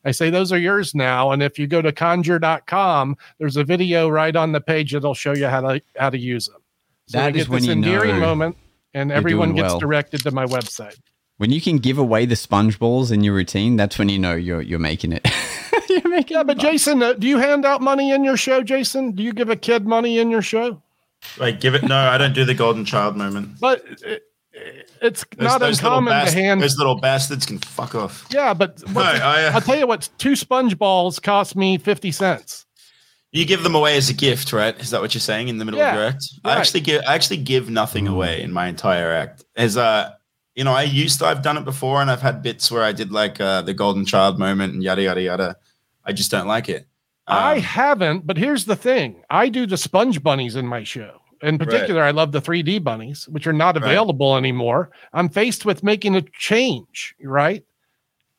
I 0.05 0.11
say 0.11 0.29
those 0.29 0.51
are 0.51 0.57
yours 0.57 0.95
now, 0.95 1.31
and 1.31 1.43
if 1.43 1.59
you 1.59 1.67
go 1.67 1.81
to 1.81 1.91
conjure.com, 1.91 3.17
there's 3.39 3.57
a 3.57 3.63
video 3.63 4.07
right 4.09 4.35
on 4.35 4.51
the 4.51 4.61
page 4.61 4.93
that'll 4.93 5.13
show 5.13 5.33
you 5.33 5.47
how 5.47 5.61
to 5.61 5.81
how 5.97 6.09
to 6.09 6.17
use 6.17 6.47
them. 6.47 6.61
So 7.07 7.17
That 7.17 7.25
I 7.25 7.29
is 7.29 7.35
get 7.43 7.49
when 7.49 7.59
this 7.59 7.67
you 7.67 7.73
endearing 7.73 8.15
know 8.15 8.27
moment, 8.27 8.57
and 8.93 9.11
everyone 9.11 9.53
gets 9.53 9.69
well. 9.69 9.79
directed 9.79 10.23
to 10.23 10.31
my 10.31 10.45
website. 10.45 10.97
When 11.37 11.51
you 11.51 11.61
can 11.61 11.77
give 11.77 11.97
away 11.97 12.25
the 12.25 12.35
sponge 12.35 12.79
balls 12.79 13.11
in 13.11 13.23
your 13.23 13.33
routine, 13.33 13.75
that's 13.75 13.99
when 13.99 14.09
you 14.09 14.17
know 14.19 14.33
you're 14.35 14.61
you're 14.61 14.79
making 14.79 15.11
it. 15.13 15.27
you're 15.89 16.09
making 16.09 16.35
Yeah, 16.37 16.43
but 16.43 16.57
bucks. 16.57 16.69
Jason, 16.69 17.03
uh, 17.03 17.13
do 17.13 17.27
you 17.27 17.37
hand 17.37 17.65
out 17.65 17.81
money 17.81 18.11
in 18.11 18.23
your 18.23 18.37
show, 18.37 18.63
Jason? 18.63 19.11
Do 19.11 19.23
you 19.23 19.33
give 19.33 19.49
a 19.49 19.55
kid 19.55 19.85
money 19.85 20.19
in 20.19 20.29
your 20.31 20.41
show? 20.41 20.81
Like, 21.37 21.59
give 21.59 21.75
it. 21.75 21.83
No, 21.83 21.95
I 21.95 22.17
don't 22.17 22.33
do 22.33 22.45
the 22.45 22.53
golden 22.53 22.85
child 22.85 23.15
moment. 23.17 23.59
But 23.59 23.83
it, 24.03 24.23
it's 25.01 25.23
Those, 25.37 25.45
not 25.45 25.59
those 25.59 25.81
little 25.81 25.99
uncommon 25.99 26.25
to 26.25 26.31
hand. 26.31 26.61
Those 26.61 26.77
little 26.77 26.95
bastards 26.99 27.45
can 27.45 27.59
fuck 27.59 27.95
off. 27.95 28.25
Yeah, 28.31 28.53
but 28.53 28.81
No, 28.93 29.01
I, 29.01 29.45
uh, 29.45 29.51
I'll 29.53 29.61
tell 29.61 29.77
you 29.77 29.87
what, 29.87 30.09
two 30.17 30.35
sponge 30.35 30.77
balls 30.77 31.19
cost 31.19 31.55
me 31.55 31.77
50 31.77 32.11
cents. 32.11 32.65
You 33.31 33.45
give 33.45 33.61
them 33.63 33.75
away 33.75 33.97
as 33.97 34.09
a 34.09 34.13
gift, 34.13 34.53
right? 34.53 34.79
Is 34.79 34.89
that 34.91 35.01
what 35.01 35.13
you're 35.13 35.21
saying 35.21 35.49
in 35.49 35.57
the 35.57 35.65
middle 35.65 35.79
Yeah, 35.79 35.89
of 35.89 35.95
your 35.95 36.03
act? 36.05 36.23
I 36.45 36.55
actually 36.55 36.79
give 36.79 37.03
I 37.07 37.13
actually 37.13 37.37
give 37.37 37.69
nothing 37.69 38.07
away 38.07 38.41
in 38.41 38.51
my 38.53 38.67
entire 38.67 39.11
act. 39.11 39.43
As 39.55 39.75
uh 39.77 40.11
you 40.55 40.63
know, 40.63 40.71
I 40.73 40.83
used 40.83 41.19
to 41.19 41.25
I've 41.25 41.41
done 41.43 41.57
it 41.57 41.65
before 41.65 42.01
and 42.01 42.09
I've 42.09 42.21
had 42.21 42.41
bits 42.41 42.71
where 42.71 42.81
I 42.83 42.93
did 42.93 43.11
like 43.11 43.39
uh 43.41 43.61
the 43.63 43.73
golden 43.73 44.05
child 44.05 44.39
moment 44.39 44.73
and 44.73 44.81
yada 44.81 45.03
yada 45.03 45.21
yada. 45.21 45.55
I 46.05 46.13
just 46.13 46.31
don't 46.31 46.47
like 46.47 46.69
it. 46.69 46.87
I 47.27 47.57
Um, 47.57 47.61
haven't, 47.61 48.25
but 48.25 48.37
here's 48.37 48.63
the 48.63 48.77
thing 48.77 49.21
I 49.29 49.49
do 49.49 49.67
the 49.67 49.77
sponge 49.77 50.23
bunnies 50.23 50.55
in 50.55 50.65
my 50.65 50.83
show. 50.85 51.19
In 51.41 51.57
particular, 51.57 52.01
I 52.03 52.11
love 52.11 52.31
the 52.31 52.41
3D 52.41 52.83
bunnies, 52.83 53.27
which 53.29 53.47
are 53.47 53.53
not 53.53 53.75
Right. 53.75 53.83
available 53.83 54.35
anymore. 54.37 54.89
I'm 55.13 55.29
faced 55.29 55.65
with 55.65 55.83
making 55.83 56.15
a 56.15 56.21
change, 56.21 57.15
right? 57.21 57.63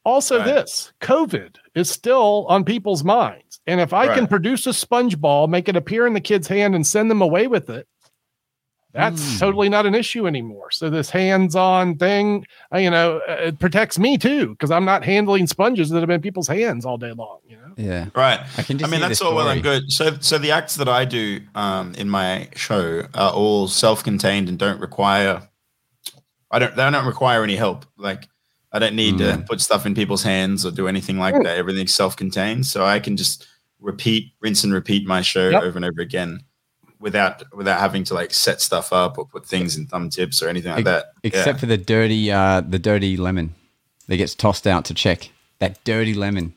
Also, 0.04 0.38
Right. 0.38 0.46
this 0.46 0.92
COVID 1.00 1.56
is 1.74 1.90
still 1.90 2.46
on 2.48 2.64
people's 2.64 3.04
minds. 3.04 3.60
And 3.66 3.80
if 3.80 3.92
I 3.92 4.14
can 4.14 4.26
produce 4.26 4.66
a 4.66 4.72
sponge 4.72 5.20
ball, 5.20 5.46
make 5.48 5.68
it 5.68 5.76
appear 5.76 6.06
in 6.06 6.14
the 6.14 6.20
kid's 6.20 6.48
hand, 6.48 6.74
and 6.74 6.86
send 6.86 7.10
them 7.10 7.20
away 7.20 7.46
with 7.46 7.68
it, 7.68 7.86
that's 8.94 9.32
Hmm. 9.34 9.38
totally 9.38 9.68
not 9.68 9.86
an 9.86 9.94
issue 9.94 10.26
anymore. 10.26 10.70
So, 10.70 10.88
this 10.90 11.10
hands 11.10 11.54
on 11.54 11.96
thing, 11.96 12.46
uh, 12.74 12.78
you 12.78 12.90
know, 12.90 13.20
uh, 13.28 13.32
it 13.48 13.58
protects 13.58 13.98
me 13.98 14.16
too, 14.18 14.48
because 14.50 14.70
I'm 14.70 14.84
not 14.84 15.04
handling 15.04 15.46
sponges 15.46 15.90
that 15.90 16.00
have 16.00 16.06
been 16.08 16.16
in 16.16 16.20
people's 16.22 16.48
hands 16.48 16.84
all 16.84 16.96
day 16.98 17.12
long, 17.12 17.38
you 17.48 17.56
know? 17.56 17.74
yeah, 17.76 18.06
Right. 18.14 18.40
I 18.56 18.62
can 18.62 18.82
I 18.82 18.88
mean, 18.88 19.00
that's 19.00 19.20
all 19.20 19.34
well 19.34 19.48
and 19.48 19.62
good. 19.62 19.92
So, 19.92 20.16
so 20.20 20.38
the 20.38 20.50
acts 20.50 20.76
that 20.76 20.88
I 20.88 21.04
do 21.04 21.40
um, 21.54 21.94
in 21.96 22.08
my 22.08 22.48
show 22.56 23.06
are 23.14 23.30
all 23.32 23.68
self-contained 23.68 24.48
and 24.48 24.58
don't 24.58 24.80
require. 24.80 25.42
I 26.50 26.58
don't. 26.58 26.74
They 26.74 26.90
don't 26.90 27.04
require 27.06 27.42
any 27.44 27.56
help. 27.56 27.84
Like, 27.98 28.26
I 28.72 28.78
don't 28.78 28.96
need 28.96 29.18
to 29.18 29.44
put 29.46 29.60
stuff 29.60 29.84
in 29.86 29.94
people's 29.94 30.22
hands 30.22 30.64
or 30.64 30.70
do 30.70 30.88
anything 30.88 31.18
like 31.18 31.34
that. 31.34 31.56
Everything's 31.58 31.94
self-contained, 31.94 32.64
so 32.66 32.84
I 32.86 33.00
can 33.00 33.16
just 33.18 33.46
repeat, 33.80 34.32
rinse 34.40 34.64
and 34.64 34.72
repeat 34.72 35.06
my 35.06 35.20
show 35.20 35.50
Yep. 35.50 35.62
over 35.62 35.76
and 35.78 35.84
over 35.84 36.00
again, 36.00 36.40
without 37.00 37.42
without 37.54 37.80
having 37.80 38.04
to 38.04 38.14
like 38.14 38.32
set 38.32 38.60
stuff 38.60 38.92
up 38.92 39.18
or 39.18 39.26
put 39.26 39.46
things 39.46 39.76
in 39.76 39.86
thumb 39.86 40.10
tips 40.10 40.42
or 40.42 40.48
anything 40.48 40.72
like 40.72 40.84
that. 40.84 41.12
Except 41.22 41.60
for 41.60 41.66
the 41.66 41.76
dirty, 41.76 42.30
uh, 42.30 42.60
the 42.60 42.78
dirty 42.78 43.16
lemon 43.16 43.54
that 44.06 44.16
gets 44.16 44.34
tossed 44.34 44.66
out 44.66 44.84
to 44.86 44.94
check. 44.94 45.30
That 45.58 45.82
dirty 45.84 46.14
lemon. 46.14 46.54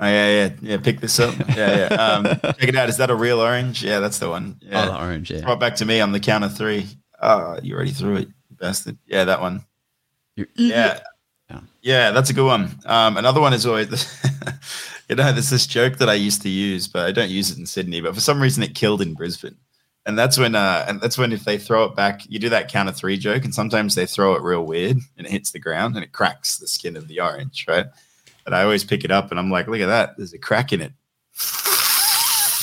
Oh, 0.00 0.06
yeah, 0.06 0.28
yeah, 0.28 0.50
yeah. 0.60 0.76
Pick 0.78 1.00
this 1.00 1.20
up. 1.20 1.34
Yeah, 1.56 1.88
yeah. 1.88 1.94
Um, 1.94 2.24
check 2.24 2.68
it 2.68 2.76
out. 2.76 2.88
Is 2.88 2.96
that 2.96 3.10
a 3.10 3.14
real 3.14 3.40
orange? 3.40 3.84
Yeah, 3.84 4.00
that's 4.00 4.18
the 4.18 4.28
one. 4.28 4.56
Yeah. 4.60 4.82
Oh, 4.82 4.86
the 4.86 5.00
orange. 5.00 5.30
Yeah. 5.30 5.52
It 5.52 5.60
back 5.60 5.76
to 5.76 5.84
me 5.84 6.00
on 6.00 6.12
the 6.12 6.20
count 6.20 6.44
of 6.44 6.56
three. 6.56 6.86
Oh, 7.22 7.58
you 7.62 7.74
already 7.74 7.92
threw 7.92 8.16
it, 8.16 8.28
you 8.50 8.56
bastard. 8.56 8.98
Yeah, 9.06 9.24
that 9.24 9.40
one. 9.40 9.64
You 10.36 10.46
Yeah. 10.56 11.00
Yeah. 11.48 11.60
Yeah, 11.82 12.10
that's 12.10 12.30
a 12.30 12.32
good 12.32 12.46
one. 12.46 12.70
Um, 12.86 13.16
another 13.16 13.40
one 13.40 13.52
is 13.52 13.66
always, 13.66 13.88
you 15.08 15.16
know, 15.16 15.32
there's 15.32 15.50
this 15.50 15.66
joke 15.66 15.98
that 15.98 16.08
I 16.08 16.14
used 16.14 16.42
to 16.42 16.48
use, 16.48 16.88
but 16.88 17.06
I 17.06 17.12
don't 17.12 17.30
use 17.30 17.50
it 17.50 17.58
in 17.58 17.66
Sydney. 17.66 18.00
But 18.00 18.14
for 18.14 18.20
some 18.20 18.40
reason, 18.40 18.62
it 18.62 18.74
killed 18.74 19.02
in 19.02 19.14
Brisbane, 19.14 19.56
and 20.06 20.18
that's 20.18 20.38
when, 20.38 20.54
uh, 20.54 20.84
and 20.88 21.00
that's 21.00 21.18
when 21.18 21.32
if 21.32 21.44
they 21.44 21.58
throw 21.58 21.84
it 21.84 21.94
back, 21.94 22.22
you 22.28 22.38
do 22.38 22.48
that 22.50 22.68
count 22.70 22.88
of 22.88 22.96
three 22.96 23.16
joke, 23.16 23.44
and 23.44 23.54
sometimes 23.54 23.94
they 23.94 24.06
throw 24.06 24.34
it 24.34 24.42
real 24.42 24.64
weird, 24.64 24.98
and 25.16 25.26
it 25.26 25.30
hits 25.30 25.50
the 25.50 25.58
ground, 25.58 25.94
and 25.94 26.04
it 26.04 26.12
cracks 26.12 26.58
the 26.58 26.68
skin 26.68 26.96
of 26.96 27.08
the 27.08 27.20
orange, 27.20 27.66
right? 27.68 27.86
And 28.46 28.54
I 28.54 28.62
always 28.62 28.84
pick 28.84 29.04
it 29.04 29.10
up, 29.10 29.30
and 29.30 29.38
I'm 29.40 29.50
like, 29.50 29.66
look 29.66 29.80
at 29.80 29.86
that, 29.86 30.16
there's 30.16 30.34
a 30.34 30.38
crack 30.38 30.72
in 30.72 30.80
it. 30.80 30.92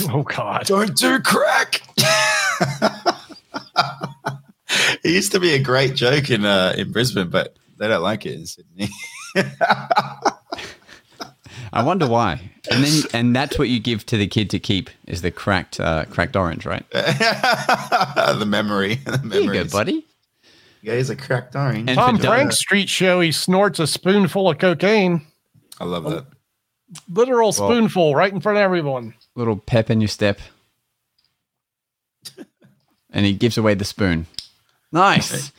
Oh, 0.09 0.23
God. 0.23 0.65
Don't 0.65 0.95
do 0.95 1.19
crack. 1.19 1.81
it 5.03 5.11
used 5.11 5.31
to 5.33 5.39
be 5.39 5.53
a 5.53 5.59
great 5.59 5.93
joke 5.95 6.31
in 6.31 6.43
uh, 6.43 6.73
in 6.75 6.91
Brisbane, 6.91 7.29
but 7.29 7.55
they 7.77 7.87
don't 7.87 8.01
like 8.01 8.25
it 8.25 8.33
in 8.33 8.47
Sydney. 8.47 8.89
I 11.74 11.84
wonder 11.84 12.07
why. 12.07 12.51
And 12.69 12.84
then, 12.84 13.03
and 13.13 13.36
that's 13.36 13.57
what 13.57 13.69
you 13.69 13.80
give 13.80 14.05
to 14.07 14.17
the 14.17 14.28
kid 14.28 14.49
to 14.51 14.59
keep 14.59 14.89
is 15.07 15.22
the 15.22 15.32
cracked, 15.32 15.80
uh, 15.80 16.05
cracked 16.05 16.36
orange, 16.36 16.65
right? 16.65 16.88
the 16.91 18.45
memory, 18.45 18.95
the 19.05 19.17
There 19.24 19.41
you 19.41 19.53
go, 19.53 19.65
buddy. 19.65 20.05
Yeah, 20.82 20.95
he's 20.95 21.09
a 21.09 21.15
cracked 21.15 21.55
orange. 21.55 21.89
And 21.89 21.97
Tom 21.97 22.17
Frank 22.17 22.51
street 22.51 22.89
show, 22.89 23.22
he 23.22 23.32
snorts 23.32 23.80
a 23.80 23.88
spoonful 23.88 24.49
of 24.49 24.57
cocaine, 24.57 25.22
I 25.80 25.86
love 25.86 26.03
that. 26.03 26.26
literal 27.09 27.51
spoonful, 27.51 28.15
right 28.15 28.32
in 28.32 28.41
front 28.41 28.57
of 28.57 28.63
everyone. 28.63 29.13
Little 29.36 29.57
pep 29.57 29.89
in 29.89 30.01
your 30.01 30.07
step. 30.07 30.39
And 33.09 33.26
he 33.26 33.34
gives 33.34 33.57
away 33.57 33.74
the 33.74 33.86
spoon. 33.86 34.26
Nice. 34.91 35.51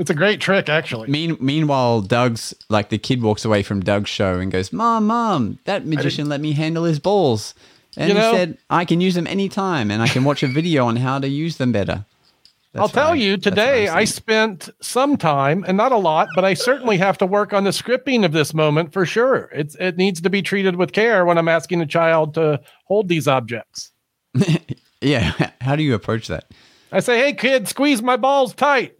It's 0.00 0.08
a 0.08 0.14
great 0.14 0.40
trick, 0.40 0.70
actually. 0.70 1.10
Mean, 1.10 1.36
meanwhile, 1.40 2.00
Doug's 2.00 2.54
like 2.70 2.88
the 2.88 2.96
kid 2.96 3.20
walks 3.22 3.44
away 3.44 3.62
from 3.62 3.80
Doug's 3.80 4.08
show 4.08 4.38
and 4.38 4.50
goes, 4.50 4.72
"Mom, 4.72 5.06
mom, 5.06 5.58
that 5.66 5.86
magician 5.86 6.26
let 6.26 6.40
me 6.40 6.52
handle 6.52 6.84
his 6.84 6.98
balls, 6.98 7.52
and 7.98 8.08
You 8.08 8.14
he 8.16 8.20
know- 8.20 8.32
said 8.32 8.56
I 8.70 8.86
can 8.86 9.02
use 9.02 9.14
them 9.14 9.26
anytime, 9.26 9.90
and 9.90 10.00
I 10.00 10.08
can 10.08 10.24
watch 10.24 10.42
a 10.42 10.46
video 10.46 10.86
on 10.86 10.96
how 10.96 11.18
to 11.18 11.28
use 11.28 11.58
them 11.58 11.70
better." 11.70 12.06
I'll 12.74 12.88
tell 12.88 13.10
I- 13.12 13.16
you, 13.16 13.36
today 13.36 13.88
I 13.88 14.04
spent 14.04 14.70
some 14.80 15.18
time, 15.18 15.64
and 15.68 15.76
not 15.76 15.92
a 15.92 15.96
lot, 15.98 16.28
but 16.34 16.46
I 16.46 16.54
certainly 16.54 16.96
have 16.96 17.18
to 17.18 17.26
work 17.26 17.52
on 17.52 17.64
the 17.64 17.70
scripting 17.70 18.24
of 18.24 18.32
this 18.32 18.54
moment 18.54 18.94
for 18.94 19.04
sure. 19.04 19.50
It's 19.52 19.74
it 19.74 19.98
needs 19.98 20.22
to 20.22 20.30
be 20.30 20.40
treated 20.40 20.76
with 20.76 20.92
care 20.92 21.26
when 21.26 21.36
I'm 21.36 21.48
asking 21.48 21.82
a 21.82 21.86
child 21.86 22.32
to 22.34 22.60
hold 22.86 23.08
these 23.08 23.28
objects. 23.28 23.90
yeah. 25.02 25.32
How 25.60 25.76
do 25.76 25.82
you 25.82 25.94
approach 25.94 26.28
that? 26.28 26.44
I 26.90 27.00
say, 27.00 27.18
"Hey, 27.18 27.34
kid, 27.34 27.68
squeeze 27.68 28.00
my 28.00 28.16
balls 28.16 28.54
tight." 28.54 28.94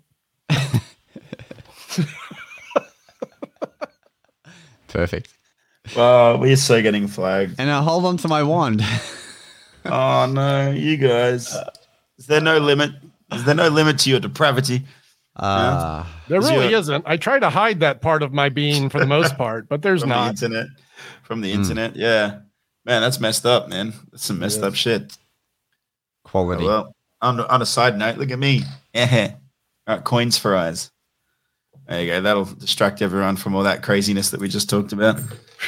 Perfect. 4.93 5.32
Well, 5.97 6.38
we're 6.38 6.57
so 6.57 6.82
getting 6.82 7.09
flagged. 7.09 7.57
And 7.59 7.70
I 7.70 7.82
hold 7.82 8.05
on 8.05 8.16
to 8.18 8.28
my 8.28 8.43
wand. 8.43 8.82
Oh 9.82 10.26
no, 10.30 10.70
you 10.72 10.99
guys. 10.99 11.57
Is 12.18 12.26
there 12.26 12.43
no 12.43 12.59
limit? 12.59 12.91
Is 13.32 13.45
there 13.45 13.55
no 13.55 13.68
limit 13.68 13.99
to 14.01 14.11
your 14.11 14.20
depravity? 14.20 14.82
Uh, 15.36 16.05
There 16.28 16.38
Is 16.38 16.51
really 16.51 16.68
your- 16.68 16.80
isn't. 16.80 17.05
I 17.07 17.16
try 17.16 17.38
to 17.38 17.49
hide 17.49 17.80
that 17.80 18.03
part 18.03 18.22
of 18.22 18.30
my 18.30 18.51
being 18.51 18.91
for 18.91 19.01
the 19.01 19.07
most 19.07 19.38
part, 19.38 19.70
but 19.70 19.80
there's 19.80 20.01
From 20.03 20.11
the 20.11 20.14
not. 20.16 20.28
internet. 20.32 20.66
From 21.22 21.41
the 21.41 21.51
internet. 21.51 21.97
Yeah. 21.97 22.41
Man, 22.84 23.01
that's 23.01 23.20
messed 23.20 23.47
up, 23.47 23.70
man. 23.70 23.95
That's 24.11 24.26
some 24.26 24.38
messed 24.38 24.62
up 24.62 24.74
shit. 24.74 25.16
quality. 26.24 26.64
Oh, 26.64 26.66
well, 26.66 26.97
on, 27.22 27.41
on 27.41 27.62
a 27.62 27.66
side 27.66 27.97
note, 27.97 28.18
look 28.18 28.30
at 28.30 28.38
me. 28.38 28.64
Yeah. 28.93 29.32
All 29.86 29.97
right, 29.97 30.05
coins 30.05 30.36
for 30.36 30.55
eyes. 30.55 30.91
There 31.91 32.01
you 32.01 32.07
go. 32.07 32.20
That'll 32.22 32.45
distract 32.47 33.03
everyone 33.03 33.36
from 33.36 33.55
all 33.55 33.64
that 33.64 33.82
craziness 33.82 34.30
that 34.30 34.41
we 34.41 34.49
just 34.49 34.70
talked 34.70 34.93
about. 34.93 35.16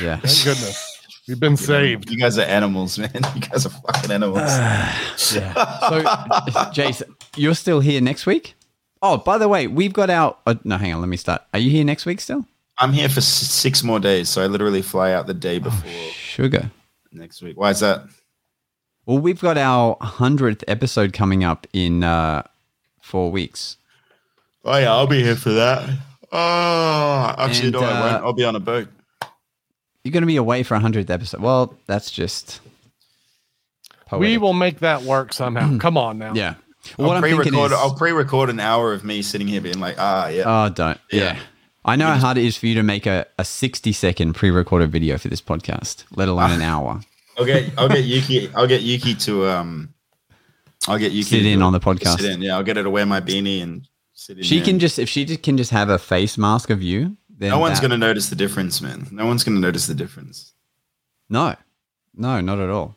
Yeah. 0.01 0.16
Thank 0.20 0.45
goodness. 0.45 0.89
We've 1.29 1.39
been 1.39 1.57
saved. 1.57 2.11
You 2.11 2.18
guys 2.18 2.39
are 2.39 2.43
animals, 2.43 2.99
man. 2.99 3.11
You 3.35 3.41
guys 3.43 3.66
are 3.66 3.70
fucking 3.70 4.11
animals. 4.11 4.41
So, 5.16 6.70
Jason, 6.73 7.14
you're 7.37 7.55
still 7.55 7.81
here 7.81 8.01
next 8.01 8.25
week? 8.27 8.55
Oh, 9.03 9.16
by 9.18 9.37
the 9.39 9.49
way, 9.49 9.66
we've 9.66 9.93
got 9.93 10.11
our. 10.11 10.37
Uh, 10.47 10.55
no, 10.64 10.77
hang 10.79 10.95
on. 10.95 11.01
Let 11.01 11.09
me 11.09 11.16
start. 11.16 11.43
Are 11.53 11.59
you 11.59 11.70
here 11.70 11.85
next 11.85 12.07
week 12.07 12.20
still? 12.20 12.45
I'm 12.79 12.93
here 12.93 13.09
for 13.09 13.18
s- 13.18 13.27
six 13.27 13.83
more 13.83 13.99
days, 14.01 14.29
so 14.29 14.43
I 14.43 14.47
literally 14.47 14.83
fly 14.83 15.12
out 15.12 15.27
the 15.27 15.35
day 15.35 15.59
before 15.59 15.91
Sugar. 16.12 16.70
next 17.12 17.43
week. 17.43 17.57
Why 17.59 17.70
is 17.70 17.81
that? 17.81 18.05
Well, 19.07 19.18
we've 19.18 19.41
got 19.41 19.59
our 19.59 19.97
hundredth 20.01 20.62
episode 20.68 21.12
coming 21.12 21.43
up 21.43 21.66
in 21.73 22.05
uh, 22.05 22.43
four 23.01 23.31
weeks. 23.33 23.77
Oh 24.64 24.77
yeah, 24.79 24.93
I'll 24.93 25.09
be 25.09 25.23
here 25.23 25.37
for 25.37 25.51
that. 25.51 25.89
Oh, 26.33 27.35
actually, 27.37 27.68
And, 27.68 27.72
no, 27.74 27.83
I 27.83 27.91
uh, 27.91 28.12
won't. 28.12 28.24
I'll 28.24 28.33
be 28.33 28.45
on 28.45 28.57
a 28.57 28.61
boat. 28.61 28.89
You're 30.03 30.12
going 30.12 30.22
to 30.22 30.26
be 30.26 30.37
away 30.37 30.62
for 30.62 30.74
a 30.74 30.80
hundredth 30.80 31.11
episode. 31.11 31.41
Well, 31.41 31.78
that's 31.87 32.11
just 32.11 32.61
We 34.11 34.39
will 34.39 34.55
make 34.55 34.80
that 34.80 35.03
work 35.03 35.33
somehow. 35.33 35.78
Come 35.78 35.97
on 35.97 36.18
now. 36.18 36.33
Yeah. 36.35 36.55
I'll 36.99 37.07
what 37.07 37.16
I'm 37.16 37.22
pre-record. 37.22 37.70
is, 37.70 37.78
I'll 37.78 37.95
pre-record 37.95 38.51
an 38.51 38.59
hour 38.59 38.93
of 38.93 39.05
me 39.05 39.22
sitting 39.22 39.47
here 39.47 39.61
being 39.61 39.78
like, 39.78 39.97
ah, 39.99 40.28
yeah. 40.28 40.43
oh, 40.47 40.68
don't. 40.68 40.99
Yeah. 41.12 41.20
Yeah. 41.20 41.39
I 41.85 41.97
know 41.97 42.07
how 42.07 42.16
hard 42.16 42.39
it 42.39 42.45
is 42.45 42.57
for 42.57 42.66
you 42.66 42.74
to 42.76 42.83
make 42.83 43.07
a, 43.07 43.26
a 43.39 43.45
60 43.45 43.93
second 43.93 44.35
pre 44.35 44.51
recorded 44.51 44.91
video 44.91 45.18
for 45.18 45.28
this 45.28 45.41
podcast, 45.41 46.05
let 46.14 46.28
alone 46.28 46.53
an 46.53 46.62
hour. 46.62 47.01
I'll 47.39 47.45
get 47.45 47.72
I'll 47.78 47.89
get 47.89 48.05
Yuki 48.05 48.51
I'll 48.55 48.66
get 48.66 48.83
Yuki 48.83 49.14
to 49.14 49.47
um 49.49 49.95
I'll 50.87 50.99
get 50.99 51.12
Yuki 51.12 51.30
Sit 51.30 51.43
to 51.43 51.49
in 51.49 51.62
on 51.62 51.72
the 51.72 51.80
podcast. 51.80 52.20
Sit 52.20 52.30
in, 52.30 52.43
yeah. 52.43 52.57
I'll 52.57 52.62
get 52.62 52.76
her 52.76 52.83
to 52.83 52.91
wear 52.91 53.07
my 53.07 53.20
beanie 53.20 53.62
and 53.62 53.83
sit 53.83 53.83
in. 53.83 53.91
She 54.43 54.57
there. 54.57 54.64
can 54.64 54.79
just, 54.79 54.99
if 54.99 55.09
she 55.09 55.25
just 55.25 55.43
can 55.43 55.57
just 55.57 55.70
have 55.70 55.89
a 55.89 55.99
face 55.99 56.37
mask 56.39 56.70
of 56.70 56.83
you, 56.83 57.16
then 57.29 57.51
No 57.51 57.59
one's 57.59 57.79
that- 57.81 57.83
gonna 57.89 57.99
notice 57.99 58.29
the 58.29 58.37
difference, 58.37 58.81
man. 58.81 59.09
No 59.11 59.27
one's 59.27 59.45
gonna 59.45 59.61
notice 59.61 59.87
the 59.87 59.95
difference. 59.95 60.53
No, 61.29 61.57
no, 62.14 62.41
not 62.41 62.59
at 62.59 62.68
all. 62.70 62.95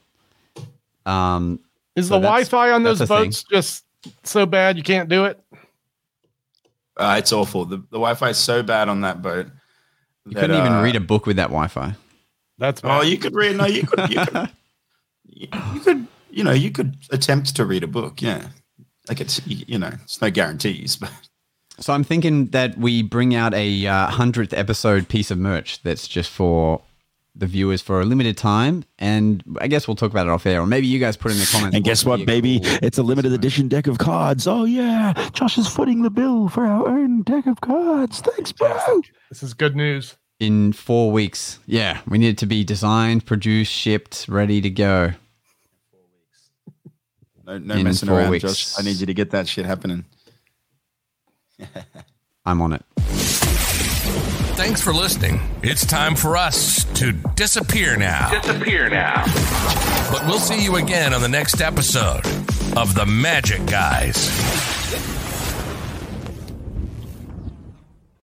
Um, 1.05 1.59
Is 1.95 2.07
So 2.09 2.15
the 2.15 2.21
Wi-Fi 2.21 2.71
on 2.71 2.83
those 2.83 2.99
a 3.01 3.07
thing. 3.07 3.25
boats 3.25 3.43
just 3.43 3.85
so 4.23 4.45
bad 4.45 4.77
you 4.77 4.83
can't 4.83 5.07
do 5.09 5.25
it? 5.25 5.39
Uh, 6.97 7.15
it's 7.19 7.31
awful. 7.33 7.65
The, 7.65 7.77
the 7.77 7.97
Wi-Fi 7.97 8.29
is 8.29 8.37
so 8.37 8.63
bad 8.63 8.89
on 8.89 9.01
that 9.01 9.21
boat. 9.21 9.47
you 10.25 10.35
couldn't 10.35 10.57
even 10.57 10.81
read 10.81 10.95
a 10.95 10.99
book 11.01 11.25
with 11.25 11.35
that 11.37 11.47
Wi 11.49 11.67
Fi. 11.67 11.93
That's 12.57 12.81
Oh, 12.83 13.01
you 13.01 13.17
could 13.17 13.35
read. 13.35 13.57
No, 13.57 13.65
you 13.65 13.85
could. 13.85 14.09
You 14.09 14.25
could. 14.25 14.49
you, 15.25 15.47
you 15.73 15.79
could. 15.81 16.07
You 16.31 16.43
know, 16.43 16.51
you 16.51 16.71
could 16.71 16.97
attempt 17.11 17.55
to 17.55 17.65
read 17.65 17.83
a 17.83 17.87
book. 17.87 18.21
Yeah, 18.21 18.47
like 19.07 19.21
it's. 19.21 19.45
You 19.47 19.65
you 19.67 19.79
know, 19.79 19.91
it's 20.03 20.21
no 20.21 20.29
guarantees, 20.31 20.95
but 21.01 21.11
So 21.79 21.93
I'm 21.93 22.03
thinking 22.03 22.47
that 22.47 22.77
we 22.77 23.01
bring 23.03 23.35
out 23.35 23.53
a 23.53 23.85
uh, 23.87 24.07
hundredth 24.07 24.53
episode 24.53 25.07
piece 25.09 25.29
of 25.31 25.37
merch 25.37 25.81
that's 25.83 26.07
just 26.07 26.29
for 26.29 26.81
the 27.37 27.45
viewers 27.47 27.81
for 27.81 27.99
a 27.99 28.05
limited 28.05 28.37
time, 28.37 28.85
and 28.97 29.43
I 29.59 29.67
guess 29.67 29.87
we'll 29.89 29.95
talk 29.95 30.09
about 30.11 30.25
it 30.25 30.29
off 30.29 30.45
air, 30.45 30.61
or 30.61 30.65
maybe 30.65 30.87
you 30.87 30.99
guys 30.99 31.17
put 31.17 31.33
in 31.33 31.37
the 31.37 31.49
comments. 31.51 31.75
And 31.75 31.83
guess 31.83 32.05
what, 32.05 32.17
be 32.17 32.25
baby? 32.25 32.59
cool 32.61 32.77
It's 32.81 32.97
a 32.97 33.03
limited 33.03 33.29
piece 33.29 33.33
of 33.33 33.39
merch. 33.39 33.39
edition 33.39 33.67
deck 33.67 33.87
of 33.87 33.97
cards. 33.97 34.47
Oh 34.47 34.63
yeah, 34.63 35.11
Josh 35.33 35.57
is 35.57 35.67
footing 35.67 36.01
the 36.01 36.09
bill 36.09 36.47
for 36.47 36.65
our 36.65 36.87
own 36.87 37.23
deck 37.23 37.45
of 37.45 37.59
cards. 37.59 38.21
Thanks, 38.21 38.53
bro. 38.53 39.01
this 39.29 39.43
is 39.43 39.53
good 39.53 39.75
news. 39.75 40.15
in 40.39 40.71
four 40.71 41.11
weeks. 41.11 41.59
Yeah, 41.65 41.99
we 42.07 42.17
need 42.19 42.29
it 42.29 42.37
to 42.37 42.45
be 42.45 42.63
designed, 42.63 43.25
produced, 43.25 43.71
shipped, 43.73 44.27
ready 44.29 44.61
to 44.61 44.69
go. 44.69 45.11
No, 47.45 47.57
no 47.57 47.75
In 47.75 47.83
messing 47.83 48.09
four 48.09 48.19
around, 48.19 48.31
weeks. 48.31 48.43
Josh. 48.43 48.79
I 48.79 48.83
need 48.83 48.97
you 48.99 49.05
to 49.05 49.13
get 49.13 49.31
that 49.31 49.47
shit 49.47 49.65
happening. 49.65 50.05
I'm 52.45 52.61
on 52.61 52.73
it. 52.73 52.83
Thanks 54.57 54.81
for 54.81 54.93
listening. 54.93 55.39
It's 55.63 55.85
time 55.85 56.15
for 56.15 56.37
us 56.37 56.85
to 56.99 57.11
disappear 57.35 57.97
now. 57.97 58.29
Disappear 58.41 58.89
now. 58.89 59.23
But 60.11 60.25
we'll 60.25 60.39
see 60.39 60.63
you 60.63 60.77
again 60.77 61.13
on 61.13 61.21
the 61.21 61.27
next 61.29 61.61
episode 61.61 62.25
of 62.77 62.95
The 62.95 63.05
Magic 63.05 63.65
Guys. 63.65 65.14